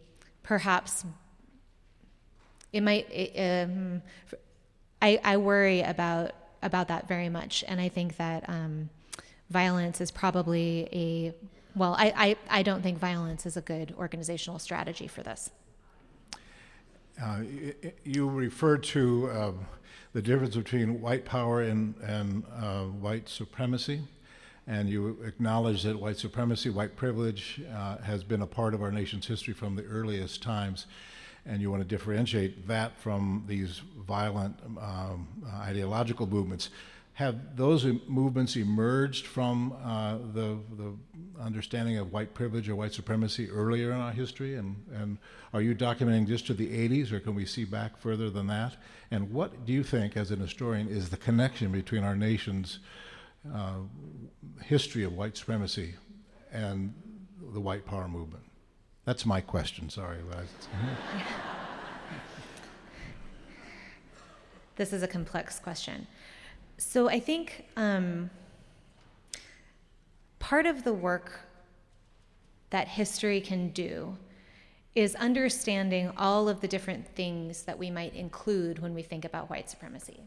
perhaps, 0.41 1.05
it 2.73 2.81
might, 2.81 3.11
it, 3.11 3.67
um, 3.67 4.01
I, 5.01 5.19
I, 5.23 5.37
worry 5.37 5.81
about, 5.81 6.31
about 6.61 6.87
that 6.89 7.07
very 7.07 7.29
much. 7.29 7.63
And 7.67 7.79
I 7.79 7.89
think 7.89 8.17
that 8.17 8.49
um, 8.49 8.89
violence 9.49 10.01
is 10.01 10.11
probably 10.11 10.89
a 10.91 11.33
well, 11.75 11.95
I, 11.97 12.13
I, 12.15 12.59
I 12.59 12.63
don't 12.63 12.81
think 12.81 12.97
violence 12.97 13.45
is 13.45 13.55
a 13.55 13.61
good 13.61 13.93
organizational 13.97 14.59
strategy 14.59 15.07
for 15.07 15.23
this. 15.23 15.51
Uh, 17.21 17.41
you 18.03 18.29
referred 18.29 18.83
to 18.83 19.29
uh, 19.29 19.51
the 20.13 20.21
difference 20.21 20.55
between 20.55 21.01
white 21.01 21.25
power 21.25 21.61
and, 21.61 21.95
and 22.01 22.43
uh, 22.55 22.83
white 22.85 23.29
supremacy, 23.29 24.01
and 24.67 24.89
you 24.89 25.17
acknowledge 25.25 25.83
that 25.83 25.99
white 25.99 26.17
supremacy, 26.17 26.69
white 26.69 26.95
privilege, 26.95 27.61
uh, 27.73 27.97
has 27.99 28.23
been 28.23 28.41
a 28.41 28.47
part 28.47 28.73
of 28.73 28.81
our 28.81 28.91
nation's 28.91 29.27
history 29.27 29.53
from 29.53 29.75
the 29.75 29.83
earliest 29.85 30.41
times, 30.41 30.85
and 31.45 31.61
you 31.61 31.71
want 31.71 31.81
to 31.81 31.87
differentiate 31.87 32.67
that 32.67 32.97
from 32.97 33.43
these 33.47 33.81
violent 34.07 34.55
um, 34.79 35.27
ideological 35.61 36.27
movements 36.27 36.69
have 37.19 37.57
those 37.57 37.85
movements 38.07 38.55
emerged 38.55 39.27
from 39.27 39.73
uh, 39.83 40.17
the, 40.33 40.57
the 40.77 40.93
understanding 41.41 41.97
of 41.97 42.13
white 42.13 42.33
privilege 42.33 42.69
or 42.69 42.77
white 42.77 42.93
supremacy 42.93 43.49
earlier 43.49 43.91
in 43.91 43.97
our 43.97 44.13
history? 44.13 44.55
And, 44.55 44.77
and 44.95 45.17
are 45.53 45.61
you 45.61 45.75
documenting 45.75 46.27
just 46.27 46.47
to 46.47 46.53
the 46.53 46.67
80s, 46.67 47.11
or 47.11 47.19
can 47.19 47.35
we 47.35 47.45
see 47.45 47.65
back 47.65 47.97
further 47.97 48.29
than 48.29 48.47
that? 48.47 48.77
And 49.11 49.33
what 49.33 49.65
do 49.65 49.73
you 49.73 49.83
think, 49.83 50.15
as 50.15 50.31
an 50.31 50.39
historian, 50.39 50.87
is 50.87 51.09
the 51.09 51.17
connection 51.17 51.73
between 51.73 52.05
our 52.05 52.15
nation's 52.15 52.79
uh, 53.53 53.79
history 54.63 55.03
of 55.03 55.11
white 55.11 55.35
supremacy 55.35 55.95
and 56.53 56.93
the 57.51 57.59
white 57.59 57.85
power 57.85 58.07
movement? 58.07 58.45
That's 59.09 59.25
my 59.25 59.41
question, 59.41 59.89
sorry. 59.89 60.19
this 64.75 64.93
is 64.93 65.01
a 65.01 65.07
complex 65.07 65.57
question. 65.57 66.05
So 66.77 67.09
I 67.09 67.19
think 67.19 67.65
um, 67.75 68.29
part 70.37 70.67
of 70.67 70.83
the 70.83 70.93
work 70.93 71.39
that 72.69 72.87
history 72.87 73.41
can 73.41 73.69
do 73.69 74.15
is 74.93 75.15
understanding 75.15 76.11
all 76.15 76.47
of 76.47 76.61
the 76.61 76.67
different 76.67 77.07
things 77.15 77.63
that 77.63 77.79
we 77.79 77.89
might 77.89 78.13
include 78.13 78.77
when 78.77 78.93
we 78.93 79.01
think 79.01 79.25
about 79.25 79.49
white 79.49 79.71
supremacy. 79.71 80.21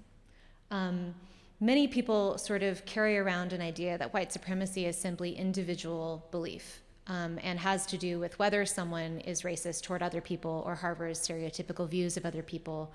Um, 0.73 1.15
many 1.61 1.87
people 1.87 2.37
sort 2.37 2.65
of 2.65 2.85
carry 2.85 3.17
around 3.17 3.53
an 3.53 3.61
idea 3.61 3.97
that 3.99 4.13
white 4.13 4.33
supremacy 4.33 4.87
is 4.87 4.99
simply 4.99 5.37
individual 5.37 6.27
belief 6.33 6.83
um, 7.07 7.39
and 7.43 7.59
has 7.59 7.87
to 7.87 7.99
do 7.99 8.19
with 8.19 8.39
whether 8.39 8.65
someone 8.65 9.21
is 9.21 9.43
racist 9.43 9.83
toward 9.83 10.03
other 10.03 10.21
people 10.21 10.63
or 10.67 10.75
harbors 10.75 11.19
stereotypical 11.19 11.89
views 11.89 12.17
of 12.17 12.25
other 12.25 12.43
people 12.43 12.93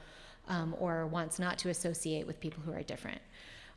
um, 0.48 0.76
or 0.80 1.08
wants 1.08 1.40
not 1.40 1.58
to 1.60 1.70
associate 1.70 2.26
with 2.26 2.40
people 2.40 2.64
who 2.66 2.72
are 2.72 2.84
different. 2.84 3.22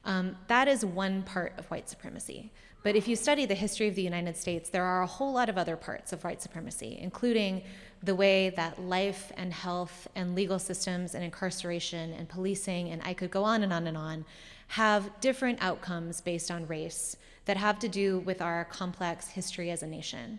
Um, 0.05 0.37
that 0.47 0.69
is 0.69 0.85
one 0.85 1.23
part 1.23 1.53
of 1.59 1.67
white 1.67 1.89
supremacy. 1.89 2.51
But 2.83 2.97
if 2.97 3.07
you 3.07 3.17
study 3.17 3.45
the 3.45 3.55
history 3.55 3.89
of 3.89 3.95
the 3.95 4.03
United 4.03 4.37
States, 4.37 4.71
there 4.71 4.85
are 4.85 5.03
a 5.03 5.07
whole 5.07 5.33
lot 5.33 5.51
of 5.51 5.59
other 5.59 5.77
parts 5.77 6.15
of 6.15 6.25
white 6.25 6.41
supremacy, 6.41 6.99
including 7.01 7.63
the 8.03 8.15
way 8.15 8.51
that 8.51 8.81
life 8.81 9.31
and 9.37 9.53
health 9.53 10.09
and 10.15 10.35
legal 10.35 10.59
systems 10.59 11.15
and 11.15 11.23
incarceration 11.23 12.15
and 12.15 12.27
policing, 12.29 12.89
and 12.89 13.03
I 13.05 13.13
could 13.13 13.31
go 13.31 13.45
on 13.45 13.63
and 13.63 13.73
on 13.73 13.87
and 13.87 13.99
on, 13.99 14.25
have 14.69 15.11
different 15.21 15.59
outcomes 15.61 16.23
based 16.23 16.51
on 16.51 16.67
race 16.67 17.17
that 17.51 17.57
have 17.57 17.81
to 17.81 17.89
do 17.89 18.21
with 18.21 18.41
our 18.41 18.65
complex 18.67 19.27
history 19.27 19.73
as 19.73 19.83
a 19.83 19.87
nation. 19.89 20.39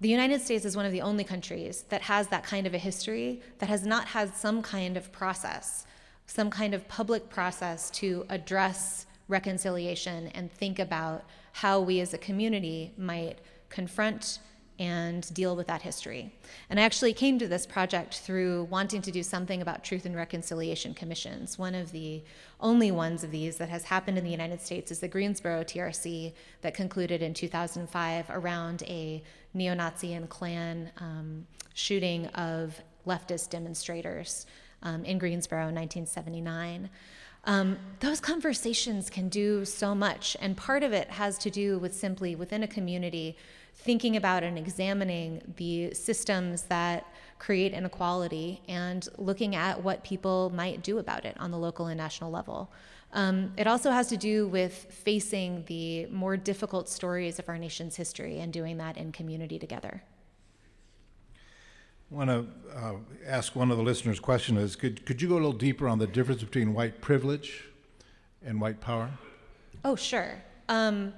The 0.00 0.08
United 0.08 0.40
States 0.40 0.64
is 0.64 0.76
one 0.76 0.86
of 0.86 0.92
the 0.92 1.00
only 1.00 1.24
countries 1.24 1.82
that 1.88 2.02
has 2.02 2.28
that 2.28 2.44
kind 2.44 2.64
of 2.64 2.74
a 2.74 2.78
history 2.78 3.42
that 3.58 3.68
has 3.68 3.84
not 3.84 4.06
had 4.06 4.36
some 4.36 4.62
kind 4.62 4.96
of 4.96 5.10
process, 5.10 5.84
some 6.28 6.48
kind 6.48 6.74
of 6.74 6.86
public 6.86 7.28
process 7.28 7.90
to 7.90 8.24
address 8.28 9.06
reconciliation 9.26 10.28
and 10.28 10.52
think 10.52 10.78
about 10.78 11.24
how 11.54 11.80
we 11.80 11.98
as 11.98 12.14
a 12.14 12.18
community 12.18 12.92
might 12.96 13.40
confront 13.68 14.38
and 14.78 15.32
deal 15.34 15.54
with 15.54 15.66
that 15.66 15.82
history. 15.82 16.32
And 16.70 16.80
I 16.80 16.82
actually 16.82 17.12
came 17.12 17.38
to 17.38 17.46
this 17.46 17.66
project 17.66 18.18
through 18.18 18.64
wanting 18.64 19.02
to 19.02 19.10
do 19.10 19.22
something 19.22 19.62
about 19.62 19.84
truth 19.84 20.06
and 20.06 20.16
reconciliation 20.16 20.94
commissions. 20.94 21.58
One 21.58 21.74
of 21.74 21.92
the 21.92 22.22
only 22.60 22.90
ones 22.90 23.22
of 23.22 23.30
these 23.30 23.56
that 23.58 23.68
has 23.68 23.84
happened 23.84 24.18
in 24.18 24.24
the 24.24 24.30
United 24.30 24.60
States 24.60 24.90
is 24.90 25.00
the 25.00 25.08
Greensboro 25.08 25.62
TRC 25.62 26.32
that 26.62 26.74
concluded 26.74 27.22
in 27.22 27.34
2005 27.34 28.26
around 28.30 28.82
a 28.84 29.22
neo 29.54 29.74
Nazi 29.74 30.14
and 30.14 30.28
Klan 30.28 30.90
um, 30.98 31.46
shooting 31.74 32.26
of 32.28 32.80
leftist 33.06 33.50
demonstrators 33.50 34.46
um, 34.82 35.04
in 35.04 35.18
Greensboro 35.18 35.68
in 35.68 35.74
1979. 35.74 36.88
Um, 37.44 37.76
those 38.00 38.20
conversations 38.20 39.10
can 39.10 39.28
do 39.28 39.64
so 39.64 39.94
much, 39.94 40.36
and 40.40 40.56
part 40.56 40.84
of 40.84 40.92
it 40.92 41.10
has 41.10 41.38
to 41.38 41.50
do 41.50 41.78
with 41.78 41.94
simply 41.94 42.36
within 42.36 42.62
a 42.62 42.68
community 42.68 43.36
thinking 43.84 44.16
about 44.16 44.42
and 44.42 44.56
examining 44.58 45.42
the 45.56 45.92
systems 45.94 46.62
that 46.62 47.06
create 47.38 47.72
inequality 47.72 48.62
and 48.68 49.08
looking 49.18 49.56
at 49.56 49.82
what 49.82 50.04
people 50.04 50.50
might 50.54 50.82
do 50.82 50.98
about 50.98 51.24
it 51.24 51.36
on 51.40 51.50
the 51.50 51.58
local 51.58 51.86
and 51.86 51.98
national 51.98 52.30
level. 52.30 52.70
Um, 53.12 53.52
it 53.56 53.66
also 53.66 53.90
has 53.90 54.08
to 54.08 54.16
do 54.16 54.46
with 54.46 54.72
facing 54.90 55.64
the 55.66 56.06
more 56.06 56.36
difficult 56.36 56.88
stories 56.88 57.38
of 57.38 57.48
our 57.48 57.58
nation's 57.58 57.96
history 57.96 58.38
and 58.38 58.52
doing 58.52 58.78
that 58.78 58.96
in 58.96 59.12
community 59.12 59.58
together. 59.58 60.02
I 62.10 62.14
want 62.14 62.30
to 62.30 62.46
uh, 62.76 62.92
ask 63.26 63.56
one 63.56 63.70
of 63.70 63.76
the 63.76 63.82
listeners' 63.82 64.20
question 64.20 64.56
is 64.56 64.76
could, 64.76 65.04
could 65.04 65.20
you 65.20 65.28
go 65.28 65.34
a 65.34 65.36
little 65.36 65.52
deeper 65.52 65.88
on 65.88 65.98
the 65.98 66.06
difference 66.06 66.42
between 66.42 66.74
white 66.74 67.00
privilege 67.00 67.64
and 68.44 68.60
white 68.60 68.80
power? 68.80 69.10
Oh, 69.84 69.96
sure. 69.96 70.42
Um, 70.68 71.12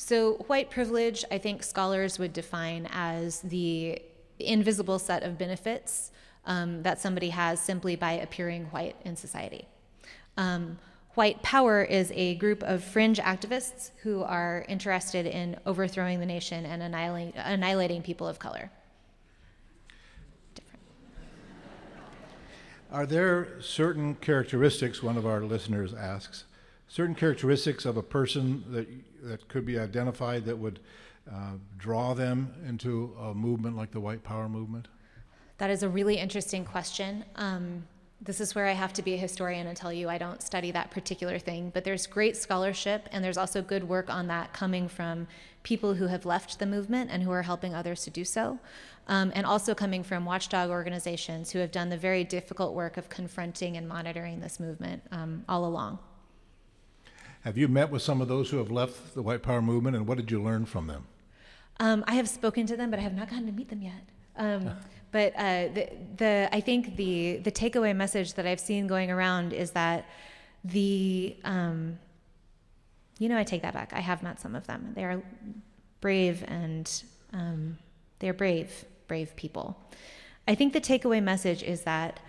So, 0.00 0.34
white 0.46 0.70
privilege, 0.70 1.24
I 1.28 1.38
think 1.38 1.64
scholars 1.64 2.20
would 2.20 2.32
define 2.32 2.88
as 2.92 3.40
the 3.40 4.00
invisible 4.38 5.00
set 5.00 5.24
of 5.24 5.36
benefits 5.36 6.12
um, 6.46 6.84
that 6.84 7.00
somebody 7.00 7.30
has 7.30 7.60
simply 7.60 7.96
by 7.96 8.12
appearing 8.12 8.66
white 8.66 8.94
in 9.04 9.16
society. 9.16 9.66
Um, 10.36 10.78
white 11.14 11.42
power 11.42 11.82
is 11.82 12.12
a 12.14 12.36
group 12.36 12.62
of 12.62 12.84
fringe 12.84 13.18
activists 13.18 13.90
who 14.02 14.22
are 14.22 14.64
interested 14.68 15.26
in 15.26 15.56
overthrowing 15.66 16.20
the 16.20 16.26
nation 16.26 16.64
and 16.64 16.80
annihilating, 16.80 17.32
annihilating 17.36 18.02
people 18.02 18.28
of 18.28 18.38
color. 18.38 18.70
Are 22.92 23.04
there 23.04 23.60
certain 23.60 24.14
characteristics, 24.14 25.02
one 25.02 25.16
of 25.16 25.26
our 25.26 25.40
listeners 25.40 25.92
asks, 25.92 26.44
certain 26.88 27.14
characteristics 27.14 27.84
of 27.84 27.96
a 27.96 28.02
person 28.02 28.64
that, 28.70 28.88
that 29.22 29.48
could 29.48 29.64
be 29.64 29.78
identified 29.78 30.44
that 30.46 30.58
would 30.58 30.80
uh, 31.30 31.52
draw 31.76 32.14
them 32.14 32.52
into 32.66 33.14
a 33.20 33.34
movement 33.34 33.76
like 33.76 33.90
the 33.90 34.00
white 34.00 34.24
power 34.24 34.48
movement? 34.48 34.88
That 35.58 35.70
is 35.70 35.82
a 35.82 35.88
really 35.88 36.16
interesting 36.16 36.64
question. 36.64 37.24
Um, 37.36 37.84
this 38.20 38.40
is 38.40 38.54
where 38.54 38.66
I 38.66 38.72
have 38.72 38.92
to 38.94 39.02
be 39.02 39.14
a 39.14 39.16
historian 39.16 39.66
and 39.66 39.76
tell 39.76 39.92
you 39.92 40.08
I 40.08 40.18
don't 40.18 40.42
study 40.42 40.70
that 40.72 40.90
particular 40.90 41.38
thing, 41.38 41.70
but 41.72 41.84
there's 41.84 42.06
great 42.06 42.36
scholarship 42.36 43.08
and 43.12 43.22
there's 43.22 43.36
also 43.36 43.62
good 43.62 43.84
work 43.84 44.10
on 44.10 44.26
that 44.28 44.52
coming 44.52 44.88
from 44.88 45.28
people 45.62 45.94
who 45.94 46.06
have 46.06 46.24
left 46.24 46.58
the 46.58 46.66
movement 46.66 47.10
and 47.12 47.22
who 47.22 47.30
are 47.30 47.42
helping 47.42 47.74
others 47.74 48.02
to 48.04 48.10
do 48.10 48.24
so, 48.24 48.58
um, 49.06 49.30
and 49.34 49.46
also 49.46 49.74
coming 49.74 50.02
from 50.02 50.24
watchdog 50.24 50.70
organizations 50.70 51.50
who 51.50 51.58
have 51.58 51.70
done 51.70 51.90
the 51.90 51.96
very 51.96 52.24
difficult 52.24 52.74
work 52.74 52.96
of 52.96 53.08
confronting 53.08 53.76
and 53.76 53.86
monitoring 53.86 54.40
this 54.40 54.58
movement 54.58 55.02
um, 55.12 55.44
all 55.48 55.64
along. 55.64 55.98
Have 57.42 57.56
you 57.56 57.68
met 57.68 57.90
with 57.90 58.02
some 58.02 58.20
of 58.20 58.28
those 58.28 58.50
who 58.50 58.58
have 58.58 58.70
left 58.70 59.14
the 59.14 59.22
white 59.22 59.42
power 59.42 59.62
movement 59.62 59.96
and 59.96 60.06
what 60.06 60.18
did 60.18 60.30
you 60.30 60.42
learn 60.42 60.66
from 60.66 60.86
them? 60.86 61.06
Um, 61.80 62.04
I 62.08 62.14
have 62.14 62.28
spoken 62.28 62.66
to 62.66 62.76
them, 62.76 62.90
but 62.90 62.98
I 62.98 63.02
have 63.02 63.14
not 63.14 63.30
gotten 63.30 63.46
to 63.46 63.52
meet 63.52 63.68
them 63.68 63.82
yet. 63.82 64.02
Um, 64.36 64.70
but 65.12 65.32
uh, 65.36 65.68
the, 65.68 65.88
the, 66.16 66.48
I 66.52 66.60
think 66.60 66.96
the, 66.96 67.36
the 67.38 67.52
takeaway 67.52 67.94
message 67.94 68.34
that 68.34 68.46
I've 68.46 68.60
seen 68.60 68.86
going 68.86 69.10
around 69.10 69.52
is 69.52 69.70
that 69.72 70.06
the, 70.64 71.36
um, 71.44 71.98
you 73.18 73.28
know, 73.28 73.38
I 73.38 73.44
take 73.44 73.62
that 73.62 73.74
back. 73.74 73.92
I 73.92 74.00
have 74.00 74.22
met 74.22 74.40
some 74.40 74.54
of 74.54 74.66
them. 74.66 74.92
They 74.94 75.04
are 75.04 75.22
brave 76.00 76.44
and 76.48 76.90
um, 77.32 77.78
they're 78.18 78.34
brave, 78.34 78.84
brave 79.06 79.34
people. 79.36 79.80
I 80.48 80.54
think 80.54 80.72
the 80.72 80.80
takeaway 80.80 81.22
message 81.22 81.62
is 81.62 81.82
that 81.82 82.20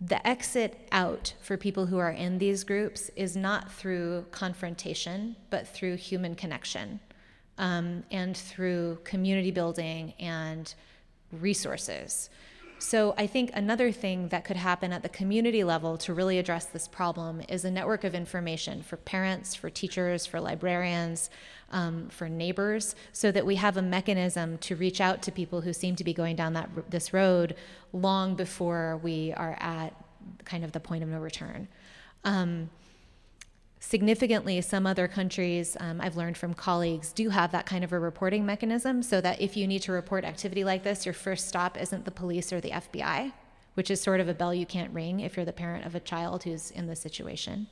the 0.00 0.26
exit 0.26 0.88
out 0.92 1.34
for 1.42 1.56
people 1.56 1.86
who 1.86 1.98
are 1.98 2.10
in 2.10 2.38
these 2.38 2.64
groups 2.64 3.10
is 3.16 3.36
not 3.36 3.70
through 3.70 4.24
confrontation, 4.30 5.36
but 5.50 5.68
through 5.68 5.96
human 5.96 6.34
connection 6.34 7.00
um, 7.58 8.02
and 8.10 8.34
through 8.36 8.98
community 9.04 9.50
building 9.50 10.14
and 10.18 10.74
resources. 11.32 12.30
So, 12.82 13.14
I 13.18 13.26
think 13.26 13.50
another 13.52 13.92
thing 13.92 14.28
that 14.28 14.46
could 14.46 14.56
happen 14.56 14.90
at 14.90 15.02
the 15.02 15.10
community 15.10 15.62
level 15.64 15.98
to 15.98 16.14
really 16.14 16.38
address 16.38 16.64
this 16.64 16.88
problem 16.88 17.42
is 17.46 17.62
a 17.62 17.70
network 17.70 18.04
of 18.04 18.14
information 18.14 18.82
for 18.82 18.96
parents, 18.96 19.54
for 19.54 19.68
teachers, 19.68 20.24
for 20.24 20.40
librarians, 20.40 21.28
um, 21.72 22.08
for 22.08 22.26
neighbors, 22.26 22.94
so 23.12 23.30
that 23.32 23.44
we 23.44 23.56
have 23.56 23.76
a 23.76 23.82
mechanism 23.82 24.56
to 24.58 24.76
reach 24.76 24.98
out 24.98 25.20
to 25.22 25.30
people 25.30 25.60
who 25.60 25.74
seem 25.74 25.94
to 25.94 26.04
be 26.04 26.14
going 26.14 26.36
down 26.36 26.54
that 26.54 26.70
this 26.88 27.12
road 27.12 27.54
long 27.92 28.34
before 28.34 28.98
we 29.02 29.34
are 29.34 29.58
at 29.60 29.94
kind 30.46 30.64
of 30.64 30.72
the 30.72 30.80
point 30.80 31.02
of 31.02 31.10
no 31.10 31.18
return. 31.18 31.68
Um, 32.24 32.70
Significantly, 33.82 34.60
some 34.60 34.86
other 34.86 35.08
countries, 35.08 35.74
um, 35.80 36.02
I've 36.02 36.14
learned 36.14 36.36
from 36.36 36.52
colleagues, 36.52 37.14
do 37.14 37.30
have 37.30 37.50
that 37.52 37.64
kind 37.64 37.82
of 37.82 37.94
a 37.94 37.98
reporting 37.98 38.44
mechanism 38.44 39.02
so 39.02 39.22
that 39.22 39.40
if 39.40 39.56
you 39.56 39.66
need 39.66 39.80
to 39.82 39.92
report 39.92 40.22
activity 40.24 40.64
like 40.64 40.84
this, 40.84 41.06
your 41.06 41.14
first 41.14 41.48
stop 41.48 41.80
isn't 41.80 42.04
the 42.04 42.10
police 42.10 42.52
or 42.52 42.60
the 42.60 42.70
FBI, 42.70 43.32
which 43.74 43.90
is 43.90 43.98
sort 43.98 44.20
of 44.20 44.28
a 44.28 44.34
bell 44.34 44.52
you 44.52 44.66
can't 44.66 44.92
ring 44.92 45.20
if 45.20 45.34
you're 45.34 45.46
the 45.46 45.52
parent 45.52 45.86
of 45.86 45.94
a 45.94 46.00
child 46.00 46.44
who's 46.44 46.70
in 46.70 46.88
this 46.88 47.00
situation. 47.00 47.68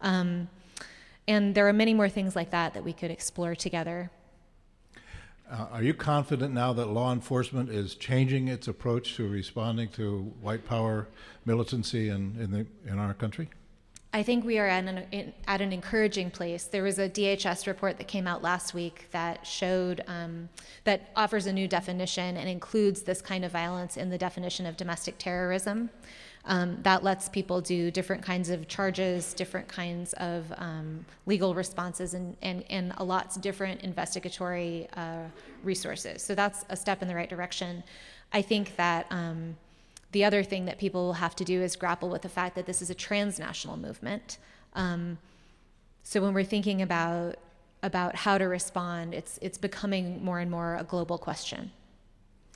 Um, 0.00 0.48
and 1.26 1.56
there 1.56 1.66
are 1.66 1.72
many 1.72 1.92
more 1.92 2.08
things 2.08 2.36
like 2.36 2.52
that 2.52 2.74
that 2.74 2.84
we 2.84 2.92
could 2.92 3.10
explore 3.10 3.56
together. 3.56 4.12
Uh, 5.50 5.66
are 5.72 5.82
you 5.82 5.92
confident 5.92 6.54
now 6.54 6.72
that 6.72 6.86
law 6.86 7.12
enforcement 7.12 7.68
is 7.68 7.96
changing 7.96 8.46
its 8.46 8.68
approach 8.68 9.16
to 9.16 9.28
responding 9.28 9.88
to 9.88 10.32
white 10.40 10.64
power 10.64 11.08
militancy 11.44 12.10
in, 12.10 12.36
in, 12.40 12.52
the, 12.52 12.66
in 12.88 13.00
our 13.00 13.12
country? 13.12 13.48
I 14.16 14.22
think 14.22 14.46
we 14.46 14.58
are 14.58 14.66
at 14.66 14.82
an, 14.82 15.34
at 15.46 15.60
an 15.60 15.74
encouraging 15.74 16.30
place. 16.30 16.64
There 16.64 16.82
was 16.82 16.98
a 16.98 17.06
DHS 17.06 17.66
report 17.66 17.98
that 17.98 18.08
came 18.08 18.26
out 18.26 18.40
last 18.40 18.72
week 18.72 19.08
that 19.10 19.46
showed 19.46 20.02
um, 20.06 20.48
that 20.84 21.10
offers 21.14 21.44
a 21.44 21.52
new 21.52 21.68
definition 21.68 22.38
and 22.38 22.48
includes 22.48 23.02
this 23.02 23.20
kind 23.20 23.44
of 23.44 23.52
violence 23.52 23.98
in 23.98 24.08
the 24.08 24.16
definition 24.16 24.64
of 24.64 24.78
domestic 24.78 25.18
terrorism. 25.18 25.90
Um, 26.46 26.78
that 26.82 27.04
lets 27.04 27.28
people 27.28 27.60
do 27.60 27.90
different 27.90 28.22
kinds 28.22 28.48
of 28.48 28.66
charges, 28.68 29.34
different 29.34 29.68
kinds 29.68 30.14
of 30.14 30.50
um, 30.56 31.04
legal 31.26 31.52
responses, 31.54 32.14
and, 32.14 32.38
and, 32.40 32.64
and 32.70 32.94
a 32.96 33.04
lot 33.04 33.36
different 33.42 33.82
investigatory 33.82 34.88
uh, 34.96 35.24
resources. 35.62 36.22
So 36.22 36.34
that's 36.34 36.64
a 36.70 36.76
step 36.76 37.02
in 37.02 37.08
the 37.08 37.14
right 37.14 37.28
direction. 37.28 37.84
I 38.32 38.40
think 38.40 38.76
that 38.76 39.06
um, 39.10 39.56
the 40.16 40.24
other 40.24 40.42
thing 40.42 40.64
that 40.64 40.78
people 40.78 41.04
will 41.04 41.20
have 41.26 41.36
to 41.36 41.44
do 41.44 41.60
is 41.60 41.76
grapple 41.76 42.08
with 42.08 42.22
the 42.22 42.28
fact 42.30 42.54
that 42.54 42.64
this 42.64 42.80
is 42.80 42.88
a 42.88 42.94
transnational 42.94 43.76
movement. 43.76 44.38
Um, 44.72 45.18
so 46.04 46.22
when 46.22 46.32
we're 46.32 46.42
thinking 46.42 46.80
about 46.80 47.36
about 47.82 48.16
how 48.16 48.38
to 48.38 48.46
respond, 48.46 49.12
it's 49.12 49.38
it's 49.42 49.58
becoming 49.58 50.24
more 50.24 50.38
and 50.38 50.50
more 50.50 50.76
a 50.76 50.84
global 50.84 51.18
question. 51.18 51.70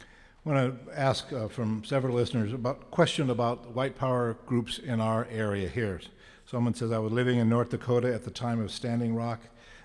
I 0.01 0.49
want 0.49 0.87
to 0.87 0.99
ask 0.99 1.31
uh, 1.35 1.49
from 1.49 1.85
several 1.85 2.15
listeners 2.15 2.55
about 2.55 2.91
question 2.91 3.29
about 3.29 3.75
white 3.75 3.95
power 3.95 4.39
groups 4.47 4.79
in 4.79 4.99
our 4.99 5.29
area 5.31 5.69
here. 5.69 6.01
Someone 6.47 6.73
says 6.73 6.91
I 6.93 6.99
was 6.99 7.13
living 7.13 7.41
in 7.41 7.51
North 7.51 7.69
Dakota 7.69 8.11
at 8.15 8.25
the 8.25 8.31
time 8.31 8.59
of 8.59 8.71
Standing 8.71 9.15
Rock. 9.15 9.41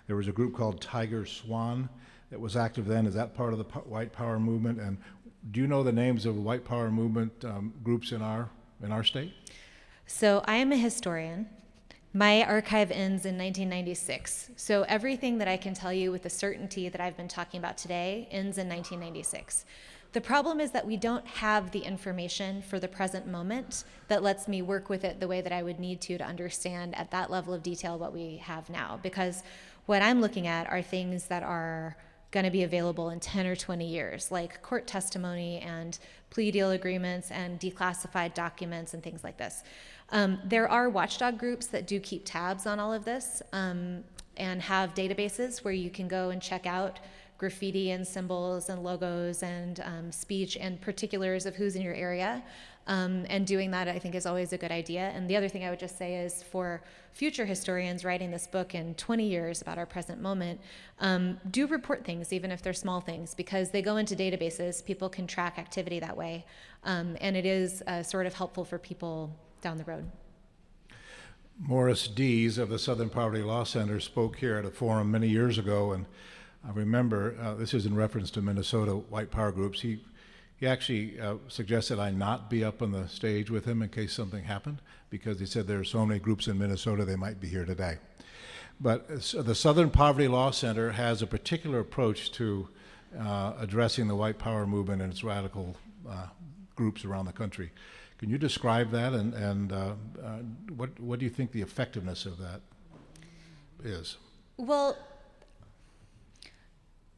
There 0.08 0.16
was 0.16 0.30
a 0.30 0.32
group 0.32 0.56
called 0.56 0.80
TigerSwan 0.80 1.90
that 2.30 2.40
was 2.40 2.56
active 2.56 2.86
then. 2.86 3.06
Is 3.06 3.16
that 3.16 3.36
part 3.36 3.52
of 3.52 3.60
the 3.60 3.66
white 3.96 4.14
power 4.14 4.40
movement? 4.40 4.80
And 4.80 4.98
do 5.52 5.62
you 5.62 5.68
know 5.68 5.84
the 5.84 5.92
names 5.92 6.26
of 6.26 6.38
white 6.38 6.66
power 6.66 6.90
movement 6.90 7.46
um, 7.46 7.74
groups 7.84 8.12
in 8.12 8.22
our 8.22 8.50
in 8.84 8.92
our 8.92 9.04
state? 9.04 9.34
So 10.06 10.44
I 10.46 10.56
am 10.56 10.72
a 10.72 10.78
historian. 10.78 11.48
My 12.14 12.44
archive 12.44 12.92
ends 12.92 13.26
in 13.26 13.38
1996. 13.38 14.52
So 14.56 14.84
everything 14.84 15.38
that 15.40 15.48
I 15.48 15.58
can 15.58 15.74
tell 15.74 15.92
you 15.92 16.12
with 16.12 16.24
the 16.24 16.30
certainty 16.30 16.88
that 16.88 17.02
I've 17.02 17.18
been 17.18 17.28
talking 17.28 17.58
about 17.58 17.78
today 17.78 18.28
ends 18.32 18.58
in 18.58 18.70
1996. 18.70 19.66
The 20.14 20.22
problem 20.22 20.62
is 20.62 20.72
that 20.72 20.88
we 20.88 20.96
don't 20.96 21.28
have 21.28 21.72
the 21.72 21.80
information 21.80 22.62
for 22.62 22.80
the 22.80 22.88
present 22.88 23.28
moment 23.28 23.84
that 24.08 24.24
lets 24.24 24.48
me 24.48 24.62
work 24.62 24.88
with 24.88 25.04
it 25.04 25.20
the 25.20 25.28
way 25.28 25.42
that 25.42 25.52
I 25.52 25.62
would 25.62 25.78
need 25.78 26.00
to 26.02 26.18
to 26.18 26.24
understand 26.24 26.96
at 26.96 27.12
that 27.12 27.30
level 27.30 27.54
of 27.54 27.62
detail 27.62 28.00
what 28.00 28.14
we 28.14 28.38
have 28.38 28.70
now. 28.70 28.98
Because 29.04 29.44
what 29.88 30.02
I'm 30.02 30.22
looking 30.22 30.48
at 30.48 30.70
are 30.70 30.82
things 30.82 31.26
that 31.26 31.44
are 31.44 31.98
going 32.36 32.44
to 32.44 32.52
be 32.52 32.64
available 32.64 33.12
in 33.12 33.20
10 33.22 33.48
or 33.48 33.56
20 33.56 33.88
years, 33.88 34.30
like 34.30 34.62
court 34.62 34.86
testimony 34.86 35.60
and 35.60 35.98
plea 36.30 36.52
deal 36.52 36.72
agreements 36.72 37.32
and 37.32 37.58
declassified 37.62 38.34
documents 38.34 38.94
and 38.94 39.02
things 39.02 39.24
like 39.24 39.38
this. 39.38 39.64
Um, 40.10 40.40
there 40.44 40.70
are 40.70 40.90
watchdog 40.90 41.40
groups 41.40 41.68
that 41.68 41.88
do 41.88 41.98
keep 42.02 42.24
tabs 42.26 42.68
on 42.68 42.78
all 42.78 42.94
of 42.94 43.06
this 43.06 43.42
um, 43.54 44.04
and 44.36 44.62
have 44.62 44.94
databases 44.94 45.64
where 45.64 45.74
you 45.74 45.90
can 45.90 46.10
go 46.10 46.30
and 46.30 46.42
check 46.42 46.68
out 46.68 47.00
graffiti 47.38 47.92
and 47.92 48.06
symbols 48.06 48.68
and 48.68 48.84
logos 48.84 49.42
and 49.42 49.80
um, 49.80 50.12
speech 50.12 50.58
and 50.58 50.82
particulars 50.82 51.46
of 51.46 51.56
who's 51.56 51.78
in 51.78 51.82
your 51.82 51.94
area. 51.94 52.44
Um, 52.88 53.26
and 53.30 53.48
doing 53.48 53.72
that, 53.72 53.88
I 53.88 53.98
think, 53.98 54.14
is 54.14 54.26
always 54.26 54.54
a 54.54 54.58
good 54.58 54.72
idea. 54.72 55.12
And 55.16 55.28
the 55.28 55.36
other 55.36 55.50
thing 55.50 55.64
I 55.64 55.72
would 55.72 55.80
just 55.80 55.98
say 55.98 56.18
is 56.18 56.44
for 56.44 56.84
future 57.14 57.46
historians 57.46 58.06
writing 58.06 58.30
this 58.30 58.46
book 58.46 58.76
in 58.76 58.94
20 58.96 59.28
years 59.28 59.62
about 59.62 59.78
our 59.78 59.86
present 59.86 60.22
moment, 60.22 60.60
um, 61.00 61.40
do 61.50 61.66
report 61.66 62.06
things, 62.06 62.32
even 62.32 62.52
if 62.52 62.62
they're 62.62 62.74
small 62.74 63.02
things, 63.02 63.34
because 63.34 63.72
they 63.72 63.82
go 63.82 63.98
into 63.98 64.16
databases. 64.16 64.86
People 64.86 65.10
can 65.10 65.26
track 65.26 65.58
activity 65.58 66.00
that 66.00 66.16
way. 66.16 66.46
Um, 66.84 67.18
and 67.22 67.36
it 67.36 67.46
is 67.46 67.82
uh, 67.88 68.04
sort 68.04 68.28
of 68.28 68.36
helpful 68.36 68.64
for 68.64 68.78
people 68.78 69.36
down 69.62 69.78
the 69.78 69.86
road. 69.86 70.06
Morris 71.58 72.08
Dees 72.08 72.58
of 72.58 72.70
the 72.70 72.78
Southern 72.78 73.10
Poverty 73.10 73.42
Law 73.42 73.64
Center 73.64 74.00
spoke 74.00 74.36
here 74.36 74.58
at 74.58 74.66
a 74.66 74.70
forum 74.70 75.10
many 75.10 75.30
years 75.30 75.58
ago, 75.58 75.94
and 75.94 76.06
I 76.68 76.72
remember 76.72 77.36
uh, 77.42 77.54
this 77.54 77.74
is 77.74 77.86
in 77.86 77.96
reference 77.96 78.30
to 78.32 78.42
Minnesota 78.42 78.92
white 78.92 79.32
power 79.32 79.54
groups. 79.54 79.82
He 79.82 80.02
he 80.58 80.68
actually 80.68 81.20
uh, 81.20 81.36
suggested 81.48 82.00
I 82.00 82.12
not 82.12 82.50
be 82.50 82.64
up 82.64 82.82
on 82.82 82.92
the 82.92 83.08
stage 83.08 83.52
with 83.52 83.66
him 83.66 83.82
in 83.82 83.90
case 83.90 84.14
something 84.14 84.44
happened 84.44 84.82
because 85.10 85.40
he 85.40 85.46
said 85.46 85.68
there 85.68 85.80
are 85.80 85.84
so 85.84 86.06
many 86.06 86.20
groups 86.20 86.48
in 86.48 86.58
Minnesota 86.58 87.04
they 87.04 87.16
might 87.16 87.40
be 87.40 87.48
here 87.48 87.66
today. 87.66 87.98
But 88.80 89.10
uh, 89.10 89.42
the 89.42 89.56
Southern 89.56 89.90
Poverty 89.90 90.28
Law 90.28 90.52
Center 90.52 90.92
has 90.92 91.22
a 91.22 91.28
particular 91.28 91.80
approach 91.80 92.32
to 92.34 92.70
uh, 93.20 93.54
addressing 93.60 94.08
the 94.08 94.16
white 94.16 94.38
power 94.38 94.66
movement 94.66 95.02
and 95.02 95.12
its 95.12 95.24
radical 95.24 95.76
uh, 96.10 96.28
groups 96.76 97.06
around 97.06 97.26
the 97.26 97.34
country. 97.34 97.72
Can 98.18 98.30
you 98.30 98.38
describe 98.38 98.92
that 98.92 99.14
and, 99.14 99.34
and 99.34 99.72
uh, 99.74 99.94
what, 100.76 100.98
what 101.00 101.20
do 101.20 101.26
you 101.26 101.32
think 101.32 101.52
the 101.52 101.62
effectiveness 101.62 102.26
of 102.26 102.38
that 102.38 102.62
is? 103.84 104.18
Well, 104.58 104.98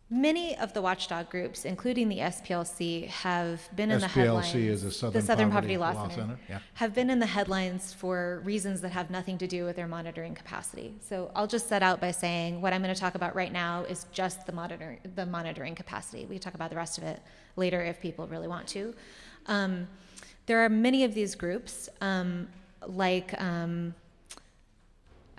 Many 0.09 0.57
of 0.57 0.71
the 0.71 0.81
watchdog 0.81 1.29
groups, 1.29 1.65
including 1.65 2.07
the 2.07 2.19
SPLC, 2.19 3.07
have 3.09 3.67
been 3.75 3.91
in 3.91 3.99
the 3.99 4.07
headlines. 4.07 4.47
SPLC 4.47 4.67
is 4.67 4.81
the 4.83 4.91
Southern 4.91 5.21
Poverty, 5.21 5.51
Poverty 5.51 5.77
Law, 5.77 5.91
Law 5.91 6.07
Center, 6.07 6.15
Center, 6.15 6.39
yeah. 6.47 6.59
have 6.75 6.95
been 6.95 7.09
in 7.09 7.19
the 7.19 7.25
headlines 7.25 7.93
for 7.93 8.41
reasons 8.45 8.79
that 8.81 8.93
have 8.93 9.09
nothing 9.09 9.37
to 9.39 9.47
do 9.47 9.65
with 9.65 9.75
their 9.75 9.87
monitoring 9.87 10.33
capacity. 10.33 10.93
So 11.01 11.29
I'll 11.35 11.45
just 11.45 11.67
set 11.67 11.83
out 11.83 11.99
by 11.99 12.11
saying 12.11 12.61
what 12.61 12.71
I'm 12.71 12.81
going 12.81 12.93
to 12.93 12.99
talk 12.99 13.15
about 13.15 13.35
right 13.35 13.51
now 13.51 13.83
is 13.83 14.05
just 14.13 14.45
the 14.45 14.53
monitoring 14.53 14.99
the 15.15 15.25
monitoring 15.25 15.75
capacity. 15.75 16.25
We 16.25 16.35
can 16.35 16.41
talk 16.41 16.53
about 16.53 16.69
the 16.69 16.77
rest 16.77 16.97
of 16.97 17.03
it 17.03 17.21
later 17.57 17.83
if 17.83 17.99
people 17.99 18.27
really 18.27 18.47
want 18.47 18.65
to. 18.69 18.95
Um, 19.47 19.89
there 20.45 20.63
are 20.63 20.69
many 20.69 21.03
of 21.03 21.15
these 21.15 21.35
groups, 21.35 21.89
um, 21.99 22.47
like. 22.85 23.33
Um, 23.41 23.93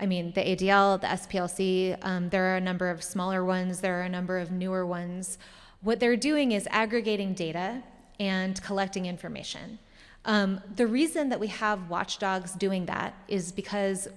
I 0.00 0.06
mean, 0.06 0.32
the 0.32 0.40
ADL, 0.40 1.00
the 1.00 1.08
SPLC, 1.08 1.98
um, 2.02 2.28
there 2.28 2.52
are 2.52 2.56
a 2.56 2.60
number 2.60 2.88
of 2.88 3.02
smaller 3.02 3.44
ones, 3.44 3.80
there 3.80 3.98
are 4.00 4.04
a 4.04 4.08
number 4.08 4.38
of 4.38 4.50
newer 4.50 4.86
ones. 4.86 5.38
What 5.80 6.00
they're 6.00 6.16
doing 6.16 6.52
is 6.52 6.68
aggregating 6.70 7.34
data 7.34 7.82
and 8.20 8.60
collecting 8.62 9.06
information. 9.06 9.78
Um, 10.24 10.60
the 10.76 10.86
reason 10.86 11.28
that 11.30 11.40
we 11.40 11.48
have 11.48 11.88
watchdogs 11.88 12.52
doing 12.52 12.86
that 12.86 13.14
is 13.28 13.50
because 13.50 14.08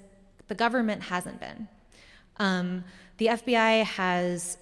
the 0.47 0.55
government 0.55 1.03
hasn't 1.03 1.39
been. 1.39 1.67
Um, 2.37 2.83
the 3.17 3.27
FBI 3.27 3.83
has 3.85 4.57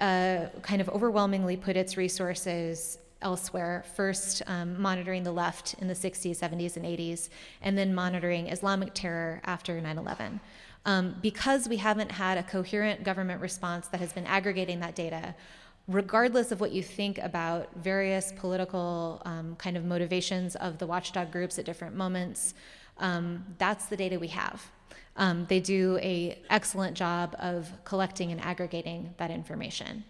uh, 0.00 0.46
kind 0.62 0.80
of 0.80 0.88
overwhelmingly 0.88 1.56
put 1.56 1.76
its 1.76 1.96
resources 1.96 2.98
elsewhere, 3.22 3.84
first 3.94 4.42
um, 4.46 4.80
monitoring 4.80 5.22
the 5.22 5.32
left 5.32 5.74
in 5.80 5.88
the 5.88 5.94
60s, 5.94 6.38
70s, 6.38 6.76
and 6.76 6.84
80s, 6.84 7.28
and 7.62 7.76
then 7.76 7.94
monitoring 7.94 8.48
Islamic 8.48 8.94
terror 8.94 9.40
after 9.44 9.80
9 9.80 9.98
11. 9.98 10.40
Um, 10.84 11.16
because 11.20 11.68
we 11.68 11.78
haven't 11.78 12.12
had 12.12 12.38
a 12.38 12.44
coherent 12.44 13.02
government 13.02 13.40
response 13.40 13.88
that 13.88 13.98
has 13.98 14.12
been 14.12 14.26
aggregating 14.26 14.78
that 14.80 14.94
data, 14.94 15.34
regardless 15.88 16.52
of 16.52 16.60
what 16.60 16.72
you 16.72 16.82
think 16.82 17.18
about 17.18 17.68
various 17.76 18.32
political 18.36 19.20
um, 19.24 19.56
kind 19.56 19.76
of 19.76 19.84
motivations 19.84 20.54
of 20.56 20.78
the 20.78 20.86
watchdog 20.86 21.32
groups 21.32 21.58
at 21.58 21.64
different 21.64 21.96
moments, 21.96 22.54
um, 22.98 23.44
that's 23.58 23.86
the 23.86 23.96
data 23.96 24.18
we 24.18 24.28
have. 24.28 24.70
Um, 25.16 25.46
they 25.48 25.60
do 25.60 25.98
a 26.02 26.38
excellent 26.50 26.96
job 26.96 27.34
of 27.38 27.70
collecting 27.84 28.32
and 28.32 28.40
aggregating 28.40 29.14
that 29.16 29.30
information. 29.30 30.04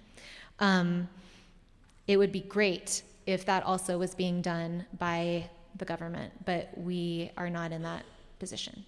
It 2.06 2.16
would 2.16 2.32
be 2.32 2.40
great 2.40 3.02
if 3.26 3.44
that 3.46 3.64
also 3.64 3.98
was 3.98 4.14
being 4.14 4.40
done 4.40 4.86
by 4.98 5.50
the 5.76 5.84
government, 5.84 6.32
but 6.44 6.70
we 6.76 7.30
are 7.36 7.50
not 7.50 7.72
in 7.72 7.82
that 7.82 8.04
position. 8.38 8.84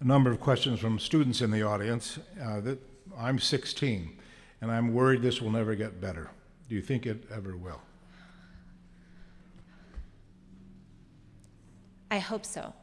A 0.00 0.04
number 0.04 0.30
of 0.30 0.40
questions 0.40 0.80
from 0.80 0.98
students 0.98 1.40
in 1.40 1.50
the 1.50 1.62
audience. 1.62 2.18
Uh, 2.40 2.60
that, 2.60 2.78
I'm 3.16 3.38
16, 3.38 4.18
and 4.60 4.70
I'm 4.70 4.92
worried 4.92 5.22
this 5.22 5.40
will 5.40 5.50
never 5.50 5.74
get 5.74 6.00
better. 6.00 6.30
Do 6.68 6.74
you 6.74 6.82
think 6.82 7.06
it 7.06 7.24
ever 7.32 7.56
will? 7.56 7.80
I 12.10 12.18
hope 12.18 12.44
so. 12.44 12.74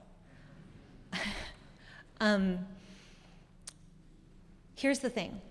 um, 2.22 2.60
here's 4.76 5.00
the 5.00 5.10
thing 5.10 5.42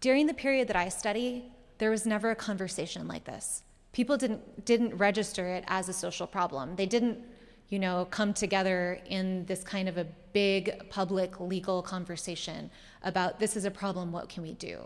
during 0.00 0.26
the 0.26 0.34
period 0.34 0.68
that 0.68 0.76
I 0.76 0.88
study, 0.88 1.44
there 1.80 1.90
was 1.90 2.06
never 2.06 2.30
a 2.30 2.36
conversation 2.36 3.08
like 3.08 3.24
this. 3.24 3.64
People 3.92 4.16
didn't, 4.16 4.64
didn't 4.64 4.94
register 4.96 5.46
it 5.46 5.64
as 5.66 5.88
a 5.88 5.92
social 5.92 6.26
problem. 6.26 6.76
They 6.76 6.86
didn't, 6.86 7.18
you 7.70 7.78
know, 7.78 8.06
come 8.10 8.32
together 8.34 9.00
in 9.06 9.46
this 9.46 9.64
kind 9.64 9.88
of 9.88 9.96
a 9.96 10.06
big 10.32 10.90
public 10.90 11.40
legal 11.40 11.82
conversation 11.82 12.70
about 13.02 13.40
this 13.40 13.56
is 13.56 13.64
a 13.64 13.70
problem, 13.70 14.12
what 14.12 14.28
can 14.28 14.42
we 14.42 14.52
do? 14.52 14.78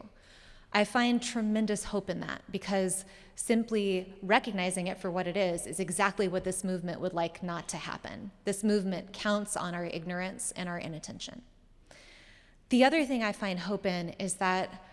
I 0.73 0.85
find 0.85 1.21
tremendous 1.21 1.85
hope 1.85 2.09
in 2.09 2.21
that 2.21 2.43
because 2.51 3.05
simply 3.35 4.15
recognizing 4.23 4.87
it 4.87 4.99
for 5.01 5.11
what 5.11 5.27
it 5.27 5.37
is 5.37 5.67
is 5.67 5.81
exactly 5.81 6.29
what 6.29 6.45
this 6.45 6.63
movement 6.63 7.01
would 7.01 7.13
like 7.13 7.43
not 7.43 7.69
to 7.71 7.77
happen. 7.77 8.31
This 8.45 8.63
movement 8.63 9.13
counts 9.13 9.57
on 9.57 9.75
our 9.75 9.85
ignorance 9.85 10.53
and 10.57 10.69
our 10.69 10.79
inattention. 10.79 11.43
The 12.69 12.85
other 12.85 13.05
thing 13.05 13.23
I 13.23 13.33
find 13.33 13.59
hope 13.59 13.85
in 13.85 14.11
is 14.21 14.35
that 14.35 14.85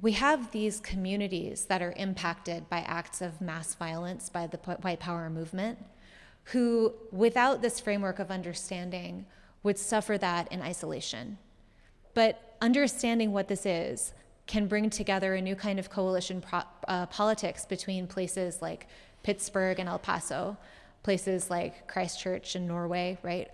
we 0.00 0.12
have 0.12 0.52
these 0.52 0.80
communities 0.80 1.66
that 1.66 1.82
are 1.82 1.94
impacted 1.96 2.68
by 2.68 2.78
acts 2.80 3.22
of 3.22 3.40
mass 3.40 3.74
violence 3.74 4.28
by 4.28 4.46
the 4.46 4.58
white 4.58 5.00
power 5.00 5.30
movement 5.30 5.78
who, 6.44 6.92
without 7.10 7.62
this 7.62 7.80
framework 7.80 8.18
of 8.18 8.30
understanding, 8.30 9.26
would 9.62 9.78
suffer 9.78 10.16
that 10.18 10.50
in 10.52 10.62
isolation. 10.62 11.38
But 12.14 12.56
understanding 12.60 13.32
what 13.32 13.48
this 13.48 13.66
is 13.66 14.12
can 14.46 14.68
bring 14.68 14.90
together 14.90 15.34
a 15.34 15.40
new 15.40 15.56
kind 15.56 15.78
of 15.78 15.90
coalition 15.90 16.40
pro- 16.40 16.62
uh, 16.86 17.06
politics 17.06 17.64
between 17.64 18.06
places 18.06 18.62
like 18.62 18.86
Pittsburgh 19.22 19.80
and 19.80 19.88
El 19.88 19.98
Paso, 19.98 20.56
places 21.02 21.50
like 21.50 21.88
Christchurch 21.88 22.54
and 22.54 22.68
Norway, 22.68 23.18
right? 23.22 23.50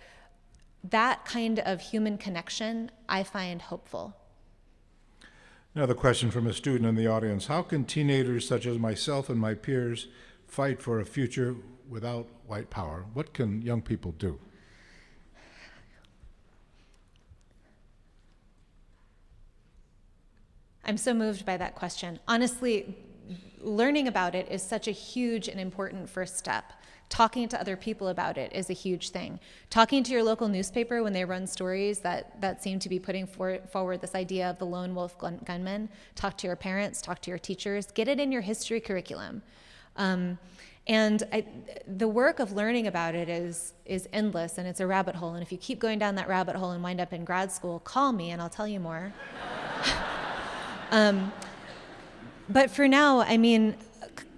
That 0.83 1.25
kind 1.25 1.59
of 1.59 1.81
human 1.81 2.17
connection 2.17 2.91
I 3.09 3.23
find 3.23 3.61
hopeful. 3.61 4.15
Another 5.75 5.95
question 5.95 6.29
from 6.29 6.45
a 6.45 6.53
student 6.53 6.85
in 6.85 6.93
the 6.93 7.07
audience 7.07 7.47
How 7.47 7.63
can 7.63 7.83
teenagers 7.83 8.47
such 8.47 8.67
as 8.67 8.77
myself 8.77 9.27
and 9.29 9.39
my 9.39 9.55
peers 9.55 10.07
fight 10.47 10.81
for 10.81 10.99
a 10.99 11.05
future 11.05 11.55
without 11.89 12.27
white 12.45 12.69
power? 12.69 13.05
What 13.13 13.33
can 13.33 13.61
young 13.63 13.81
people 13.81 14.11
do? 14.11 14.39
I'm 20.85 20.97
so 20.97 21.13
moved 21.13 21.45
by 21.45 21.57
that 21.57 21.73
question. 21.73 22.19
Honestly, 22.27 22.95
learning 23.59 24.07
about 24.07 24.35
it 24.35 24.47
is 24.51 24.61
such 24.61 24.87
a 24.87 24.91
huge 24.91 25.47
and 25.47 25.59
important 25.59 26.07
first 26.07 26.37
step. 26.37 26.73
Talking 27.13 27.47
to 27.49 27.61
other 27.61 27.77
people 27.77 28.07
about 28.07 28.39
it 28.39 28.51
is 28.53 28.71
a 28.71 28.73
huge 28.73 29.11
thing. 29.11 29.39
Talking 29.69 30.03
to 30.03 30.11
your 30.11 30.23
local 30.23 30.47
newspaper 30.47 31.03
when 31.03 31.13
they 31.13 31.23
run 31.25 31.45
stories 31.45 31.99
that, 31.99 32.41
that 32.41 32.63
seem 32.63 32.79
to 32.79 32.89
be 32.89 32.97
putting 32.97 33.27
for, 33.27 33.59
forward 33.71 34.01
this 34.01 34.15
idea 34.15 34.49
of 34.49 34.57
the 34.57 34.65
lone 34.65 34.95
wolf 34.95 35.15
gun, 35.19 35.39
gunman. 35.45 35.89
Talk 36.15 36.39
to 36.39 36.47
your 36.47 36.55
parents, 36.55 37.03
talk 37.03 37.21
to 37.21 37.29
your 37.29 37.37
teachers, 37.37 37.85
get 37.91 38.07
it 38.07 38.19
in 38.19 38.31
your 38.31 38.41
history 38.41 38.79
curriculum. 38.79 39.43
Um, 39.95 40.39
and 40.87 41.21
I, 41.31 41.45
the 41.85 42.07
work 42.07 42.39
of 42.39 42.53
learning 42.53 42.87
about 42.87 43.13
it 43.13 43.29
is, 43.29 43.73
is 43.85 44.09
endless 44.11 44.57
and 44.57 44.67
it's 44.67 44.79
a 44.79 44.87
rabbit 44.87 45.13
hole. 45.13 45.35
And 45.35 45.43
if 45.43 45.51
you 45.51 45.59
keep 45.59 45.77
going 45.77 45.99
down 45.99 46.15
that 46.15 46.27
rabbit 46.27 46.55
hole 46.55 46.71
and 46.71 46.83
wind 46.83 46.99
up 46.99 47.13
in 47.13 47.25
grad 47.25 47.51
school, 47.51 47.77
call 47.77 48.11
me 48.11 48.31
and 48.31 48.41
I'll 48.41 48.49
tell 48.49 48.67
you 48.67 48.79
more. 48.79 49.13
um, 50.89 51.31
but 52.49 52.71
for 52.71 52.87
now, 52.87 53.19
I 53.19 53.37
mean, 53.37 53.75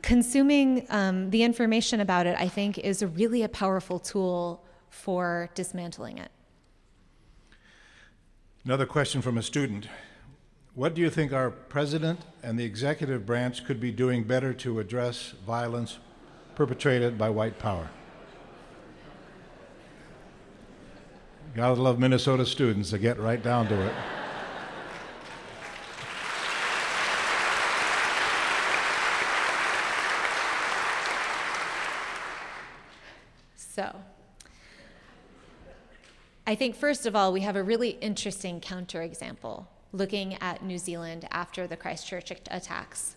consuming 0.06 0.86
um, 0.92 1.32
the 1.32 1.42
information 1.42 2.00
about 2.00 2.28
it, 2.28 2.36
I 2.40 2.48
think, 2.48 2.78
is 2.78 3.04
really 3.04 3.42
a 3.42 3.50
powerful 3.50 3.98
tool 3.98 4.64
for 4.88 5.50
dismantling 5.56 6.20
it. 6.20 6.30
Another 8.64 8.86
question 8.86 9.24
from 9.24 9.38
a 9.40 9.42
student. 9.42 9.88
What 10.76 10.94
do 10.94 11.02
you 11.02 11.10
think 11.10 11.34
our 11.34 11.50
president 11.50 12.20
and 12.44 12.58
the 12.60 12.64
executive 12.64 13.26
branch 13.26 13.66
could 13.66 13.80
be 13.80 13.92
doing 13.92 14.24
better 14.24 14.54
to 14.54 14.80
address 14.80 15.34
violence 15.46 15.98
perpetrated 16.54 17.18
by 17.18 17.32
white 17.32 17.58
power? 17.58 17.90
Gotta 21.56 21.82
love 21.82 21.98
Minnesota 21.98 22.46
students 22.46 22.92
to 22.92 23.00
get 23.00 23.18
right 23.20 23.42
down 23.42 23.68
to 23.70 23.82
it. 23.88 23.94
So, 33.76 33.94
I 36.48 36.54
think 36.54 36.76
first 36.76 37.08
of 37.08 37.16
all, 37.16 37.34
we 37.34 37.42
have 37.42 37.56
a 37.56 37.64
really 37.64 37.98
interesting 38.02 38.62
counterexample 38.62 39.66
looking 39.92 40.36
at 40.36 40.64
New 40.64 40.78
Zealand 40.78 41.28
after 41.32 41.66
the 41.66 41.76
Christchurch 41.76 42.32
attacks, 42.52 43.16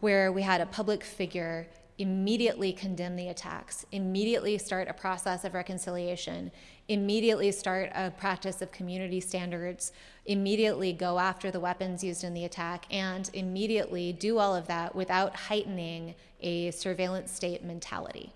where 0.00 0.30
we 0.30 0.42
had 0.42 0.60
a 0.60 0.66
public 0.66 1.02
figure 1.02 1.68
immediately 1.96 2.72
condemn 2.72 3.16
the 3.16 3.28
attacks, 3.28 3.86
immediately 3.92 4.58
start 4.58 4.88
a 4.88 4.92
process 4.92 5.44
of 5.44 5.54
reconciliation, 5.54 6.50
immediately 6.88 7.50
start 7.50 7.90
a 7.94 8.10
practice 8.10 8.60
of 8.60 8.70
community 8.72 9.20
standards, 9.20 9.92
immediately 10.26 10.92
go 10.92 11.18
after 11.18 11.50
the 11.50 11.60
weapons 11.60 12.04
used 12.04 12.24
in 12.24 12.34
the 12.34 12.44
attack, 12.44 12.84
and 12.90 13.30
immediately 13.32 14.12
do 14.12 14.38
all 14.38 14.54
of 14.54 14.66
that 14.66 14.94
without 14.94 15.34
heightening 15.34 16.14
a 16.40 16.70
surveillance 16.72 17.30
state 17.30 17.64
mentality. 17.64 18.32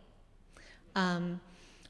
Um, 0.95 1.41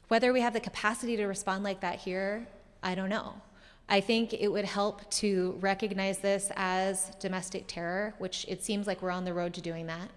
whether 0.07 0.31
we 0.33 0.41
have 0.41 0.53
the 0.53 0.59
capacity 0.59 1.15
to 1.17 1.25
respond 1.25 1.63
like 1.63 1.81
that 1.81 1.99
here, 1.99 2.47
I 2.83 2.95
don't 2.95 3.09
know. 3.09 3.41
I 3.87 4.01
think 4.01 4.33
it 4.33 4.47
would 4.47 4.65
help 4.65 5.09
to 5.11 5.57
recognize 5.59 6.19
this 6.19 6.51
as 6.55 7.11
domestic 7.19 7.65
terror, 7.67 8.15
which 8.17 8.45
it 8.47 8.63
seems 8.63 8.87
like 8.87 9.01
we're 9.01 9.11
on 9.11 9.25
the 9.25 9.33
road 9.33 9.53
to 9.55 9.61
doing 9.61 9.87
that. 9.87 10.09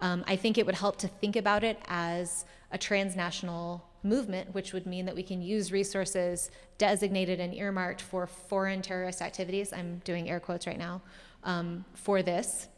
Um, 0.00 0.24
I 0.26 0.36
think 0.36 0.56
it 0.56 0.64
would 0.64 0.74
help 0.74 0.96
to 0.98 1.08
think 1.08 1.36
about 1.36 1.62
it 1.62 1.78
as 1.86 2.46
a 2.72 2.78
transnational 2.78 3.86
movement, 4.02 4.54
which 4.54 4.72
would 4.72 4.86
mean 4.86 5.04
that 5.04 5.14
we 5.14 5.22
can 5.22 5.42
use 5.42 5.70
resources 5.70 6.50
designated 6.78 7.40
and 7.40 7.54
earmarked 7.54 8.00
for 8.00 8.26
foreign 8.26 8.80
terrorist 8.80 9.20
activities. 9.20 9.72
I'm 9.74 10.00
doing 10.04 10.30
air 10.30 10.40
quotes 10.40 10.66
right 10.66 10.78
now 10.78 11.02
um, 11.44 11.84
for 11.94 12.22
this 12.22 12.68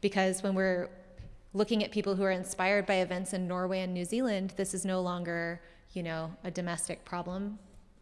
Because 0.00 0.42
when 0.42 0.54
we're 0.54 0.90
looking 1.54 1.82
at 1.82 1.90
people 1.90 2.14
who 2.14 2.22
are 2.24 2.30
inspired 2.30 2.84
by 2.84 2.96
events 2.96 3.32
in 3.32 3.48
Norway 3.48 3.80
and 3.80 3.94
New 3.94 4.04
Zealand, 4.04 4.52
this 4.56 4.74
is 4.74 4.84
no 4.84 5.00
longer, 5.00 5.62
you 5.94 6.02
know, 6.02 6.34
a 6.44 6.50
domestic 6.50 7.04
problem, 7.04 7.58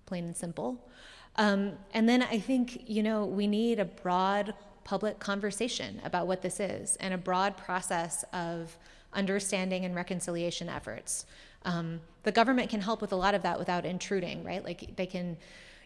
plain 0.07 0.24
and 0.24 0.36
simple. 0.36 0.88
Um, 1.36 1.72
and 1.95 2.09
then 2.09 2.22
I 2.22 2.38
think, 2.38 2.88
you 2.88 3.03
know, 3.03 3.24
we 3.24 3.47
need 3.47 3.78
a 3.78 3.84
broad 3.84 4.55
public 4.84 5.18
conversation 5.18 6.01
about 6.05 6.26
what 6.26 6.43
this 6.43 6.61
is 6.61 6.97
and 6.97 7.14
a 7.14 7.18
broad 7.18 7.57
process 7.57 8.24
of 8.32 8.76
understanding 9.12 9.84
and 9.84 9.95
reconciliation 9.95 10.68
efforts. 10.68 11.26
Um, 11.64 12.01
the 12.24 12.32
government 12.32 12.70
can 12.70 12.80
help 12.80 13.01
with 13.01 13.12
a 13.12 13.16
lot 13.16 13.34
of 13.34 13.43
that 13.43 13.59
without 13.59 13.84
intruding, 13.84 14.45
right? 14.45 14.64
Like 14.64 14.97
they 14.97 15.07
can 15.07 15.36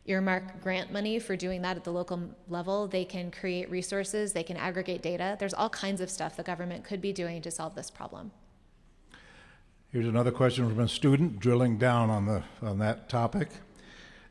earmark 0.06 0.62
grant 0.62 0.92
money 0.92 1.18
for 1.18 1.36
doing 1.36 1.62
that 1.62 1.76
at 1.76 1.84
the 1.84 1.92
local 1.92 2.30
level. 2.48 2.86
They 2.86 3.04
can 3.04 3.30
create 3.30 3.70
resources, 3.70 4.32
they 4.32 4.42
can 4.42 4.56
aggregate 4.56 5.02
data. 5.02 5.36
There's 5.38 5.54
all 5.54 5.68
kinds 5.68 6.00
of 6.00 6.10
stuff 6.10 6.36
the 6.36 6.42
government 6.42 6.84
could 6.84 7.00
be 7.00 7.12
doing 7.12 7.42
to 7.42 7.50
solve 7.50 7.74
this 7.74 7.90
problem. 7.90 8.30
Here's 9.92 10.08
another 10.08 10.32
question 10.32 10.68
from 10.68 10.80
a 10.80 10.88
student 10.88 11.38
drilling 11.38 11.78
down 11.78 12.10
on, 12.10 12.26
the, 12.26 12.42
on 12.60 12.80
that 12.80 13.08
topic. 13.08 13.48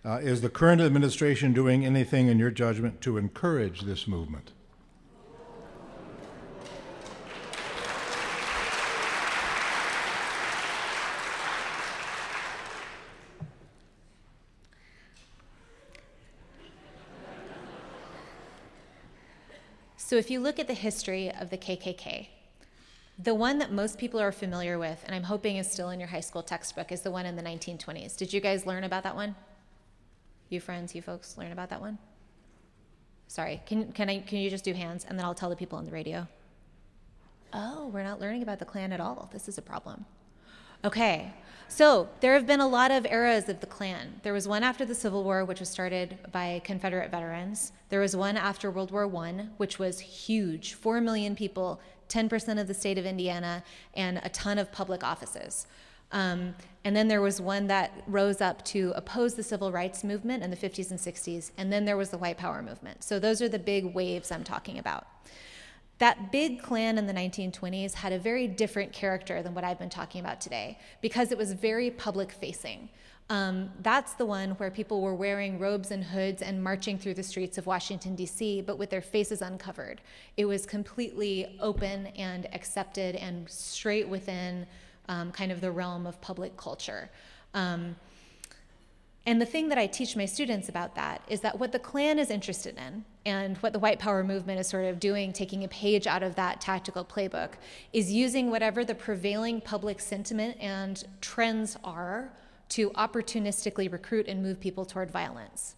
Uh, 0.04 0.18
is 0.18 0.42
the 0.42 0.50
current 0.50 0.82
administration 0.82 1.54
doing 1.54 1.86
anything, 1.86 2.28
in 2.28 2.38
your 2.38 2.52
judgment, 2.52 3.00
to 3.02 3.18
encourage 3.18 3.82
this 3.82 4.06
movement? 4.06 4.52
So, 19.96 20.18
if 20.18 20.30
you 20.30 20.40
look 20.40 20.60
at 20.60 20.68
the 20.68 20.74
history 20.76 21.32
of 21.32 21.50
the 21.50 21.58
KKK, 21.58 22.28
the 23.18 23.34
one 23.34 23.60
that 23.60 23.72
most 23.72 23.98
people 23.98 24.20
are 24.20 24.32
familiar 24.32 24.78
with, 24.78 25.02
and 25.06 25.16
I'm 25.16 25.24
hoping 25.24 25.58
is 25.58 25.72
still 25.72 25.90
in 25.90 26.00
your 26.00 26.10
high 26.10 26.20
school 26.20 26.44
textbook, 26.44 26.92
is 26.92 27.02
the 27.02 27.12
one 27.12 27.26
in 27.26 27.36
the 27.36 27.42
1920s. 27.42 28.18
Did 28.18 28.34
you 28.34 28.42
guys 28.42 28.66
learn 28.66 28.84
about 28.84 29.04
that 29.04 29.16
one? 29.16 29.36
You 30.50 30.60
friends, 30.60 30.94
you 30.94 31.02
folks, 31.02 31.38
learn 31.38 31.52
about 31.52 31.70
that 31.70 31.82
one? 31.82 31.98
Sorry, 33.28 33.62
can, 33.66 33.92
can, 33.94 34.10
I, 34.10 34.20
can 34.20 34.40
you 34.40 34.50
just 34.50 34.64
do 34.64 34.74
hands 34.74 35.06
and 35.08 35.18
then 35.18 35.26
I'll 35.26 35.34
tell 35.34 35.50
the 35.50 35.56
people 35.56 35.78
on 35.78 35.86
the 35.86 35.92
radio? 35.92 36.28
Oh, 37.54 37.88
we're 37.88 38.04
not 38.04 38.20
learning 38.20 38.44
about 38.44 38.60
the 38.60 38.66
Klan 38.66 38.92
at 38.92 39.00
all. 39.00 39.30
This 39.32 39.48
is 39.48 39.58
a 39.58 39.62
problem. 39.62 40.06
Okay, 40.84 41.34
so 41.68 42.10
there 42.20 42.34
have 42.34 42.46
been 42.46 42.60
a 42.60 42.68
lot 42.68 42.92
of 42.92 43.06
eras 43.06 43.50
of 43.50 43.60
the 43.60 43.66
Klan. 43.66 44.20
There 44.24 44.34
was 44.34 44.48
one 44.48 44.62
after 44.62 44.86
the 44.86 44.94
Civil 44.94 45.24
War, 45.24 45.44
which 45.46 45.60
was 45.60 45.70
started 45.70 46.18
by 46.32 46.62
Confederate 46.64 47.10
veterans. 47.10 47.72
There 47.90 48.02
was 48.02 48.16
one 48.16 48.38
after 48.38 48.70
World 48.70 48.92
War 48.92 49.14
I, 49.24 49.48
which 49.58 49.80
was 49.80 50.00
huge 50.00 50.74
4 50.74 51.02
million 51.02 51.36
people, 51.36 51.80
10% 52.10 52.60
of 52.60 52.68
the 52.68 52.74
state 52.74 52.98
of 52.98 53.06
Indiana, 53.06 53.64
and 53.94 54.20
a 54.24 54.30
ton 54.30 54.58
of 54.58 54.72
public 54.72 55.04
offices. 55.04 55.68
Um, 56.12 56.56
and 56.84 56.96
then 56.96 57.08
there 57.08 57.22
was 57.22 57.42
one 57.42 57.68
that 57.68 57.92
rose 58.08 58.42
up 58.42 58.64
to 58.66 58.94
oppose 58.96 59.36
the 59.36 59.44
civil 59.44 59.72
rights 59.72 60.04
movement 60.04 60.44
in 60.44 60.52
the 60.52 60.58
50s 60.58 60.92
and 60.92 61.00
60s. 61.00 61.52
And 61.58 61.74
then 61.74 61.86
there 61.86 61.98
was 61.98 62.10
the 62.10 62.18
white 62.18 62.38
power 62.38 62.62
movement. 62.62 63.04
So 63.04 63.20
those 63.20 63.42
are 63.42 63.50
the 63.50 63.60
big 63.60 63.94
waves 63.94 64.32
I'm 64.32 64.44
talking 64.44 64.78
about. 64.78 65.08
That 65.98 66.32
big 66.32 66.62
Klan 66.62 66.98
in 66.98 67.08
the 67.08 67.14
1920s 67.14 67.94
had 67.94 68.12
a 68.12 68.20
very 68.20 68.48
different 68.48 68.92
character 68.92 69.42
than 69.42 69.54
what 69.54 69.64
I've 69.64 69.80
been 69.80 69.90
talking 69.90 70.20
about 70.20 70.42
today 70.42 70.78
because 71.02 71.32
it 71.32 71.38
was 71.38 71.54
very 71.54 71.90
public 71.90 72.32
facing. 72.32 72.90
Um, 73.30 73.72
that's 73.82 74.14
the 74.14 74.26
one 74.26 74.52
where 74.52 74.70
people 74.70 75.02
were 75.02 75.16
wearing 75.16 75.58
robes 75.58 75.90
and 75.90 76.04
hoods 76.04 76.44
and 76.44 76.64
marching 76.64 77.00
through 77.00 77.16
the 77.16 77.24
streets 77.24 77.58
of 77.58 77.66
Washington, 77.66 78.16
D.C., 78.16 78.62
but 78.62 78.78
with 78.78 78.92
their 78.92 79.02
faces 79.02 79.42
uncovered. 79.42 80.02
It 80.38 80.46
was 80.46 80.66
completely 80.68 81.58
open 81.60 82.08
and 82.08 82.48
accepted 82.54 83.16
and 83.16 83.50
straight 83.50 84.08
within 84.08 84.68
um, 85.10 85.32
kind 85.32 85.52
of 85.52 85.60
the 85.60 85.72
realm 85.72 86.06
of 86.06 86.22
public 86.22 86.56
culture. 86.56 87.10
Um, 87.56 87.96
and 89.28 89.42
the 89.42 89.46
thing 89.46 89.70
that 89.70 89.80
I 89.80 89.88
teach 89.88 90.16
my 90.16 90.26
students 90.26 90.70
about 90.70 90.94
that 90.96 91.24
is 91.28 91.42
that 91.42 91.60
what 91.60 91.72
the 91.72 91.80
Klan 91.80 92.20
is 92.20 92.30
interested 92.30 92.78
in 92.78 93.06
and 93.26 93.58
what 93.58 93.74
the 93.74 93.80
white 93.80 93.98
power 93.98 94.24
movement 94.24 94.60
is 94.60 94.68
sort 94.68 94.86
of 94.86 95.00
doing, 95.00 95.34
taking 95.34 95.64
a 95.64 95.68
page 95.68 96.06
out 96.06 96.22
of 96.22 96.36
that 96.36 96.62
tactical 96.62 97.04
playbook, 97.04 97.54
is 97.92 98.12
using 98.12 98.52
whatever 98.52 98.86
the 98.86 98.94
prevailing 98.94 99.62
public 99.62 100.00
sentiment 100.00 100.58
and 100.60 101.06
trends 101.22 101.76
are 101.84 102.32
to 102.76 102.90
opportunistically 102.92 103.90
recruit 103.90 104.28
and 104.28 104.44
move 104.44 104.60
people 104.60 104.84
toward 104.84 105.10
violence. 105.10 105.76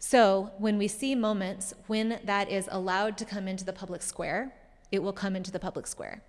So 0.00 0.50
when 0.58 0.76
we 0.76 0.88
see 0.88 1.14
moments 1.14 1.72
when 1.86 2.18
that 2.24 2.50
is 2.50 2.68
allowed 2.72 3.16
to 3.18 3.24
come 3.24 3.46
into 3.46 3.64
the 3.64 3.72
public 3.72 4.02
square, 4.02 4.52
it 4.90 5.00
will 5.00 5.12
come 5.12 5.36
into 5.36 5.52
the 5.52 5.60
public 5.60 5.86
square. 5.86 6.20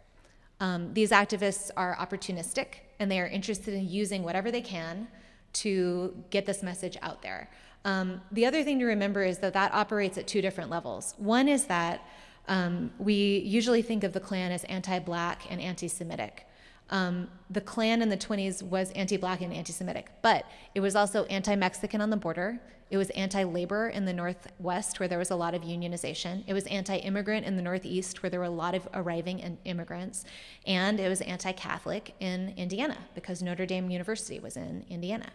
Um, 0.60 0.94
these 0.94 1.10
activists 1.10 1.72
are 1.76 1.96
opportunistic 1.96 2.82
and 3.00 3.10
they 3.10 3.20
are 3.20 3.26
interested 3.26 3.74
in 3.74 3.90
using 3.90 4.22
whatever 4.22 4.52
they 4.52 4.62
can 4.62 5.08
to 5.54 6.14
get 6.30 6.46
this 6.46 6.62
message 6.62 6.96
out 7.02 7.24
there. 7.24 7.50
Um, 7.84 8.22
the 8.32 8.46
other 8.46 8.64
thing 8.64 8.78
to 8.80 8.86
remember 8.86 9.24
is 9.24 9.40
that 9.40 9.54
that 9.54 9.74
operates 9.74 10.16
at 10.20 10.28
two 10.28 10.44
different 10.44 10.70
levels. 10.70 11.16
One 11.18 11.48
is 11.48 11.66
that 11.66 12.06
um, 12.48 12.92
we 13.00 13.40
usually 13.40 13.82
think 13.82 14.04
of 14.04 14.14
the 14.14 14.20
Klan 14.20 14.52
as 14.52 14.64
anti 14.66 15.00
black 15.00 15.42
and 15.50 15.60
anti 15.60 15.88
Semitic. 15.88 16.46
Um, 16.92 17.30
the 17.50 17.62
Klan 17.62 18.02
in 18.02 18.10
the 18.10 18.18
20s 18.18 18.62
was 18.62 18.92
anti 18.92 19.18
black 19.18 19.42
and 19.42 19.54
anti 19.54 19.72
Semitic, 19.72 20.12
but 20.22 20.46
it 20.76 20.82
was 20.82 20.96
also 20.96 21.24
anti 21.26 21.56
Mexican 21.56 22.02
on 22.02 22.10
the 22.10 22.18
border. 22.18 22.60
It 22.90 22.98
was 22.98 23.10
anti 23.12 23.44
labor 23.44 23.88
in 23.88 24.04
the 24.04 24.12
Northwest, 24.12 25.00
where 25.00 25.08
there 25.08 25.18
was 25.18 25.32
a 25.32 25.36
lot 25.36 25.54
of 25.54 25.62
unionization. 25.62 26.44
It 26.46 26.54
was 26.54 26.66
anti 26.68 26.98
immigrant 26.98 27.46
in 27.46 27.56
the 27.56 27.62
Northeast, 27.62 28.22
where 28.22 28.30
there 28.30 28.42
were 28.42 28.46
a 28.46 28.50
lot 28.50 28.76
of 28.76 28.88
arriving 28.94 29.58
immigrants. 29.64 30.26
And 30.68 31.00
it 31.00 31.08
was 31.08 31.22
anti 31.22 31.54
Catholic 31.54 32.14
in 32.20 32.54
Indiana, 32.58 32.98
because 33.16 33.42
Notre 33.42 33.66
Dame 33.66 33.90
University 33.90 34.40
was 34.40 34.58
in 34.58 34.86
Indiana. 34.90 35.30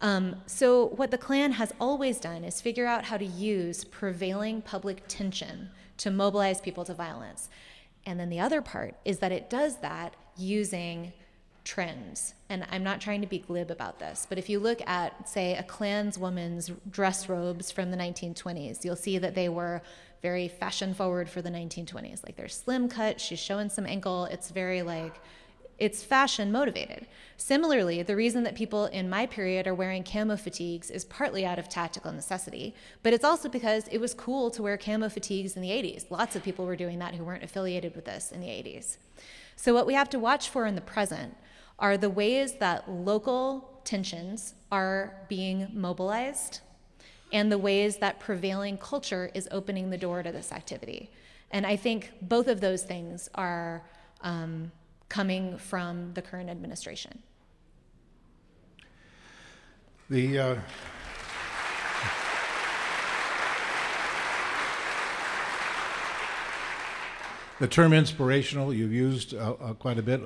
Um, 0.00 0.36
so, 0.46 0.86
what 0.90 1.10
the 1.10 1.18
Klan 1.18 1.52
has 1.52 1.72
always 1.80 2.20
done 2.20 2.44
is 2.44 2.60
figure 2.60 2.86
out 2.86 3.06
how 3.06 3.16
to 3.16 3.24
use 3.24 3.82
prevailing 3.82 4.62
public 4.62 5.02
tension 5.08 5.70
to 5.96 6.12
mobilize 6.12 6.60
people 6.60 6.84
to 6.84 6.94
violence. 6.94 7.48
And 8.06 8.20
then 8.20 8.30
the 8.30 8.38
other 8.38 8.62
part 8.62 8.94
is 9.04 9.18
that 9.18 9.32
it 9.32 9.50
does 9.50 9.78
that 9.78 10.14
using 10.38 11.12
trends. 11.64 12.34
And 12.48 12.66
I'm 12.70 12.82
not 12.82 13.00
trying 13.00 13.20
to 13.20 13.26
be 13.26 13.40
glib 13.40 13.70
about 13.70 13.98
this, 13.98 14.26
but 14.26 14.38
if 14.38 14.48
you 14.48 14.58
look 14.58 14.80
at, 14.86 15.28
say, 15.28 15.54
a 15.54 15.62
Klanswoman's 15.62 16.70
dress 16.90 17.28
robes 17.28 17.70
from 17.70 17.90
the 17.90 17.96
1920s, 17.96 18.84
you'll 18.84 18.96
see 18.96 19.18
that 19.18 19.34
they 19.34 19.50
were 19.50 19.82
very 20.22 20.48
fashion 20.48 20.94
forward 20.94 21.28
for 21.28 21.42
the 21.42 21.50
1920s. 21.50 22.24
Like 22.24 22.36
they're 22.36 22.48
slim 22.48 22.88
cut, 22.88 23.20
she's 23.20 23.38
showing 23.38 23.68
some 23.68 23.86
ankle. 23.86 24.24
It's 24.24 24.50
very 24.50 24.80
like, 24.82 25.20
it's 25.78 26.02
fashion 26.02 26.50
motivated. 26.50 27.06
Similarly, 27.36 28.02
the 28.02 28.16
reason 28.16 28.42
that 28.44 28.56
people 28.56 28.86
in 28.86 29.08
my 29.08 29.26
period 29.26 29.66
are 29.66 29.74
wearing 29.74 30.02
camo 30.02 30.36
fatigues 30.36 30.90
is 30.90 31.04
partly 31.04 31.44
out 31.46 31.58
of 31.58 31.68
tactical 31.68 32.12
necessity, 32.12 32.74
but 33.02 33.12
it's 33.12 33.24
also 33.24 33.48
because 33.48 33.86
it 33.88 33.98
was 33.98 34.12
cool 34.14 34.50
to 34.52 34.62
wear 34.62 34.76
camo 34.76 35.08
fatigues 35.08 35.54
in 35.54 35.62
the 35.62 35.68
80s. 35.68 36.10
Lots 36.10 36.34
of 36.34 36.42
people 36.42 36.66
were 36.66 36.76
doing 36.76 36.98
that 36.98 37.14
who 37.14 37.24
weren't 37.24 37.44
affiliated 37.44 37.94
with 37.94 38.06
this 38.06 38.32
in 38.32 38.40
the 38.40 38.48
80s. 38.48 38.96
So, 39.58 39.74
what 39.74 39.88
we 39.88 39.94
have 39.94 40.08
to 40.10 40.20
watch 40.20 40.48
for 40.50 40.66
in 40.66 40.76
the 40.76 40.80
present 40.80 41.36
are 41.80 41.96
the 41.96 42.08
ways 42.08 42.58
that 42.60 42.88
local 42.88 43.80
tensions 43.82 44.54
are 44.70 45.16
being 45.28 45.68
mobilized 45.72 46.60
and 47.32 47.50
the 47.50 47.58
ways 47.58 47.96
that 47.96 48.20
prevailing 48.20 48.78
culture 48.78 49.32
is 49.34 49.48
opening 49.50 49.90
the 49.90 49.98
door 49.98 50.22
to 50.22 50.30
this 50.30 50.52
activity. 50.52 51.10
And 51.50 51.66
I 51.66 51.74
think 51.74 52.12
both 52.22 52.46
of 52.46 52.60
those 52.60 52.84
things 52.84 53.28
are 53.34 53.82
um, 54.20 54.70
coming 55.08 55.58
from 55.58 56.14
the 56.14 56.22
current 56.22 56.50
administration. 56.50 57.18
The 60.08 60.38
uh, 60.38 60.56
the 67.58 67.68
term 67.68 67.92
inspirational 67.92 68.72
you've 68.72 68.92
used 68.92 69.34
uh, 69.34 69.54
uh, 69.60 69.74
quite 69.74 69.98
a 69.98 70.02
bit. 70.02 70.20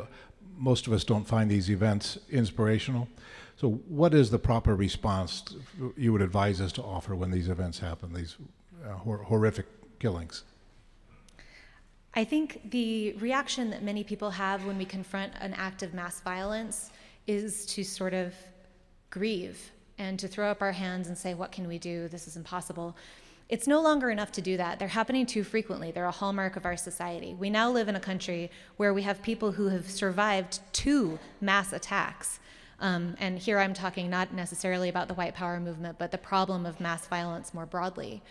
Most 0.57 0.87
of 0.87 0.93
us 0.93 1.05
don't 1.05 1.25
find 1.25 1.51
these 1.51 1.71
events 1.71 2.19
inspirational. 2.31 3.09
So, 3.57 3.71
what 3.89 4.15
is 4.15 4.31
the 4.31 4.39
proper 4.39 4.75
response 4.75 5.45
you 5.97 6.13
would 6.13 6.23
advise 6.23 6.61
us 6.61 6.73
to 6.73 6.83
offer 6.83 7.15
when 7.15 7.31
these 7.31 7.49
events 7.49 7.79
happen, 7.79 8.13
these 8.13 8.37
uh, 8.85 8.93
hor- 8.95 9.19
horrific 9.19 9.67
killings? 9.99 10.45
I 12.15 12.25
think 12.25 12.71
the 12.71 13.15
reaction 13.15 13.71
that 13.71 13.83
many 13.83 14.05
people 14.05 14.31
have 14.31 14.67
when 14.67 14.77
we 14.77 14.85
confront 14.85 15.33
an 15.41 15.55
act 15.55 15.83
of 15.83 15.95
mass 15.95 16.21
violence 16.21 16.91
is 17.27 17.65
to 17.67 17.85
sort 17.85 18.13
of 18.13 18.35
grieve 19.11 19.71
and 19.99 20.19
to 20.19 20.29
throw 20.29 20.51
up 20.51 20.61
our 20.61 20.73
hands 20.73 21.09
and 21.09 21.17
say, 21.17 21.35
What 21.35 21.53
can 21.53 21.67
we 21.69 21.79
do? 21.79 22.09
This 22.09 22.27
is 22.27 22.37
impossible. 22.37 22.97
It's 23.49 23.67
no 23.67 23.83
longer 23.83 24.11
enough 24.11 24.33
to 24.33 24.41
do 24.41 24.57
that. 24.57 24.79
They're 24.79 24.89
happening 24.89 25.27
too 25.27 25.45
frequently. 25.45 25.91
They're 25.91 26.07
a 26.07 26.11
hallmark 26.11 26.57
of 26.57 26.65
our 26.65 26.77
society. 26.77 27.35
We 27.35 27.51
now 27.51 27.71
live 27.71 27.89
in 27.89 27.97
a 27.97 28.01
country 28.01 28.51
where 28.77 28.95
we 28.95 29.03
have 29.03 29.23
people 29.23 29.53
who 29.53 29.69
have 29.69 29.91
survived 29.91 30.61
two 30.73 31.19
mass 31.41 31.73
attacks. 31.73 32.41
Um, 32.81 33.15
and 33.21 33.39
here 33.39 33.59
I'm 33.59 33.75
talking 33.75 34.11
not 34.11 34.33
necessarily 34.33 34.89
about 34.89 35.09
the 35.09 35.15
white 35.15 35.35
power 35.35 35.61
movement, 35.61 35.99
but 35.99 36.11
the 36.11 36.19
problem 36.19 36.67
of 36.67 36.81
mass 36.81 37.07
violence 37.07 37.53
more 37.55 37.67
broadly. 37.67 38.23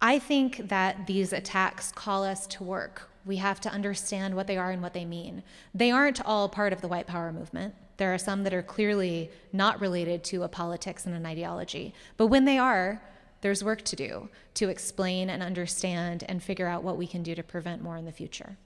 I 0.00 0.18
think 0.18 0.68
that 0.68 1.06
these 1.06 1.32
attacks 1.32 1.90
call 1.90 2.24
us 2.24 2.46
to 2.48 2.62
work. 2.62 3.10
We 3.24 3.36
have 3.36 3.58
to 3.62 3.70
understand 3.70 4.36
what 4.36 4.46
they 4.46 4.58
are 4.58 4.70
and 4.70 4.82
what 4.82 4.92
they 4.92 5.06
mean. 5.06 5.42
They 5.74 5.90
aren't 5.90 6.24
all 6.24 6.48
part 6.48 6.74
of 6.74 6.82
the 6.82 6.88
white 6.88 7.06
power 7.06 7.32
movement. 7.32 7.74
There 7.96 8.12
are 8.12 8.18
some 8.18 8.42
that 8.44 8.52
are 8.52 8.62
clearly 8.62 9.30
not 9.52 9.80
related 9.80 10.22
to 10.24 10.42
a 10.42 10.48
politics 10.48 11.06
and 11.06 11.14
an 11.14 11.24
ideology. 11.24 11.94
But 12.16 12.26
when 12.26 12.44
they 12.44 12.58
are, 12.58 13.00
there's 13.44 13.62
work 13.62 13.82
to 13.82 13.94
do 13.94 14.30
to 14.54 14.70
explain 14.70 15.28
and 15.28 15.42
understand 15.42 16.24
and 16.30 16.42
figure 16.42 16.66
out 16.66 16.82
what 16.82 16.96
we 16.96 17.06
can 17.06 17.22
do 17.22 17.34
to 17.34 17.42
prevent 17.42 17.82
more 17.82 17.94
in 17.94 18.06
the 18.06 18.10
future. 18.10 18.56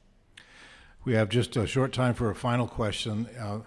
We 1.05 1.15
have 1.15 1.29
just 1.29 1.57
a 1.57 1.67
short 1.67 1.93
time 1.93 2.15
for 2.15 2.31
a 2.31 2.35
final 2.37 2.69
question. 2.69 3.27
Uh, 3.37 3.59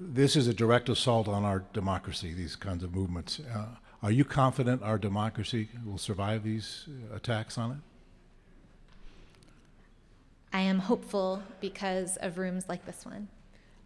this 0.00 0.36
is 0.36 0.48
a 0.48 0.54
direct 0.54 0.88
assault 0.88 1.28
on 1.28 1.44
our 1.44 1.64
democracy, 1.74 2.32
these 2.32 2.56
kinds 2.56 2.82
of 2.82 2.94
movements. 2.94 3.40
Uh, 3.40 3.76
are 4.02 4.10
you 4.10 4.24
confident 4.24 4.82
our 4.82 4.96
democracy 4.96 5.68
will 5.84 5.98
survive 5.98 6.42
these 6.42 6.88
attacks 7.14 7.58
on 7.58 7.72
it? 7.72 7.78
I 10.50 10.60
am 10.60 10.78
hopeful 10.78 11.42
because 11.60 12.16
of 12.16 12.38
rooms 12.38 12.70
like 12.70 12.86
this 12.86 13.04
one. 13.04 13.28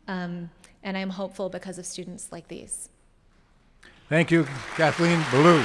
Um, 0.07 0.51
and 0.85 0.97
I'm 0.97 1.11
hopeful 1.11 1.49
because 1.49 1.77
of 1.79 1.87
students 1.87 2.31
like 2.31 2.47
these. 2.47 2.89
Thank 4.09 4.31
you, 4.31 4.47
Kathleen 4.77 5.25
Belew. 5.33 5.65